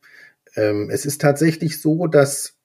Ähm, 0.55 0.89
es 0.89 1.05
ist 1.05 1.21
tatsächlich 1.21 1.81
so, 1.81 2.07
dass 2.07 2.55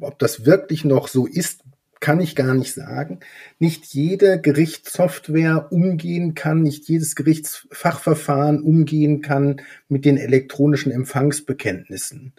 ob 0.00 0.18
das 0.18 0.46
wirklich 0.46 0.84
noch 0.84 1.08
so 1.08 1.26
ist, 1.26 1.62
kann 2.00 2.20
ich 2.20 2.36
gar 2.36 2.54
nicht 2.54 2.74
sagen. 2.74 3.20
Nicht 3.58 3.86
jede 3.86 4.40
Gerichtssoftware 4.40 5.72
umgehen 5.72 6.34
kann, 6.34 6.62
nicht 6.62 6.88
jedes 6.88 7.16
Gerichtsfachverfahren 7.16 8.62
umgehen 8.62 9.20
kann 9.20 9.60
mit 9.88 10.04
den 10.04 10.16
elektronischen 10.16 10.92
Empfangsbekenntnissen. 10.92 12.32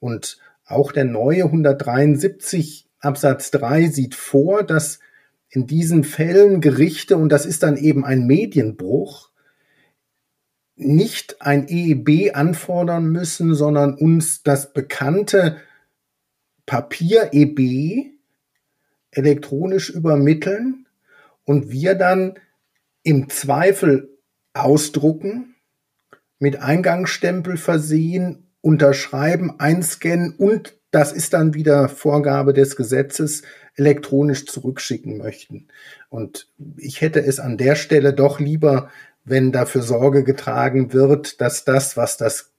Und 0.00 0.38
auch 0.66 0.92
der 0.92 1.04
neue 1.04 1.44
173 1.44 2.88
Absatz 3.00 3.50
3 3.50 3.88
sieht 3.88 4.14
vor, 4.14 4.62
dass 4.62 4.98
in 5.50 5.66
diesen 5.66 6.04
Fällen 6.04 6.60
Gerichte, 6.60 7.16
und 7.16 7.28
das 7.28 7.46
ist 7.46 7.62
dann 7.62 7.76
eben 7.76 8.04
ein 8.04 8.26
Medienbruch, 8.26 9.30
nicht 10.76 11.40
ein 11.40 11.68
EEB 11.68 12.34
anfordern 12.34 13.06
müssen, 13.06 13.54
sondern 13.54 13.94
uns 13.94 14.42
das 14.42 14.72
bekannte 14.72 15.58
Papier-EB 16.66 18.13
elektronisch 19.16 19.90
übermitteln 19.90 20.86
und 21.44 21.70
wir 21.70 21.94
dann 21.94 22.34
im 23.02 23.28
Zweifel 23.28 24.18
ausdrucken, 24.52 25.54
mit 26.38 26.60
Eingangsstempel 26.60 27.56
versehen, 27.56 28.50
unterschreiben, 28.60 29.58
einscannen 29.58 30.34
und 30.36 30.76
das 30.90 31.12
ist 31.12 31.32
dann 31.32 31.54
wieder 31.54 31.88
Vorgabe 31.88 32.52
des 32.52 32.76
Gesetzes, 32.76 33.42
elektronisch 33.76 34.46
zurückschicken 34.46 35.18
möchten. 35.18 35.66
Und 36.08 36.48
ich 36.76 37.00
hätte 37.00 37.20
es 37.20 37.40
an 37.40 37.58
der 37.58 37.74
Stelle 37.74 38.12
doch 38.12 38.38
lieber, 38.38 38.90
wenn 39.24 39.50
dafür 39.50 39.82
Sorge 39.82 40.22
getragen 40.22 40.92
wird, 40.92 41.40
dass 41.40 41.64
das, 41.64 41.96
was 41.96 42.16
das 42.16 42.53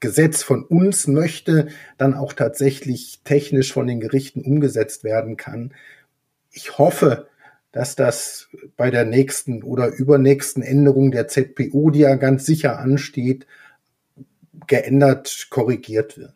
Gesetz 0.00 0.42
von 0.42 0.64
uns 0.64 1.06
möchte, 1.06 1.68
dann 1.98 2.14
auch 2.14 2.32
tatsächlich 2.32 3.20
technisch 3.24 3.72
von 3.72 3.86
den 3.86 4.00
Gerichten 4.00 4.42
umgesetzt 4.42 5.04
werden 5.04 5.36
kann. 5.36 5.74
Ich 6.50 6.78
hoffe, 6.78 7.28
dass 7.70 7.96
das 7.96 8.48
bei 8.76 8.90
der 8.90 9.04
nächsten 9.04 9.62
oder 9.62 9.88
übernächsten 9.88 10.62
Änderung 10.62 11.10
der 11.10 11.28
ZPO, 11.28 11.90
die 11.90 12.00
ja 12.00 12.14
ganz 12.16 12.46
sicher 12.46 12.78
ansteht, 12.78 13.46
geändert, 14.66 15.48
korrigiert 15.50 16.18
wird. 16.18 16.34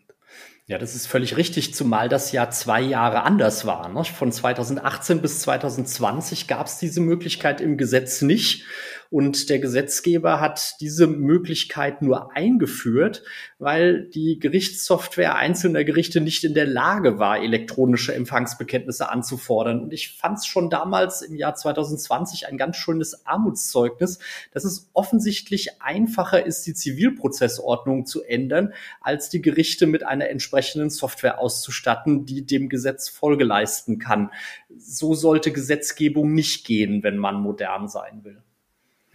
Ja, 0.68 0.78
das 0.78 0.96
ist 0.96 1.06
völlig 1.06 1.36
richtig, 1.36 1.74
zumal 1.74 2.08
das 2.08 2.32
Jahr 2.32 2.50
zwei 2.50 2.80
Jahre 2.80 3.22
anders 3.22 3.66
war. 3.66 3.88
Ne? 3.88 4.02
Von 4.02 4.32
2018 4.32 5.22
bis 5.22 5.40
2020 5.42 6.48
gab 6.48 6.66
es 6.66 6.78
diese 6.78 7.00
Möglichkeit 7.00 7.60
im 7.60 7.76
Gesetz 7.76 8.20
nicht. 8.20 8.64
Und 9.10 9.50
der 9.50 9.58
Gesetzgeber 9.58 10.40
hat 10.40 10.74
diese 10.80 11.06
Möglichkeit 11.06 12.02
nur 12.02 12.34
eingeführt, 12.36 13.22
weil 13.58 14.08
die 14.08 14.38
Gerichtssoftware 14.38 15.36
einzelner 15.36 15.84
Gerichte 15.84 16.20
nicht 16.20 16.44
in 16.44 16.54
der 16.54 16.66
Lage 16.66 17.18
war, 17.18 17.38
elektronische 17.38 18.14
Empfangsbekenntnisse 18.14 19.08
anzufordern. 19.08 19.80
Und 19.80 19.92
ich 19.92 20.16
fand 20.16 20.38
es 20.38 20.46
schon 20.46 20.70
damals 20.70 21.22
im 21.22 21.36
Jahr 21.36 21.54
2020 21.54 22.48
ein 22.48 22.58
ganz 22.58 22.76
schönes 22.76 23.26
Armutszeugnis, 23.26 24.18
dass 24.52 24.64
es 24.64 24.90
offensichtlich 24.92 25.80
einfacher 25.80 26.44
ist, 26.44 26.66
die 26.66 26.74
Zivilprozessordnung 26.74 28.06
zu 28.06 28.22
ändern, 28.22 28.72
als 29.00 29.28
die 29.28 29.42
Gerichte 29.42 29.86
mit 29.86 30.04
einer 30.04 30.28
entsprechenden 30.28 30.90
Software 30.90 31.38
auszustatten, 31.38 32.26
die 32.26 32.44
dem 32.44 32.68
Gesetz 32.68 33.08
Folge 33.08 33.44
leisten 33.44 33.98
kann. 33.98 34.30
So 34.76 35.14
sollte 35.14 35.52
Gesetzgebung 35.52 36.34
nicht 36.34 36.66
gehen, 36.66 37.02
wenn 37.02 37.18
man 37.18 37.40
modern 37.40 37.88
sein 37.88 38.24
will. 38.24 38.42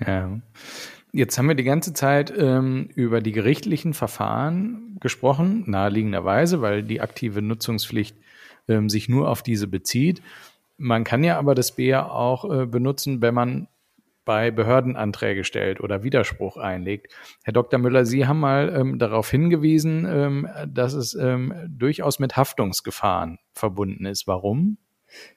Ja. 0.06 0.39
Jetzt 1.14 1.38
haben 1.38 1.47
wir 1.49 1.56
die 1.56 1.64
ganze 1.64 1.93
Zeit 1.93 2.34
ähm, 2.36 2.89
über 2.95 3.20
die 3.20 3.34
gerichtlichen 3.34 3.93
Verfahren 3.93 4.97
gesprochen, 5.02 5.64
naheliegenderweise, 5.68 6.62
weil 6.62 6.84
die 6.84 7.02
aktive 7.02 7.41
Nutzungspflicht 7.41 8.16
ähm, 8.70 8.89
sich 8.89 9.10
nur 9.10 9.30
auf 9.30 9.43
diese 9.43 9.68
bezieht. 9.68 10.22
Man 10.78 11.04
kann 11.04 11.24
ja 11.24 11.38
aber 11.38 11.54
das 11.54 11.76
BEA 11.76 12.08
auch 12.10 12.49
äh, 12.49 12.66
benutzen, 12.66 13.22
wenn 13.22 13.34
man 13.34 13.68
bei 14.24 14.52
Behörden 14.52 14.95
Anträge 14.95 15.43
stellt 15.43 15.82
oder 15.82 16.04
Widerspruch 16.04 16.58
einlegt. 16.58 17.14
Herr 17.43 17.54
Dr. 17.54 17.80
Müller, 17.80 18.06
Sie 18.06 18.28
haben 18.28 18.39
mal 18.39 18.74
ähm, 18.74 18.99
darauf 18.99 19.30
hingewiesen, 19.30 20.06
ähm, 20.10 20.47
dass 20.68 20.93
es 20.93 21.14
ähm, 21.16 21.54
durchaus 21.68 22.20
mit 22.20 22.38
Haftungsgefahren 22.38 23.39
verbunden 23.54 24.06
ist. 24.06 24.28
Warum? 24.28 24.78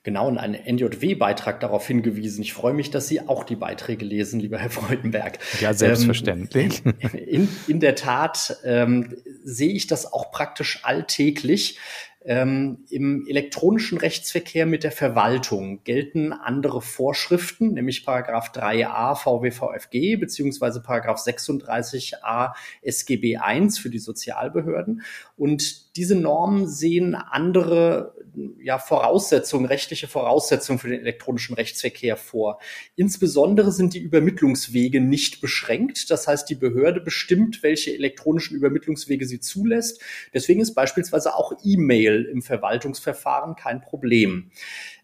Genau, 0.02 0.28
und 0.28 0.38
ein 0.38 0.54
NJW-Beitrag 0.54 1.60
darauf 1.60 1.86
hingewiesen. 1.86 2.42
Ich 2.42 2.52
freue 2.52 2.74
mich, 2.74 2.90
dass 2.90 3.08
Sie 3.08 3.20
auch 3.20 3.44
die 3.44 3.56
Beiträge 3.56 4.04
lesen, 4.04 4.40
lieber 4.40 4.58
Herr 4.58 4.70
Freudenberg. 4.70 5.38
Ja, 5.60 5.72
selbstverständlich. 5.72 6.82
Ähm, 6.84 6.94
in, 7.14 7.48
in, 7.66 7.80
der 7.80 7.94
Tat 7.94 8.58
ähm, 8.64 9.16
sehe 9.42 9.72
ich 9.72 9.86
das 9.86 10.12
auch 10.12 10.30
praktisch 10.30 10.80
alltäglich. 10.84 11.78
Ähm, 12.26 12.84
Im 12.88 13.26
elektronischen 13.28 13.98
Rechtsverkehr 13.98 14.64
mit 14.64 14.82
der 14.82 14.92
Verwaltung 14.92 15.84
gelten 15.84 16.32
andere 16.32 16.80
Vorschriften, 16.80 17.74
nämlich 17.74 18.06
Paragraph 18.06 18.50
3a 18.50 19.14
VWVFG 19.14 20.16
beziehungsweise 20.16 20.82
Paragraph 20.82 21.20
36a 21.20 22.54
SGB 22.80 23.36
I 23.36 23.68
für 23.70 23.90
die 23.90 23.98
Sozialbehörden. 23.98 25.02
Und 25.36 25.96
diese 25.96 26.14
Normen 26.14 26.66
sehen 26.66 27.14
andere 27.14 28.14
ja, 28.60 28.78
Voraussetzungen, 28.78 29.66
rechtliche 29.66 30.08
Voraussetzungen 30.08 30.78
für 30.78 30.88
den 30.88 31.00
elektronischen 31.00 31.54
Rechtsverkehr 31.54 32.16
vor. 32.16 32.60
Insbesondere 32.96 33.72
sind 33.72 33.94
die 33.94 34.00
Übermittlungswege 34.00 35.00
nicht 35.00 35.40
beschränkt. 35.40 36.10
Das 36.10 36.26
heißt, 36.26 36.48
die 36.48 36.54
Behörde 36.54 37.00
bestimmt, 37.00 37.62
welche 37.62 37.94
elektronischen 37.94 38.56
Übermittlungswege 38.56 39.26
sie 39.26 39.40
zulässt. 39.40 40.02
Deswegen 40.32 40.60
ist 40.60 40.74
beispielsweise 40.74 41.34
auch 41.34 41.52
E-Mail 41.64 42.24
im 42.24 42.42
Verwaltungsverfahren 42.42 43.56
kein 43.56 43.80
Problem. 43.80 44.50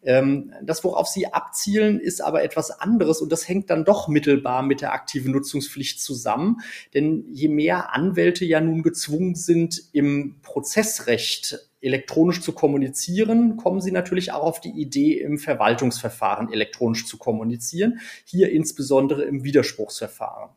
Ähm, 0.02 0.52
das, 0.62 0.82
worauf 0.84 1.08
Sie 1.08 1.32
abzielen, 1.32 2.00
ist 2.00 2.22
aber 2.22 2.42
etwas 2.42 2.70
anderes 2.70 3.20
und 3.20 3.30
das 3.30 3.48
hängt 3.48 3.70
dann 3.70 3.84
doch 3.84 4.08
mittelbar 4.08 4.62
mit 4.62 4.80
der 4.80 4.92
aktiven 4.92 5.32
Nutzungspflicht 5.32 6.00
zusammen. 6.00 6.60
Denn 6.94 7.26
je 7.30 7.48
mehr 7.48 7.94
Anwälte 7.94 8.44
ja 8.44 8.60
nun 8.60 8.82
gezwungen 8.82 9.34
sind, 9.34 9.82
im 9.92 10.36
Prozessrecht 10.42 11.70
elektronisch 11.82 12.40
zu 12.42 12.52
kommunizieren, 12.52 13.56
kommen 13.56 13.80
Sie 13.80 13.92
natürlich 13.92 14.32
auch 14.32 14.42
auf 14.42 14.60
die 14.60 14.70
Idee, 14.70 15.18
im 15.18 15.38
Verwaltungsverfahren 15.38 16.52
elektronisch 16.52 17.06
zu 17.06 17.16
kommunizieren, 17.16 18.00
hier 18.24 18.50
insbesondere 18.52 19.22
im 19.22 19.44
Widerspruchsverfahren. 19.44 20.50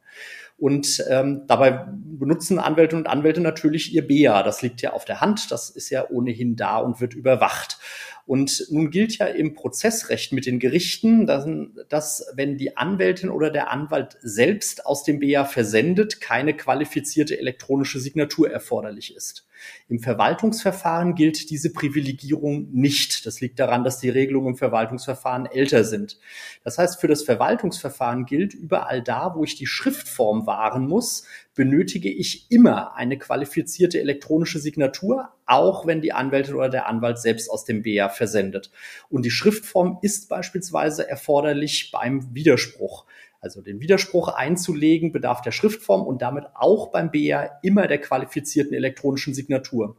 Und 0.57 1.03
ähm, 1.09 1.41
dabei 1.47 1.85
benutzen 1.91 2.59
Anwälte 2.59 2.95
und 2.95 3.07
Anwälte 3.07 3.41
natürlich 3.41 3.93
ihr 3.93 4.05
BEA. 4.05 4.43
Das 4.43 4.61
liegt 4.61 4.81
ja 4.81 4.93
auf 4.93 5.03
der 5.03 5.19
Hand, 5.19 5.51
das 5.51 5.69
ist 5.69 5.89
ja 5.89 6.09
ohnehin 6.09 6.55
da 6.55 6.77
und 6.77 7.01
wird 7.01 7.15
überwacht. 7.15 7.79
Und 8.25 8.67
nun 8.69 8.89
gilt 8.89 9.17
ja 9.17 9.25
im 9.25 9.53
Prozessrecht 9.53 10.31
mit 10.31 10.45
den 10.45 10.59
Gerichten, 10.59 11.27
dass, 11.27 11.45
dass 11.89 12.25
wenn 12.35 12.57
die 12.57 12.77
Anwältin 12.77 13.29
oder 13.29 13.49
der 13.49 13.69
Anwalt 13.69 14.17
selbst 14.21 14.85
aus 14.85 15.03
dem 15.03 15.19
BEA 15.19 15.43
versendet, 15.43 16.21
keine 16.21 16.55
qualifizierte 16.55 17.37
elektronische 17.37 17.99
Signatur 17.99 18.49
erforderlich 18.49 19.15
ist. 19.15 19.45
Im 19.87 19.99
Verwaltungsverfahren 19.99 21.15
gilt 21.15 21.49
diese 21.49 21.71
Privilegierung 21.71 22.69
nicht. 22.71 23.25
Das 23.25 23.41
liegt 23.41 23.59
daran, 23.59 23.83
dass 23.83 23.99
die 23.99 24.09
Regelungen 24.09 24.49
im 24.49 24.57
Verwaltungsverfahren 24.57 25.45
älter 25.45 25.83
sind. 25.83 26.19
Das 26.63 26.77
heißt, 26.77 26.99
für 26.99 27.07
das 27.07 27.23
Verwaltungsverfahren 27.23 28.25
gilt 28.25 28.53
überall 28.53 29.01
da, 29.01 29.35
wo 29.35 29.43
ich 29.43 29.55
die 29.55 29.67
Schriftform 29.67 30.45
wahren 30.47 30.87
muss, 30.87 31.25
benötige 31.55 32.09
ich 32.09 32.49
immer 32.51 32.95
eine 32.95 33.17
qualifizierte 33.17 33.99
elektronische 33.99 34.59
Signatur, 34.59 35.29
auch 35.45 35.85
wenn 35.85 36.01
die 36.01 36.13
Anwältin 36.13 36.55
oder 36.55 36.69
der 36.69 36.87
Anwalt 36.87 37.19
selbst 37.19 37.49
aus 37.49 37.65
dem 37.65 37.83
BEA 37.83 38.09
versendet. 38.09 38.71
Und 39.09 39.25
die 39.25 39.31
Schriftform 39.31 39.99
ist 40.01 40.29
beispielsweise 40.29 41.07
erforderlich 41.07 41.91
beim 41.91 42.33
Widerspruch. 42.33 43.05
Also 43.39 43.61
den 43.61 43.81
Widerspruch 43.81 44.29
einzulegen 44.29 45.11
bedarf 45.11 45.41
der 45.41 45.51
Schriftform 45.51 46.07
und 46.07 46.21
damit 46.21 46.45
auch 46.53 46.91
beim 46.91 47.11
BEA 47.11 47.59
immer 47.61 47.87
der 47.87 47.99
qualifizierten 47.99 48.73
elektronischen 48.73 49.33
Signatur. 49.33 49.97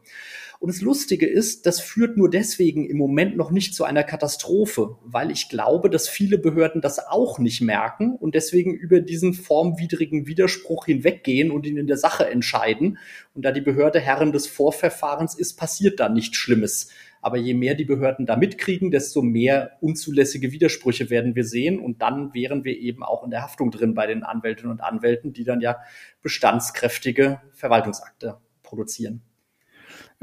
Und 0.65 0.73
das 0.73 0.81
Lustige 0.81 1.27
ist, 1.27 1.67
das 1.67 1.79
führt 1.79 2.17
nur 2.17 2.27
deswegen 2.27 2.89
im 2.89 2.97
Moment 2.97 3.37
noch 3.37 3.51
nicht 3.51 3.75
zu 3.75 3.83
einer 3.83 4.03
Katastrophe, 4.03 4.97
weil 5.03 5.29
ich 5.29 5.47
glaube, 5.47 5.91
dass 5.91 6.09
viele 6.09 6.39
Behörden 6.39 6.81
das 6.81 6.97
auch 6.97 7.37
nicht 7.37 7.61
merken 7.61 8.15
und 8.15 8.33
deswegen 8.33 8.73
über 8.73 8.99
diesen 8.99 9.35
formwidrigen 9.35 10.25
Widerspruch 10.25 10.87
hinweggehen 10.87 11.51
und 11.51 11.67
ihn 11.67 11.77
in 11.77 11.85
der 11.85 11.97
Sache 11.97 12.27
entscheiden. 12.27 12.97
Und 13.35 13.45
da 13.45 13.51
die 13.51 13.61
Behörde 13.61 13.99
Herren 13.99 14.31
des 14.31 14.47
Vorverfahrens 14.47 15.35
ist, 15.35 15.53
passiert 15.53 15.99
da 15.99 16.09
nichts 16.09 16.37
Schlimmes. 16.37 16.89
Aber 17.21 17.37
je 17.37 17.53
mehr 17.53 17.75
die 17.75 17.85
Behörden 17.85 18.25
da 18.25 18.35
mitkriegen, 18.35 18.89
desto 18.89 19.21
mehr 19.21 19.77
unzulässige 19.81 20.51
Widersprüche 20.51 21.11
werden 21.11 21.35
wir 21.35 21.43
sehen. 21.43 21.77
Und 21.77 22.01
dann 22.01 22.33
wären 22.33 22.63
wir 22.63 22.75
eben 22.75 23.03
auch 23.03 23.23
in 23.23 23.29
der 23.29 23.43
Haftung 23.43 23.69
drin 23.69 23.93
bei 23.93 24.07
den 24.07 24.23
Anwältinnen 24.23 24.71
und 24.71 24.81
Anwälten, 24.81 25.31
die 25.31 25.43
dann 25.43 25.61
ja 25.61 25.77
bestandskräftige 26.23 27.39
Verwaltungsakte 27.53 28.39
produzieren. 28.63 29.21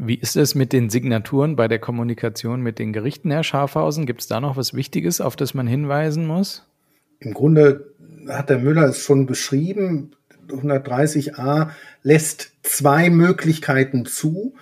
Wie 0.05 0.17
ist 0.17 0.37
es 0.37 0.55
mit 0.55 0.73
den 0.73 0.91
Signaturen 0.91 1.57
bei 1.57 1.69
der 1.69 1.79
Kommunikation 1.79 2.61
mit 2.61 2.79
den 2.79 2.93
Gerichten, 2.93 3.31
Herr 3.31 3.45
Schafhausen? 3.45 4.07
Gibt 4.07 4.23
es 4.23 4.27
da 4.27 4.41
noch 4.41 4.57
was 4.57 4.75
Wichtiges, 4.75 5.21
auf 5.21 5.37
das 5.37 5.55
man 5.55 5.67
hinweisen 5.67 6.27
muss? 6.27 6.67
Im 7.21 7.35
Grunde 7.35 7.93
hat 8.29 8.51
der 8.51 8.59
Müller 8.59 8.89
es 8.89 8.99
schon 8.99 9.27
beschrieben. 9.27 10.17
130a 10.49 11.71
lässt 12.03 12.53
zwei 12.63 13.11
Möglichkeiten 13.11 14.05
zu. 14.05 14.55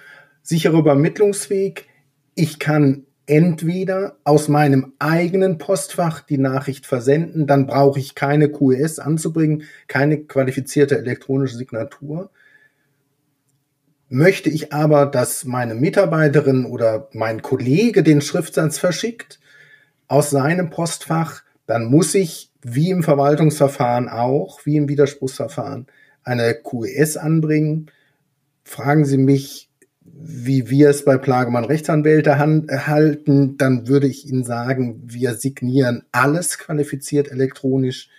Sicherer 0.42 0.78
Übermittlungsweg 0.78 1.86
ich 2.34 2.58
kann 2.58 3.04
entweder 3.26 4.16
aus 4.24 4.48
meinem 4.48 4.94
eigenen 4.98 5.58
Postfach 5.58 6.20
die 6.20 6.38
Nachricht 6.38 6.86
versenden, 6.86 7.46
dann 7.46 7.66
brauche 7.66 8.00
ich 8.00 8.14
keine 8.14 8.50
QES 8.50 8.98
anzubringen, 8.98 9.64
keine 9.88 10.24
qualifizierte 10.24 10.98
elektronische 10.98 11.56
Signatur. 11.56 12.30
Möchte 14.12 14.50
ich 14.50 14.72
aber, 14.72 15.06
dass 15.06 15.44
meine 15.44 15.76
Mitarbeiterin 15.76 16.66
oder 16.66 17.08
mein 17.12 17.42
Kollege 17.42 18.02
den 18.02 18.20
Schriftsatz 18.20 18.76
verschickt 18.76 19.38
aus 20.08 20.30
seinem 20.30 20.68
Postfach, 20.68 21.44
dann 21.66 21.84
muss 21.84 22.16
ich, 22.16 22.50
wie 22.60 22.90
im 22.90 23.04
Verwaltungsverfahren 23.04 24.08
auch, 24.08 24.66
wie 24.66 24.76
im 24.76 24.88
Widerspruchsverfahren, 24.88 25.86
eine 26.24 26.54
QES 26.54 27.18
anbringen. 27.18 27.92
Fragen 28.64 29.04
Sie 29.04 29.16
mich, 29.16 29.70
wie 30.02 30.68
wir 30.68 30.90
es 30.90 31.04
bei 31.04 31.16
Plagemann 31.16 31.64
Rechtsanwälte 31.64 32.36
halten, 32.40 33.56
dann 33.58 33.86
würde 33.86 34.08
ich 34.08 34.26
Ihnen 34.26 34.42
sagen, 34.42 35.04
wir 35.04 35.34
signieren 35.34 36.02
alles 36.10 36.58
qualifiziert 36.58 37.30
elektronisch, 37.30 38.10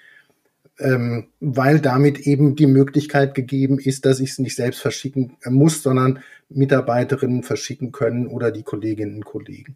ähm, 0.82 1.28
weil 1.40 1.80
damit 1.80 2.20
eben 2.20 2.56
die 2.56 2.68
Möglichkeit 2.68 3.34
gegeben 3.36 3.80
ist, 3.80 4.06
dass 4.06 4.20
ich 4.20 4.32
es 4.32 4.40
nicht 4.40 4.56
selbst 4.56 4.82
verschicken 4.82 5.38
muss, 5.46 5.84
sondern 5.84 6.20
Mitarbeiterinnen 6.50 7.44
verschicken 7.44 7.92
können 7.92 8.28
oder 8.28 8.52
die 8.52 8.64
Kolleginnen 8.64 9.16
und 9.16 9.26
Kollegen. 9.26 9.76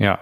Ja, 0.00 0.18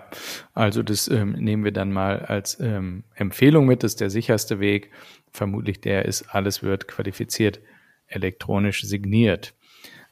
also 0.55 0.83
das 0.83 1.07
ähm, 1.07 1.37
nehmen 1.39 1.63
wir 1.63 1.71
dann 1.71 1.93
mal 1.93 2.19
als 2.19 2.59
ähm, 2.59 3.05
Empfehlung 3.15 3.65
mit, 3.65 3.85
das 3.85 3.93
ist 3.93 4.01
der 4.01 4.11
sicherste 4.11 4.59
Weg. 4.59 4.91
Vermutlich 5.31 5.81
der 5.81 6.05
ist, 6.05 6.35
alles 6.35 6.65
wird 6.65 6.89
qualifiziert 6.89 7.61
elektronisch 8.09 8.83
signiert. 8.83 9.55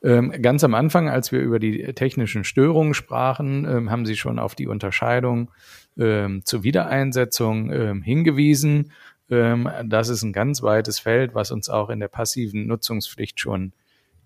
Ähm, 0.05 0.33
ganz 0.41 0.63
am 0.63 0.75
Anfang, 0.75 1.09
als 1.09 1.33
wir 1.33 1.41
über 1.41 1.59
die 1.59 1.83
technischen 1.95 2.45
Störungen 2.45 2.95
sprachen, 2.95 3.65
ähm, 3.65 3.91
haben 3.91 4.07
Sie 4.07 4.15
schon 4.15 4.39
auf 4.39 4.55
die 4.55 4.69
Unterscheidung 4.69 5.51
ähm, 5.99 6.45
zur 6.45 6.63
Wiedereinsetzung 6.63 8.03
hingewiesen. 8.03 8.93
Das 9.29 10.09
ist 10.09 10.23
ein 10.23 10.33
ganz 10.33 10.63
weites 10.63 10.99
Feld, 10.99 11.35
was 11.35 11.51
uns 11.51 11.69
auch 11.69 11.91
in 11.91 12.01
der 12.01 12.09
passiven 12.09 12.67
Nutzungspflicht 12.67 13.41
schon 13.41 13.73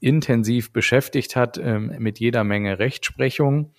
intensiv 0.01 0.73
beschäftigt 0.73 1.37
hat, 1.37 1.59
mit 1.99 2.19
jeder 2.19 2.45
Menge 2.45 2.79
Rechtsprechung. 2.79 3.73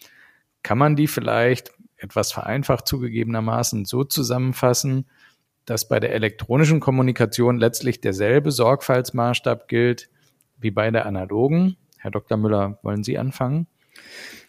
Kann 0.63 0.77
man 0.77 0.95
die 0.95 1.07
vielleicht 1.07 1.71
etwas 1.97 2.31
vereinfacht 2.31 2.87
zugegebenermaßen 2.87 3.85
so 3.85 4.03
zusammenfassen, 4.03 5.05
dass 5.65 5.87
bei 5.87 5.99
der 5.99 6.13
elektronischen 6.13 6.79
Kommunikation 6.79 7.59
letztlich 7.59 8.01
derselbe 8.01 8.51
Sorgfaltsmaßstab 8.51 9.67
gilt 9.67 10.09
wie 10.57 10.71
bei 10.71 10.89
der 10.89 11.05
analogen. 11.05 11.77
Herr 11.97 12.09
Dr. 12.11 12.37
Müller, 12.37 12.79
wollen 12.81 13.03
Sie 13.03 13.19
anfangen? 13.19 13.67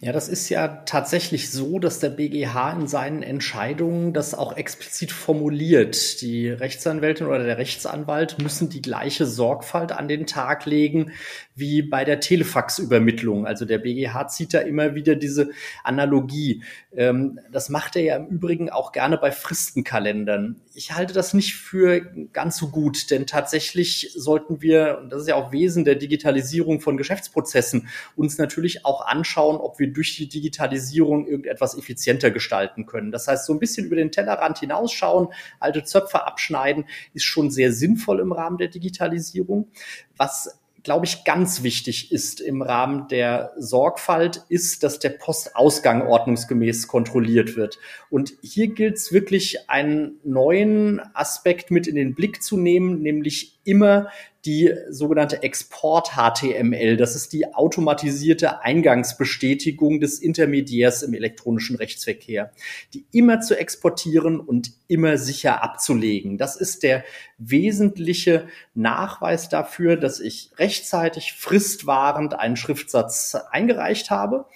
Ja, 0.01 0.11
das 0.11 0.29
ist 0.29 0.49
ja 0.49 0.67
tatsächlich 0.67 1.51
so, 1.51 1.79
dass 1.79 2.01
der 2.01 2.11
BGH 2.11 2.73
in 2.73 2.89
seinen 2.89 3.23
Entscheidungen 3.23 4.13
das 4.13 4.35
auch 4.35 4.57
explizit 4.57 5.13
formuliert. 5.13 6.21
Die 6.23 6.49
Rechtsanwältin 6.49 7.29
oder 7.29 7.45
der 7.45 7.59
Rechtsanwalt 7.59 8.43
müssen 8.43 8.69
die 8.69 8.83
gleiche 8.83 9.27
Sorgfalt 9.27 9.93
an 9.93 10.09
den 10.09 10.27
Tag 10.27 10.67
legen 10.67 11.13
wie 11.55 11.83
bei 11.83 12.05
der 12.05 12.21
Telefaxübermittlung. 12.21 13.47
Also 13.47 13.65
der 13.65 13.79
BGH 13.79 14.29
zieht 14.29 14.55
da 14.55 14.61
immer 14.61 14.95
wieder 14.95 15.17
diese 15.17 15.51
Analogie. 15.85 16.63
Ähm, 16.95 17.39
das 17.51 17.69
macht 17.69 17.97
er 17.97 18.03
ja 18.03 18.17
im 18.17 18.27
Übrigen 18.27 18.71
auch 18.71 18.93
gerne 18.93 19.19
bei 19.19 19.31
Fristenkalendern. 19.31 20.61
Ich 20.75 20.93
halte 20.93 21.13
das 21.13 21.35
nicht 21.35 21.55
für 21.55 22.01
ganz 22.33 22.57
so 22.57 22.69
gut, 22.69 23.11
denn 23.11 23.27
tatsächlich 23.27 24.13
sollten 24.15 24.63
wir, 24.63 24.99
und 25.03 25.11
das 25.11 25.23
ist 25.23 25.29
ja 25.29 25.35
auch 25.35 25.53
Wesen 25.53 25.85
der 25.85 25.97
Digitalisierung 25.97 26.81
von 26.81 26.97
Geschäftsprozessen, 26.97 27.89
uns 28.17 28.39
natürlich 28.39 28.87
auch 28.87 29.05
anschauen, 29.05 29.57
ob 29.57 29.79
wir 29.79 29.93
durch 29.93 30.17
die 30.17 30.29
Digitalisierung 30.29 31.27
irgendetwas 31.27 31.77
effizienter 31.77 32.31
gestalten 32.31 32.87
können. 32.87 33.13
Das 33.13 33.29
heißt, 33.29 33.45
so 33.47 33.53
ein 33.53 33.59
bisschen 33.59 33.87
über 33.87 33.97
den 33.97 34.11
Tellerrand 34.11 34.59
hinausschauen, 34.59 35.29
alte 35.61 35.85
Zöpfe 35.85 36.27
abschneiden, 36.27 36.87
ist 37.13 37.25
schon 37.25 37.51
sehr 37.51 37.73
sinnvoll 37.73 38.21
im 38.21 38.33
Rahmen 38.33 38.57
der 38.57 38.69
Digitalisierung. 38.69 39.71
Was 40.17 40.62
glaube 40.83 41.07
ich, 41.07 41.25
ganz 41.25 41.63
wichtig 41.63 42.11
ist 42.13 42.41
im 42.41 42.63
Rahmen 42.63 43.09
der 43.09 43.53
Sorgfalt, 43.57 44.43
ist, 44.49 44.83
dass 44.83 44.99
der 44.99 45.11
Postausgang 45.11 46.03
ordnungsgemäß 46.03 46.89
kontrolliert 46.89 47.57
wird. 47.57 47.79
Und 48.11 48.35
hier 48.43 48.69
gilt 48.69 48.97
es 48.97 49.13
wirklich, 49.13 49.71
einen 49.71 50.19
neuen 50.25 51.01
Aspekt 51.15 51.71
mit 51.71 51.87
in 51.87 51.95
den 51.95 52.15
Blick 52.15 52.43
zu 52.43 52.57
nehmen, 52.57 53.01
nämlich 53.01 53.52
immer 53.65 54.09
die 54.45 54.75
sogenannte 54.91 55.43
Export-HTML. 55.43 56.97
Das 56.97 57.15
ist 57.15 57.33
die 57.33 57.55
automatisierte 57.55 58.63
Eingangsbestätigung 58.63 60.01
des 60.01 60.19
Intermediärs 60.19 61.03
im 61.03 61.15
elektronischen 61.15 61.77
Rechtsverkehr, 61.77 62.51
die 62.93 63.05
immer 63.13 63.41
zu 63.41 63.57
exportieren 63.57 64.41
und 64.41 64.73
immer 64.89 65.17
sicher 65.17 65.63
abzulegen. 65.63 66.39
Das 66.39 66.57
ist 66.57 66.83
der 66.83 67.05
wesentliche 67.39 68.49
Nachweis 68.75 69.49
dafür, 69.49 69.97
dass 69.97 70.19
ich 70.19 70.51
rechtzeitig 70.59 71.35
fristwahrend 71.35 72.35
einen 72.35 72.57
Schriftsatz 72.57 73.37
eingereicht 73.51 74.11
habe. 74.11 74.47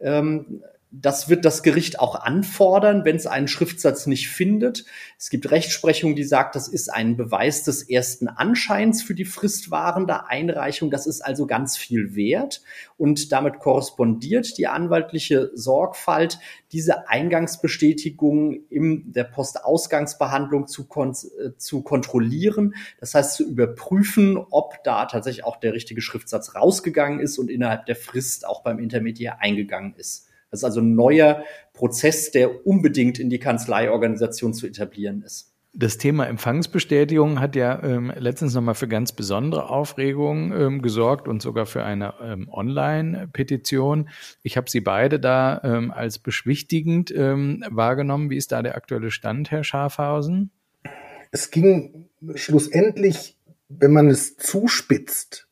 Ähm, 0.00 0.62
das 1.00 1.28
wird 1.28 1.44
das 1.44 1.64
Gericht 1.64 1.98
auch 1.98 2.14
anfordern, 2.14 3.04
wenn 3.04 3.16
es 3.16 3.26
einen 3.26 3.48
Schriftsatz 3.48 4.06
nicht 4.06 4.28
findet. 4.28 4.84
Es 5.18 5.28
gibt 5.28 5.50
Rechtsprechung, 5.50 6.14
die 6.14 6.22
sagt, 6.22 6.54
das 6.54 6.68
ist 6.68 6.92
ein 6.92 7.16
Beweis 7.16 7.64
des 7.64 7.82
ersten 7.88 8.28
Anscheins 8.28 9.02
für 9.02 9.14
die 9.14 9.24
fristwahrende 9.24 10.28
Einreichung. 10.28 10.92
Das 10.92 11.06
ist 11.06 11.20
also 11.20 11.46
ganz 11.46 11.76
viel 11.76 12.14
wert. 12.14 12.62
Und 12.96 13.32
damit 13.32 13.58
korrespondiert 13.58 14.56
die 14.56 14.68
anwaltliche 14.68 15.50
Sorgfalt, 15.54 16.38
diese 16.70 17.08
Eingangsbestätigung 17.08 18.60
in 18.70 19.12
der 19.12 19.24
Postausgangsbehandlung 19.24 20.68
zu, 20.68 20.86
kon 20.86 21.10
äh, 21.10 21.56
zu 21.56 21.82
kontrollieren. 21.82 22.74
Das 23.00 23.14
heißt, 23.14 23.34
zu 23.34 23.44
überprüfen, 23.44 24.36
ob 24.36 24.84
da 24.84 25.06
tatsächlich 25.06 25.44
auch 25.44 25.56
der 25.56 25.72
richtige 25.72 26.02
Schriftsatz 26.02 26.54
rausgegangen 26.54 27.18
ist 27.18 27.38
und 27.38 27.50
innerhalb 27.50 27.86
der 27.86 27.96
Frist 27.96 28.46
auch 28.46 28.62
beim 28.62 28.78
Intermediär 28.78 29.40
eingegangen 29.40 29.94
ist. 29.96 30.28
Das 30.54 30.60
ist 30.60 30.64
also 30.64 30.80
ein 30.80 30.94
neuer 30.94 31.42
Prozess, 31.72 32.30
der 32.30 32.64
unbedingt 32.64 33.18
in 33.18 33.28
die 33.28 33.40
Kanzleiorganisation 33.40 34.54
zu 34.54 34.68
etablieren 34.68 35.22
ist. 35.22 35.52
Das 35.72 35.98
Thema 35.98 36.28
Empfangsbestätigung 36.28 37.40
hat 37.40 37.56
ja 37.56 37.82
ähm, 37.82 38.12
letztens 38.16 38.54
nochmal 38.54 38.76
für 38.76 38.86
ganz 38.86 39.10
besondere 39.10 39.68
Aufregung 39.68 40.52
ähm, 40.52 40.80
gesorgt 40.80 41.26
und 41.26 41.42
sogar 41.42 41.66
für 41.66 41.82
eine 41.82 42.14
ähm, 42.22 42.48
Online-Petition. 42.48 44.08
Ich 44.44 44.56
habe 44.56 44.70
Sie 44.70 44.78
beide 44.78 45.18
da 45.18 45.60
ähm, 45.64 45.90
als 45.90 46.20
beschwichtigend 46.20 47.12
ähm, 47.16 47.64
wahrgenommen. 47.68 48.30
Wie 48.30 48.36
ist 48.36 48.52
da 48.52 48.62
der 48.62 48.76
aktuelle 48.76 49.10
Stand, 49.10 49.50
Herr 49.50 49.64
Schafhausen? 49.64 50.52
Es 51.32 51.50
ging 51.50 52.08
schlussendlich, 52.36 53.36
wenn 53.68 53.92
man 53.92 54.08
es 54.08 54.36
zuspitzt, 54.36 55.48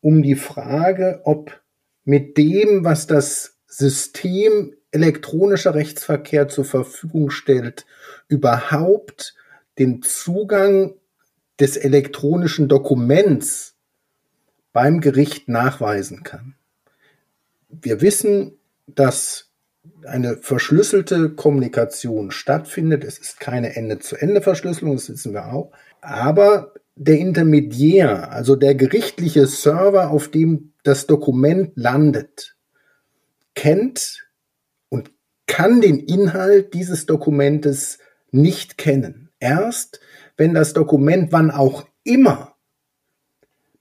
um 0.00 0.22
die 0.22 0.36
Frage, 0.36 1.20
ob 1.24 1.60
mit 2.06 2.38
dem, 2.38 2.84
was 2.84 3.06
das 3.06 3.57
System 3.68 4.74
elektronischer 4.90 5.74
Rechtsverkehr 5.74 6.48
zur 6.48 6.64
Verfügung 6.64 7.30
stellt, 7.30 7.86
überhaupt 8.26 9.34
den 9.78 10.02
Zugang 10.02 10.94
des 11.60 11.76
elektronischen 11.76 12.68
Dokuments 12.68 13.76
beim 14.72 15.00
Gericht 15.00 15.48
nachweisen 15.48 16.22
kann. 16.22 16.54
Wir 17.68 18.00
wissen, 18.00 18.58
dass 18.86 19.50
eine 20.06 20.38
verschlüsselte 20.38 21.30
Kommunikation 21.30 22.30
stattfindet. 22.30 23.04
Es 23.04 23.18
ist 23.18 23.40
keine 23.40 23.76
Ende-zu-Ende-Verschlüsselung, 23.76 24.94
das 24.96 25.10
wissen 25.10 25.34
wir 25.34 25.52
auch. 25.52 25.72
Aber 26.00 26.72
der 26.94 27.18
Intermediär, 27.18 28.32
also 28.32 28.56
der 28.56 28.74
gerichtliche 28.74 29.46
Server, 29.46 30.10
auf 30.10 30.28
dem 30.28 30.72
das 30.82 31.06
Dokument 31.06 31.72
landet, 31.74 32.56
kennt 33.58 34.30
und 34.88 35.10
kann 35.48 35.80
den 35.80 35.98
Inhalt 35.98 36.74
dieses 36.74 37.06
Dokumentes 37.06 37.98
nicht 38.30 38.78
kennen. 38.78 39.30
Erst 39.40 39.98
wenn 40.36 40.54
das 40.54 40.74
Dokument, 40.74 41.32
wann 41.32 41.50
auch 41.50 41.88
immer, 42.04 42.54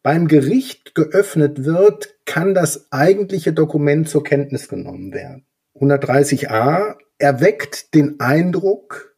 beim 0.02 0.28
Gericht 0.28 0.96
geöffnet 0.96 1.64
wird, 1.64 2.16
kann 2.26 2.56
das 2.56 2.92
eigentliche 2.92 3.54
Dokument 3.54 4.10
zur 4.10 4.24
Kenntnis 4.24 4.68
genommen 4.68 5.14
werden. 5.14 5.46
130a 5.76 6.96
erweckt 7.20 7.94
den 7.94 8.20
Eindruck, 8.20 9.16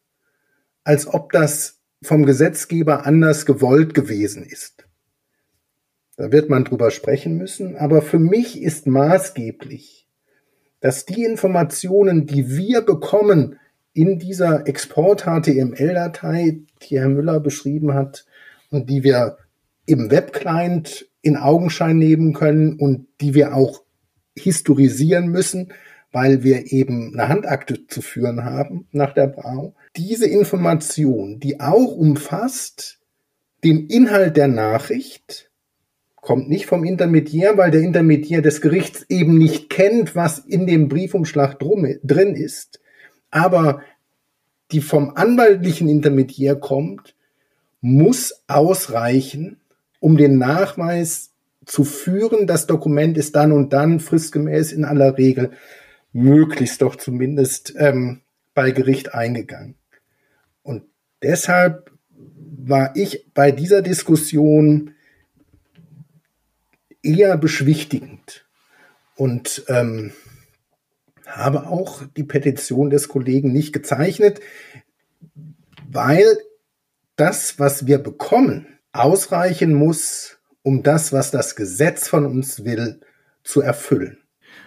als 0.84 1.06
ob 1.06 1.32
das 1.32 1.80
vom 2.02 2.26
Gesetzgeber 2.26 3.06
anders 3.06 3.46
gewollt 3.46 3.94
gewesen 3.94 4.44
ist. 4.44 4.86
Da 6.16 6.30
wird 6.32 6.50
man 6.50 6.66
drüber 6.66 6.90
sprechen 6.90 7.38
müssen, 7.38 7.76
aber 7.76 8.02
für 8.02 8.18
mich 8.18 8.60
ist 8.60 8.86
maßgeblich, 8.86 10.09
dass 10.80 11.04
die 11.04 11.24
Informationen, 11.24 12.26
die 12.26 12.48
wir 12.56 12.82
bekommen 12.82 13.58
in 13.92 14.18
dieser 14.18 14.66
Export-HTML-Datei, 14.66 16.60
die 16.82 16.98
Herr 16.98 17.08
Müller 17.08 17.40
beschrieben 17.40 17.94
hat 17.94 18.24
und 18.70 18.88
die 18.88 19.02
wir 19.02 19.38
im 19.86 20.10
Webclient 20.10 21.06
in 21.22 21.36
Augenschein 21.36 21.98
nehmen 21.98 22.32
können 22.32 22.78
und 22.78 23.06
die 23.20 23.34
wir 23.34 23.54
auch 23.54 23.82
historisieren 24.36 25.28
müssen, 25.28 25.72
weil 26.12 26.42
wir 26.42 26.72
eben 26.72 27.12
eine 27.12 27.28
Handakte 27.28 27.86
zu 27.86 28.00
führen 28.00 28.44
haben 28.44 28.88
nach 28.92 29.12
der 29.12 29.26
Brau. 29.26 29.74
Diese 29.96 30.26
Information, 30.26 31.40
die 31.40 31.60
auch 31.60 31.92
umfasst 31.94 33.00
den 33.62 33.86
Inhalt 33.88 34.36
der 34.36 34.48
Nachricht, 34.48 35.49
kommt 36.20 36.48
nicht 36.48 36.66
vom 36.66 36.84
Intermediär, 36.84 37.56
weil 37.56 37.70
der 37.70 37.80
Intermediär 37.80 38.42
des 38.42 38.60
Gerichts 38.60 39.06
eben 39.08 39.38
nicht 39.38 39.70
kennt, 39.70 40.14
was 40.14 40.38
in 40.38 40.66
dem 40.66 40.88
Briefumschlag 40.88 41.58
drum, 41.58 41.86
drin 42.02 42.34
ist. 42.34 42.80
Aber 43.30 43.82
die 44.72 44.80
vom 44.80 45.12
anwaltlichen 45.16 45.88
Intermediär 45.88 46.56
kommt, 46.56 47.14
muss 47.80 48.42
ausreichen, 48.46 49.58
um 49.98 50.16
den 50.16 50.38
Nachweis 50.38 51.30
zu 51.64 51.84
führen, 51.84 52.46
das 52.46 52.66
Dokument 52.66 53.16
ist 53.16 53.36
dann 53.36 53.52
und 53.52 53.72
dann 53.72 54.00
fristgemäß 54.00 54.72
in 54.72 54.84
aller 54.84 55.16
Regel 55.16 55.52
möglichst 56.12 56.82
doch 56.82 56.96
zumindest 56.96 57.74
ähm, 57.78 58.20
bei 58.54 58.72
Gericht 58.72 59.14
eingegangen. 59.14 59.76
Und 60.62 60.82
deshalb 61.22 61.92
war 62.62 62.94
ich 62.96 63.32
bei 63.32 63.52
dieser 63.52 63.82
Diskussion 63.82 64.94
eher 67.02 67.36
beschwichtigend 67.36 68.46
und 69.16 69.64
ähm, 69.68 70.12
habe 71.26 71.66
auch 71.66 72.02
die 72.16 72.24
Petition 72.24 72.90
des 72.90 73.08
Kollegen 73.08 73.52
nicht 73.52 73.72
gezeichnet, 73.72 74.40
weil 75.88 76.24
das, 77.16 77.58
was 77.58 77.86
wir 77.86 77.98
bekommen, 77.98 78.66
ausreichen 78.92 79.74
muss, 79.74 80.38
um 80.62 80.82
das, 80.82 81.12
was 81.12 81.30
das 81.30 81.56
Gesetz 81.56 82.08
von 82.08 82.26
uns 82.26 82.64
will, 82.64 83.00
zu 83.44 83.60
erfüllen. 83.60 84.18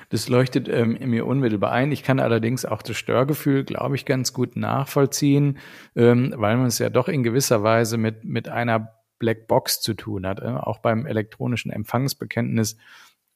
Das 0.09 0.29
leuchtet 0.29 0.69
ähm, 0.69 0.97
mir 1.09 1.25
unmittelbar 1.25 1.71
ein. 1.71 1.91
Ich 1.91 2.03
kann 2.03 2.19
allerdings 2.19 2.65
auch 2.65 2.83
das 2.83 2.97
Störgefühl, 2.97 3.63
glaube 3.63 3.95
ich, 3.95 4.05
ganz 4.05 4.31
gut 4.31 4.55
nachvollziehen, 4.55 5.57
ähm, 5.95 6.33
weil 6.37 6.57
man 6.57 6.67
es 6.67 6.77
ja 6.77 6.89
doch 6.89 7.07
in 7.07 7.23
gewisser 7.23 7.63
Weise 7.63 7.97
mit, 7.97 8.23
mit 8.23 8.47
einer 8.47 8.93
Black 9.23 9.47
Box 9.47 9.79
zu 9.79 9.93
tun 9.93 10.27
hat. 10.27 10.41
Äh, 10.41 10.47
auch 10.47 10.79
beim 10.79 11.05
elektronischen 11.05 11.71
Empfangsbekenntnis 11.71 12.75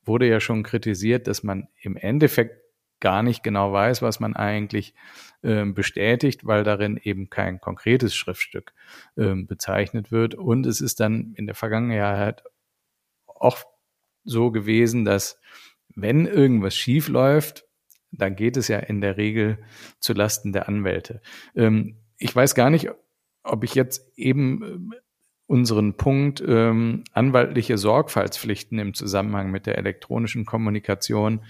wurde 0.04 0.28
ja 0.28 0.42
schon 0.42 0.64
kritisiert, 0.64 1.28
dass 1.28 1.44
man 1.44 1.70
im 1.80 1.96
Endeffekt 1.96 2.62
gar 3.00 3.24
nicht 3.24 3.42
genau 3.42 3.72
weiß, 3.72 4.02
was 4.02 4.20
man 4.20 4.36
eigentlich 4.36 4.94
äh, 5.44 5.64
bestätigt, 5.64 6.46
weil 6.46 6.66
darin 6.66 7.00
eben 7.02 7.30
kein 7.30 7.62
konkretes 7.62 8.16
Schriftstück 8.16 8.74
äh, 9.16 9.34
bezeichnet 9.36 10.12
wird. 10.12 10.36
Und 10.36 10.66
es 10.66 10.82
ist 10.82 11.00
dann 11.00 11.34
in 11.38 11.46
der 11.46 11.56
Vergangenheit 11.56 12.44
auch 13.28 13.60
so 14.26 14.52
gewesen, 14.52 15.06
dass 15.06 15.40
wenn 15.96 16.26
irgendwas 16.26 16.76
schief 16.76 17.08
läuft, 17.08 17.64
dann 18.12 18.36
geht 18.36 18.58
es 18.58 18.68
ja 18.68 18.80
in 18.80 19.00
der 19.00 19.16
Regel 19.16 19.58
zu 20.02 20.12
Lasten 20.12 20.52
der 20.52 20.68
Anwälte. 20.68 21.22
Ähm, 21.56 22.02
ich 22.18 22.36
weiß 22.36 22.56
gar 22.56 22.70
nicht, 22.70 22.90
ob 23.44 23.64
ich 23.64 23.74
jetzt 23.74 24.12
eben 24.18 24.92
äh, 24.92 24.98
unseren 25.48 25.94
Punkt 25.96 26.44
ähm, 26.46 27.04
anwaltliche 27.14 27.78
Sorgfaltspflichten 27.78 28.78
im 28.80 28.94
Zusammenhang 28.94 29.50
mit 29.50 29.66
der 29.66 29.78
elektronischen 29.78 30.46
Kommunikation 30.46 31.42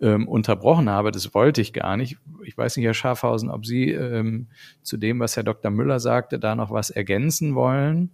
ähm, 0.00 0.26
unterbrochen 0.26 0.88
habe. 0.90 1.12
Das 1.12 1.34
wollte 1.34 1.60
ich 1.60 1.72
gar 1.72 1.96
nicht. 1.96 2.16
Ich 2.44 2.56
weiß 2.56 2.76
nicht, 2.76 2.86
Herr 2.86 2.94
Schafhausen, 2.94 3.50
ob 3.50 3.66
Sie 3.66 3.90
ähm, 3.90 4.48
zu 4.82 4.96
dem, 4.96 5.20
was 5.20 5.36
Herr 5.36 5.44
Dr. 5.44 5.70
Müller 5.70 6.00
sagte, 6.00 6.38
da 6.38 6.54
noch 6.54 6.70
was 6.70 6.90
ergänzen 6.90 7.54
wollen? 7.54 8.10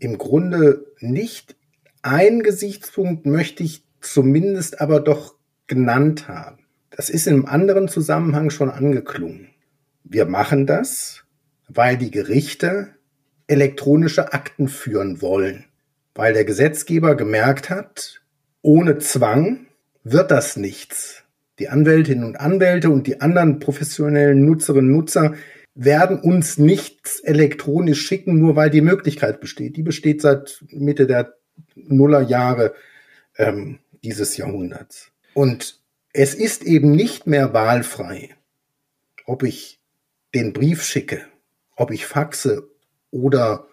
Im 0.00 0.18
Grunde 0.18 0.84
nicht. 0.98 1.56
Ein 2.02 2.42
Gesichtspunkt 2.42 3.24
möchte 3.24 3.62
ich 3.62 3.84
zumindest 4.00 4.80
aber 4.80 5.00
doch 5.00 5.34
genannt 5.66 6.28
haben. 6.28 6.58
Das 6.90 7.08
ist 7.08 7.26
in 7.26 7.34
einem 7.34 7.46
anderen 7.46 7.88
Zusammenhang 7.88 8.50
schon 8.50 8.70
angeklungen. 8.70 9.48
Wir 10.02 10.26
machen 10.26 10.66
das, 10.66 11.24
weil 11.68 11.96
die 11.96 12.10
Gerichte 12.10 12.94
elektronische 13.46 14.32
Akten 14.32 14.68
führen 14.68 15.20
wollen, 15.20 15.64
weil 16.14 16.32
der 16.32 16.44
Gesetzgeber 16.44 17.14
gemerkt 17.14 17.70
hat, 17.70 18.22
ohne 18.62 18.98
Zwang 18.98 19.66
wird 20.02 20.30
das 20.30 20.56
nichts. 20.56 21.22
Die 21.58 21.68
Anwältinnen 21.68 22.24
und 22.24 22.40
Anwälte 22.40 22.90
und 22.90 23.06
die 23.06 23.20
anderen 23.20 23.58
professionellen 23.58 24.44
Nutzerinnen 24.44 24.90
und 24.90 24.96
Nutzer 24.96 25.34
werden 25.74 26.20
uns 26.20 26.58
nichts 26.58 27.20
elektronisch 27.20 28.06
schicken, 28.06 28.38
nur 28.38 28.56
weil 28.56 28.70
die 28.70 28.80
Möglichkeit 28.80 29.40
besteht. 29.40 29.76
Die 29.76 29.82
besteht 29.82 30.20
seit 30.22 30.64
Mitte 30.68 31.06
der 31.06 31.34
Nullerjahre 31.74 32.74
ähm, 33.36 33.78
dieses 34.02 34.36
Jahrhunderts. 34.36 35.10
Und 35.34 35.80
es 36.12 36.34
ist 36.34 36.62
eben 36.62 36.92
nicht 36.92 37.26
mehr 37.26 37.52
wahlfrei, 37.52 38.30
ob 39.26 39.42
ich 39.42 39.80
den 40.34 40.52
Brief 40.52 40.82
schicke, 40.82 41.22
ob 41.76 41.90
ich 41.90 42.06
faxe 42.06 42.68
oder 43.14 43.68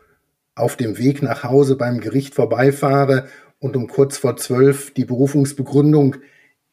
auf 0.54 0.78
dem 0.78 0.98
Weg 0.98 1.22
nach 1.24 1.44
Hause 1.44 1.76
beim 1.76 2.00
Gericht 2.00 2.36
vorbeifahre 2.36 3.28
und 3.60 3.76
um 3.76 3.88
kurz 3.88 4.18
vor 4.18 4.38
zwölf 4.38 4.94
die 4.94 5.06
Berufungsbegründung 5.06 6.18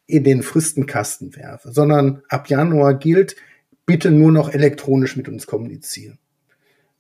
in 0.06 0.24
den 0.24 0.42
Fristenkasten 0.42 1.34
werfe, 1.34 1.72
sondern 1.72 2.22
ab 2.28 2.48
Januar 2.48 2.94
gilt, 2.94 3.36
bitte 3.86 4.10
nur 4.10 4.32
noch 4.32 4.52
elektronisch 4.52 5.16
mit 5.16 5.28
uns 5.28 5.46
kommunizieren. 5.46 6.18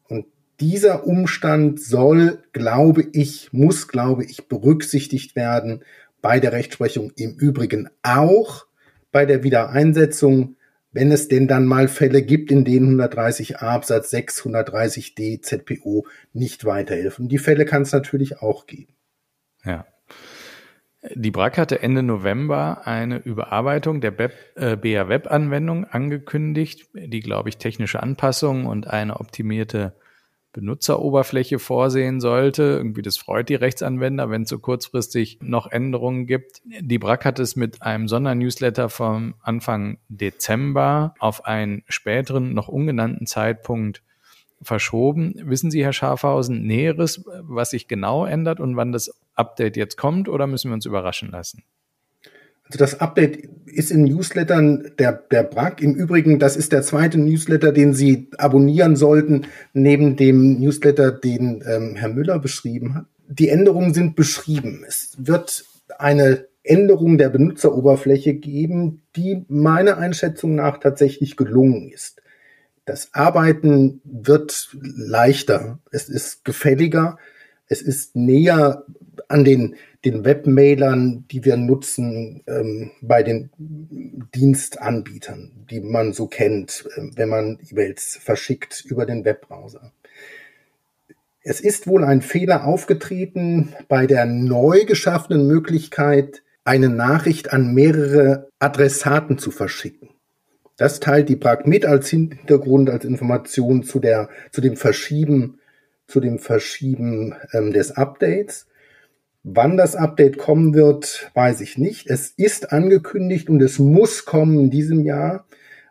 Und 0.08 0.26
dieser 0.60 1.06
Umstand 1.06 1.80
soll, 1.80 2.42
glaube 2.52 3.06
ich, 3.12 3.52
muss, 3.52 3.88
glaube 3.88 4.24
ich, 4.24 4.48
berücksichtigt 4.48 5.36
werden 5.36 5.84
bei 6.22 6.40
der 6.40 6.52
Rechtsprechung 6.52 7.12
im 7.16 7.34
Übrigen 7.36 7.90
auch 8.02 8.66
bei 9.12 9.26
der 9.26 9.42
Wiedereinsetzung, 9.42 10.56
wenn 10.92 11.12
es 11.12 11.28
denn 11.28 11.48
dann 11.48 11.66
mal 11.66 11.88
Fälle 11.88 12.22
gibt, 12.22 12.50
in 12.50 12.64
denen 12.64 13.00
130a 13.00 13.56
Absatz 13.56 14.10
6, 14.10 14.42
130d 14.42 15.42
ZPO 15.42 16.06
nicht 16.32 16.64
weiterhelfen. 16.64 17.28
Die 17.28 17.38
Fälle 17.38 17.64
kann 17.64 17.82
es 17.82 17.92
natürlich 17.92 18.40
auch 18.40 18.66
geben. 18.66 18.94
Ja. 19.64 19.86
Die 21.14 21.30
BRAC 21.30 21.58
hatte 21.58 21.80
Ende 21.80 22.02
November 22.02 22.86
eine 22.86 23.18
Überarbeitung 23.18 24.00
der 24.00 24.18
äh, 24.56 24.76
BA 24.76 25.08
Web 25.08 25.30
Anwendung 25.30 25.84
angekündigt, 25.84 26.88
die, 26.92 27.20
glaube 27.20 27.50
ich, 27.50 27.58
technische 27.58 28.02
Anpassungen 28.02 28.66
und 28.66 28.88
eine 28.88 29.20
optimierte 29.20 29.94
Benutzeroberfläche 30.52 31.58
vorsehen 31.58 32.20
sollte. 32.20 32.62
Irgendwie 32.62 33.02
das 33.02 33.18
freut 33.18 33.48
die 33.48 33.54
Rechtsanwender, 33.54 34.30
wenn 34.30 34.42
es 34.42 34.48
so 34.48 34.58
kurzfristig 34.58 35.38
noch 35.40 35.66
Änderungen 35.66 36.26
gibt. 36.26 36.62
Die 36.64 36.98
BRAC 36.98 37.24
hat 37.24 37.38
es 37.38 37.56
mit 37.56 37.82
einem 37.82 38.08
Sondernewsletter 38.08 38.88
vom 38.88 39.34
Anfang 39.40 39.98
Dezember 40.08 41.14
auf 41.18 41.44
einen 41.44 41.82
späteren, 41.88 42.54
noch 42.54 42.68
ungenannten 42.68 43.26
Zeitpunkt 43.26 44.02
verschoben. 44.62 45.34
Wissen 45.44 45.70
Sie, 45.70 45.84
Herr 45.84 45.92
Schafhausen, 45.92 46.66
Näheres, 46.66 47.24
was 47.42 47.70
sich 47.70 47.86
genau 47.86 48.24
ändert 48.24 48.60
und 48.60 48.76
wann 48.76 48.92
das 48.92 49.20
Update 49.34 49.76
jetzt 49.76 49.96
kommt 49.96 50.28
oder 50.28 50.46
müssen 50.46 50.70
wir 50.70 50.74
uns 50.74 50.86
überraschen 50.86 51.30
lassen? 51.30 51.62
Also 52.68 52.78
das 52.78 53.00
Update 53.00 53.48
ist 53.66 53.90
in 53.90 54.04
Newslettern 54.04 54.90
der, 54.98 55.12
der 55.12 55.42
BRAC. 55.42 55.80
Im 55.80 55.94
Übrigen, 55.94 56.38
das 56.38 56.56
ist 56.56 56.72
der 56.72 56.82
zweite 56.82 57.18
Newsletter, 57.18 57.72
den 57.72 57.94
Sie 57.94 58.28
abonnieren 58.36 58.96
sollten, 58.96 59.46
neben 59.72 60.16
dem 60.16 60.60
Newsletter, 60.60 61.12
den 61.12 61.62
ähm, 61.66 61.94
Herr 61.96 62.08
Müller 62.08 62.38
beschrieben 62.38 62.94
hat. 62.94 63.06
Die 63.28 63.48
Änderungen 63.48 63.94
sind 63.94 64.16
beschrieben. 64.16 64.84
Es 64.86 65.16
wird 65.18 65.64
eine 65.98 66.46
Änderung 66.62 67.18
der 67.18 67.30
Benutzeroberfläche 67.30 68.34
geben, 68.34 69.02
die 69.16 69.44
meiner 69.48 69.96
Einschätzung 69.96 70.54
nach 70.54 70.78
tatsächlich 70.78 71.36
gelungen 71.36 71.90
ist. 71.90 72.20
Das 72.84 73.10
Arbeiten 73.12 74.00
wird 74.04 74.70
leichter. 74.82 75.78
Es 75.90 76.08
ist 76.08 76.44
gefälliger. 76.44 77.18
Es 77.68 77.82
ist 77.82 78.16
näher 78.16 78.84
an 79.28 79.44
den 79.44 79.76
den 80.04 80.24
Webmailern, 80.24 81.24
die 81.30 81.44
wir 81.44 81.56
nutzen 81.56 82.42
ähm, 82.46 82.92
bei 83.00 83.22
den 83.22 83.50
Dienstanbietern, 83.58 85.66
die 85.70 85.80
man 85.80 86.12
so 86.12 86.28
kennt, 86.28 86.88
äh, 86.96 87.02
wenn 87.16 87.28
man 87.28 87.58
E-Mails 87.70 88.18
verschickt 88.22 88.84
über 88.84 89.06
den 89.06 89.24
Webbrowser. 89.24 89.92
Es 91.42 91.60
ist 91.60 91.86
wohl 91.86 92.04
ein 92.04 92.22
Fehler 92.22 92.64
aufgetreten 92.64 93.74
bei 93.88 94.06
der 94.06 94.26
neu 94.26 94.84
geschaffenen 94.84 95.46
Möglichkeit, 95.46 96.42
eine 96.64 96.90
Nachricht 96.90 97.52
an 97.52 97.74
mehrere 97.74 98.48
Adressaten 98.58 99.38
zu 99.38 99.50
verschicken. 99.50 100.10
Das 100.76 101.00
teilt 101.00 101.28
die 101.28 101.36
Prag 101.36 101.64
mit 101.64 101.86
als 101.86 102.08
Hintergrund, 102.08 102.90
als 102.90 103.04
Information 103.04 103.82
zu 103.82 103.98
der, 103.98 104.28
zu 104.52 104.60
dem 104.60 104.76
Verschieben, 104.76 105.57
zu 106.08 106.20
dem 106.20 106.38
Verschieben 106.38 107.34
ähm, 107.52 107.72
des 107.72 107.92
Updates. 107.92 108.66
Wann 109.44 109.76
das 109.76 109.94
Update 109.94 110.38
kommen 110.38 110.74
wird, 110.74 111.30
weiß 111.34 111.60
ich 111.60 111.78
nicht. 111.78 112.10
Es 112.10 112.30
ist 112.30 112.72
angekündigt 112.72 113.48
und 113.48 113.62
es 113.62 113.78
muss 113.78 114.24
kommen 114.24 114.58
in 114.58 114.70
diesem 114.70 115.04
Jahr, 115.04 115.46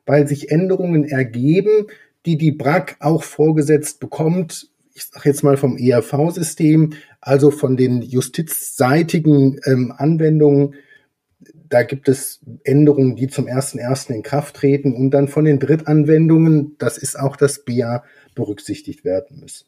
weil 0.06 0.28
sich 0.28 0.52
Änderungen 0.52 1.06
ergeben, 1.06 1.88
die 2.26 2.38
die 2.38 2.52
BRAC 2.52 2.98
auch 3.00 3.24
vorgesetzt 3.24 4.00
bekommt. 4.00 4.70
Ich 4.94 5.06
sage 5.06 5.30
jetzt 5.30 5.44
mal 5.44 5.56
vom 5.56 5.78
ERV-System, 5.78 6.94
also 7.22 7.52
von 7.52 7.78
den 7.78 8.02
justizseitigen 8.02 9.60
ähm, 9.66 9.94
Anwendungen. 9.96 10.76
Da 11.70 11.84
gibt 11.84 12.10
es 12.10 12.42
Änderungen, 12.64 13.16
die 13.16 13.28
zum 13.28 13.46
1.1. 13.46 14.12
in 14.12 14.24
Kraft 14.24 14.56
treten 14.56 14.94
und 14.94 15.12
dann 15.12 15.28
von 15.28 15.46
den 15.46 15.60
Drittanwendungen, 15.60 16.76
das 16.80 16.98
ist 16.98 17.20
auch 17.20 17.36
das 17.36 17.64
BIA, 17.64 18.04
berücksichtigt 18.36 19.04
werden 19.04 19.40
müssen. 19.40 19.66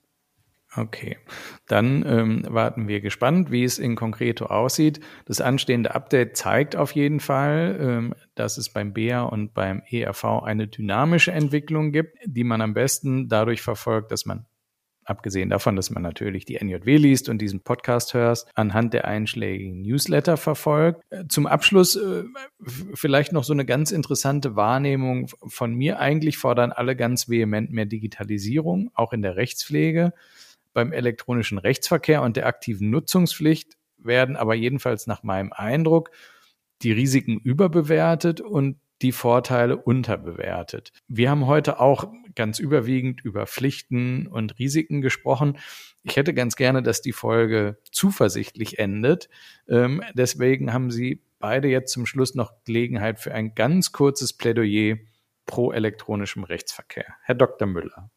Okay, 0.76 1.17
dann 1.65 2.05
ähm, 2.05 2.43
warten 2.47 2.88
wir 2.88 3.01
gespannt, 3.01 3.49
wie 3.49 3.63
es 3.63 3.80
in 3.80 3.95
Concreto 3.95 4.45
aussieht. 4.45 4.99
Das 5.26 5.41
anstehende 5.41 5.95
Update 5.95 6.38
zeigt 6.38 6.76
auf 6.76 6.91
jeden 6.91 7.20
Fall, 7.20 7.78
ähm, 7.82 8.13
dass 8.36 8.59
es 8.59 8.70
beim 8.70 8.93
BEA 8.93 9.24
und 9.24 9.55
beim 9.55 9.82
ERV 9.89 10.43
eine 10.43 10.67
dynamische 10.67 11.32
Entwicklung 11.32 11.91
gibt, 11.91 12.20
die 12.24 12.43
man 12.43 12.61
am 12.61 12.76
besten 12.76 13.28
dadurch 13.30 13.63
verfolgt, 13.63 14.11
dass 14.11 14.28
man 14.28 14.45
abgesehen 15.05 15.49
davon, 15.49 15.76
dass 15.76 15.89
man 15.89 16.03
natürlich 16.03 16.45
die 16.45 16.63
NJW 16.63 16.97
liest 16.97 17.30
und 17.30 17.39
diesen 17.39 17.61
Podcast 17.61 18.13
hörst, 18.13 18.47
anhand 18.53 18.93
der 18.93 19.05
einschlägigen 19.05 19.82
Newsletter 19.82 20.38
verfolgt. 20.38 21.01
Äh, 21.09 21.26
zum 21.30 21.47
Abschluss 21.47 21.95
äh, 21.95 22.26
vielleicht 22.93 23.32
noch 23.34 23.43
so 23.43 23.53
eine 23.53 23.65
ganz 23.65 23.89
interessante 23.89 24.55
Wahrnehmung 24.55 25.30
von 25.47 25.74
mir. 25.74 25.99
Eigentlich 25.99 26.38
fordern 26.38 26.72
alle 26.72 26.95
ganz 26.95 27.28
vehement 27.28 27.72
mehr 27.72 27.88
Digitalisierung, 27.88 28.91
auch 28.93 29.13
in 29.13 29.24
der 29.24 29.36
Rechtspflege 29.36 30.13
beim 30.74 30.91
elektronischen 30.91 31.57
Rechtsverkehr 31.57 32.22
und 32.22 32.38
der 32.38 32.45
aktiven 32.45 32.89
Nutzungspflicht 32.89 33.78
werden 33.97 34.36
aber 34.36 34.55
jedenfalls 34.55 35.07
nach 35.07 35.24
meinem 35.24 35.51
Eindruck 35.53 36.11
die 36.82 36.91
Risiken 36.91 37.38
überbewertet 37.39 38.41
und 38.41 38.80
die 39.01 39.11
Vorteile 39.11 39.78
unterbewertet. 39.78 40.91
Wir 41.07 41.30
haben 41.30 41.47
heute 41.47 41.80
auch 41.80 42.11
ganz 42.36 42.59
überwiegend 42.59 43.22
über 43.22 43.47
Pflichten 43.47 44.28
und 44.28 44.59
Risiken 44.59 45.01
gesprochen. 45.01 45.57
Ich 46.03 46.17
hätte 46.17 46.34
ganz 46.34 46.55
gerne, 46.55 46.84
dass 46.84 47.01
die 47.01 47.13
Folge 47.13 47.78
zuversichtlich 47.91 48.80
endet. 48.80 49.30
Ähm, 49.67 50.03
deswegen 50.13 50.74
haben 50.74 50.91
Sie 50.91 51.24
beide 51.39 51.70
jetzt 51.70 51.93
zum 51.93 52.05
Schluss 52.05 52.36
noch 52.36 52.51
Gelegenheit 52.65 53.20
für 53.20 53.34
ein 53.34 53.55
ganz 53.55 53.91
kurzes 53.91 54.34
Plädoyer 54.34 54.97
pro 55.45 55.72
elektronischem 55.72 56.43
Rechtsverkehr. 56.43 57.15
Herr 57.24 57.36
Dr. 57.36 57.67
Müller. 57.67 58.11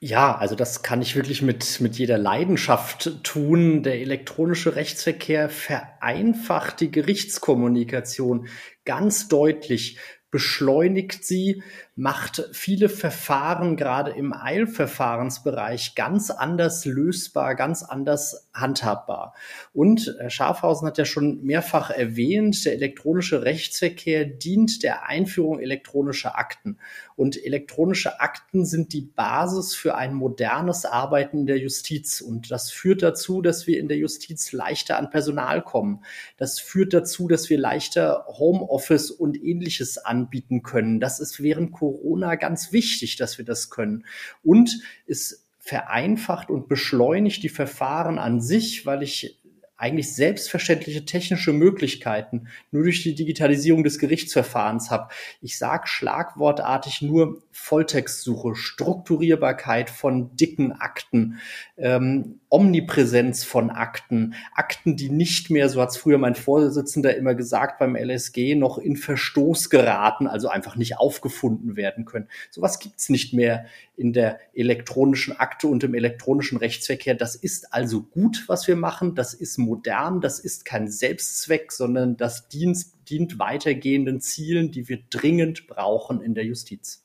Ja, 0.00 0.36
also 0.36 0.54
das 0.54 0.82
kann 0.82 1.02
ich 1.02 1.16
wirklich 1.16 1.42
mit, 1.42 1.80
mit 1.80 1.98
jeder 1.98 2.18
Leidenschaft 2.18 3.24
tun. 3.24 3.82
Der 3.82 4.00
elektronische 4.00 4.76
Rechtsverkehr 4.76 5.48
vereinfacht 5.48 6.80
die 6.80 6.90
Gerichtskommunikation 6.92 8.46
ganz 8.84 9.26
deutlich 9.26 9.98
beschleunigt 10.30 11.24
sie, 11.24 11.62
macht 11.98 12.48
viele 12.52 12.88
Verfahren 12.88 13.76
gerade 13.76 14.12
im 14.12 14.32
Eilverfahrensbereich 14.32 15.96
ganz 15.96 16.30
anders 16.30 16.84
lösbar, 16.84 17.56
ganz 17.56 17.82
anders 17.82 18.48
handhabbar. 18.54 19.34
Und 19.72 20.14
Herr 20.20 20.30
Schafhausen 20.30 20.86
hat 20.86 20.96
ja 20.96 21.04
schon 21.04 21.42
mehrfach 21.42 21.90
erwähnt, 21.90 22.64
der 22.64 22.74
elektronische 22.74 23.42
Rechtsverkehr 23.42 24.26
dient 24.26 24.84
der 24.84 25.08
Einführung 25.08 25.58
elektronischer 25.58 26.38
Akten. 26.38 26.78
Und 27.16 27.44
elektronische 27.44 28.20
Akten 28.20 28.64
sind 28.64 28.92
die 28.92 29.00
Basis 29.00 29.74
für 29.74 29.96
ein 29.96 30.14
modernes 30.14 30.84
Arbeiten 30.84 31.38
in 31.38 31.46
der 31.46 31.58
Justiz. 31.58 32.20
Und 32.20 32.52
das 32.52 32.70
führt 32.70 33.02
dazu, 33.02 33.42
dass 33.42 33.66
wir 33.66 33.80
in 33.80 33.88
der 33.88 33.96
Justiz 33.96 34.52
leichter 34.52 34.98
an 34.98 35.10
Personal 35.10 35.62
kommen. 35.62 36.04
Das 36.36 36.60
führt 36.60 36.94
dazu, 36.94 37.26
dass 37.26 37.50
wir 37.50 37.58
leichter 37.58 38.24
Homeoffice 38.28 39.10
und 39.10 39.36
ähnliches 39.42 39.98
anbieten 39.98 40.62
können. 40.62 41.00
Das 41.00 41.18
ist 41.18 41.42
während 41.42 41.72
Corona 41.72 41.87
ganz 42.36 42.72
wichtig, 42.72 43.16
dass 43.16 43.38
wir 43.38 43.44
das 43.44 43.70
können. 43.70 44.04
Und 44.42 44.80
es 45.06 45.46
vereinfacht 45.58 46.50
und 46.50 46.68
beschleunigt 46.68 47.42
die 47.42 47.50
Verfahren 47.50 48.18
an 48.18 48.40
sich, 48.40 48.86
weil 48.86 49.02
ich 49.02 49.37
eigentlich 49.78 50.14
selbstverständliche 50.14 51.04
technische 51.04 51.52
Möglichkeiten 51.52 52.48
nur 52.72 52.82
durch 52.82 53.04
die 53.04 53.14
Digitalisierung 53.14 53.84
des 53.84 54.00
Gerichtsverfahrens 54.00 54.90
habe. 54.90 55.08
Ich 55.40 55.56
sage 55.56 55.86
schlagwortartig 55.86 57.00
nur 57.00 57.42
Volltextsuche, 57.52 58.56
Strukturierbarkeit 58.56 59.88
von 59.88 60.34
dicken 60.36 60.72
Akten, 60.72 61.38
ähm, 61.76 62.40
Omnipräsenz 62.48 63.44
von 63.44 63.70
Akten, 63.70 64.34
Akten, 64.52 64.96
die 64.96 65.10
nicht 65.10 65.48
mehr, 65.48 65.68
so 65.68 65.80
hat 65.80 65.90
es 65.90 65.96
früher 65.96 66.18
mein 66.18 66.34
Vorsitzender 66.34 67.16
immer 67.16 67.36
gesagt 67.36 67.78
beim 67.78 67.94
LSG, 67.94 68.56
noch 68.56 68.78
in 68.78 68.96
Verstoß 68.96 69.70
geraten, 69.70 70.26
also 70.26 70.48
einfach 70.48 70.74
nicht 70.74 70.98
aufgefunden 70.98 71.76
werden 71.76 72.04
können. 72.04 72.28
Sowas 72.50 72.80
gibt's 72.80 73.10
nicht 73.10 73.32
mehr 73.32 73.66
in 73.98 74.12
der 74.12 74.38
elektronischen 74.54 75.38
Akte 75.38 75.66
und 75.66 75.82
im 75.82 75.94
elektronischen 75.94 76.56
Rechtsverkehr. 76.56 77.14
Das 77.14 77.34
ist 77.34 77.74
also 77.74 78.02
gut, 78.02 78.44
was 78.46 78.68
wir 78.68 78.76
machen. 78.76 79.16
Das 79.16 79.34
ist 79.34 79.58
modern. 79.58 80.20
Das 80.20 80.38
ist 80.38 80.64
kein 80.64 80.88
Selbstzweck, 80.88 81.72
sondern 81.72 82.16
das 82.16 82.48
dient, 82.48 82.78
dient 83.10 83.38
weitergehenden 83.38 84.20
Zielen, 84.20 84.70
die 84.70 84.88
wir 84.88 85.00
dringend 85.10 85.66
brauchen 85.66 86.20
in 86.20 86.34
der 86.34 86.44
Justiz. 86.44 87.04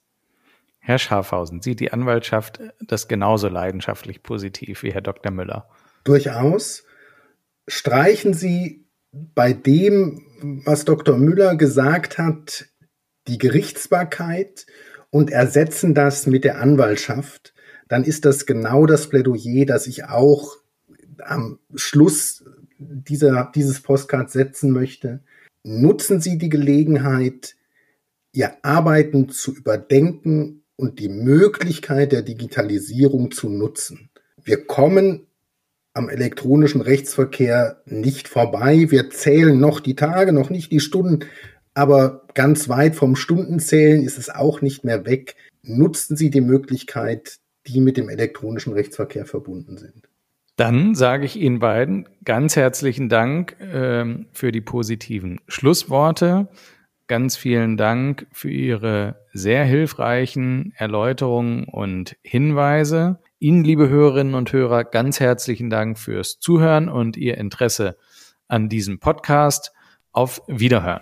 Herr 0.77 0.99
Schafhausen, 0.99 1.61
sieht 1.61 1.79
die 1.79 1.91
Anwaltschaft 1.91 2.59
das 2.81 3.07
genauso 3.07 3.47
leidenschaftlich 3.47 4.21
positiv 4.21 4.83
wie 4.83 4.93
Herr 4.93 5.01
Dr. 5.01 5.31
Müller? 5.31 5.69
Durchaus. 6.03 6.83
Streichen 7.67 8.33
Sie 8.33 8.85
bei 9.11 9.53
dem, 9.53 10.61
was 10.65 10.85
Dr. 10.85 11.17
Müller 11.17 11.55
gesagt 11.55 12.17
hat, 12.17 12.65
die 13.27 13.37
Gerichtsbarkeit 13.37 14.65
und 15.14 15.30
ersetzen 15.30 15.93
das 15.93 16.26
mit 16.26 16.43
der 16.43 16.59
Anwaltschaft, 16.59 17.53
dann 17.88 18.03
ist 18.03 18.26
das 18.26 18.47
genau 18.47 18.88
das 18.88 19.09
Plädoyer, 19.09 19.68
das 19.68 19.86
ich 19.86 20.05
auch 20.05 20.57
am 21.20 21.59
Schluss 21.76 22.43
dieser, 22.80 23.51
dieses 23.53 23.82
Postcard 23.82 24.32
setzen 24.32 24.72
möchte. 24.72 25.20
Nutzen 25.61 26.20
Sie 26.20 26.39
die 26.39 26.49
Gelegenheit, 26.49 27.55
Ihr 28.32 28.53
Arbeiten 28.64 29.30
zu 29.30 29.55
überdenken 29.55 30.64
und 30.78 30.97
die 30.97 31.09
Möglichkeit 31.09 32.11
der 32.11 32.24
Digitalisierung 32.24 33.30
zu 33.30 33.49
nutzen. 33.49 34.09
Wir 34.43 34.66
kommen 34.66 35.28
am 35.93 36.09
elektronischen 36.09 36.82
Rechtsverkehr 36.82 37.84
nicht 37.86 38.28
vorbei. 38.28 38.89
Wir 38.89 39.11
zählen 39.11 39.59
noch 39.59 39.80
die 39.80 39.95
Tage, 39.95 40.34
noch 40.34 40.49
nicht 40.49 40.72
die 40.72 40.80
Stunden, 40.80 41.20
aber 41.74 42.28
ganz 42.34 42.69
weit 42.69 42.95
vom 42.95 43.15
Stundenzählen 43.15 44.03
ist 44.03 44.17
es 44.17 44.30
auch 44.30 44.61
nicht 44.61 44.84
mehr 44.84 45.05
weg. 45.05 45.36
Nutzen 45.63 46.15
Sie 46.15 46.30
die 46.30 46.41
Möglichkeit, 46.41 47.38
die 47.67 47.82
mit 47.82 47.97
dem 47.97 48.09
elektronischen 48.09 48.74
Rechtsverkehr 48.74 49.26
verbunden 49.26 49.78
sind. 49.78 50.09
Dann 50.55 50.93
sage 50.93 51.26
ich 51.26 51.36
Ihnen 51.36 51.59
beiden 51.59 52.07
ganz 52.24 52.55
herzlichen 52.55 53.09
Dank 53.09 53.55
ähm, 53.59 54.28
für 54.34 54.51
die 54.51 54.61
positiven 54.61 55.39
Schlussworte. 55.47 56.47
Ganz 57.07 57.36
vielen 57.36 57.76
Dank 57.76 58.28
für 58.32 58.51
Ihre 58.51 59.15
sehr 59.34 59.65
hilfreichen 59.65 60.74
Erläuterungen 60.78 61.63
und 61.63 62.17
Hinweise. 62.21 63.19
Ihnen, 63.39 63.63
liebe 63.63 63.89
Hörerinnen 63.89 64.36
und 64.36 64.53
Hörer, 64.53 64.84
ganz 64.84 65.19
herzlichen 65.19 65.69
Dank 65.69 65.97
fürs 65.97 66.39
Zuhören 66.39 66.88
und 66.88 67.17
Ihr 67.17 67.38
Interesse 67.38 67.97
an 68.47 68.69
diesem 68.69 68.99
Podcast. 68.99 69.74
Auf 70.11 70.43
Wiederhören. 70.47 71.01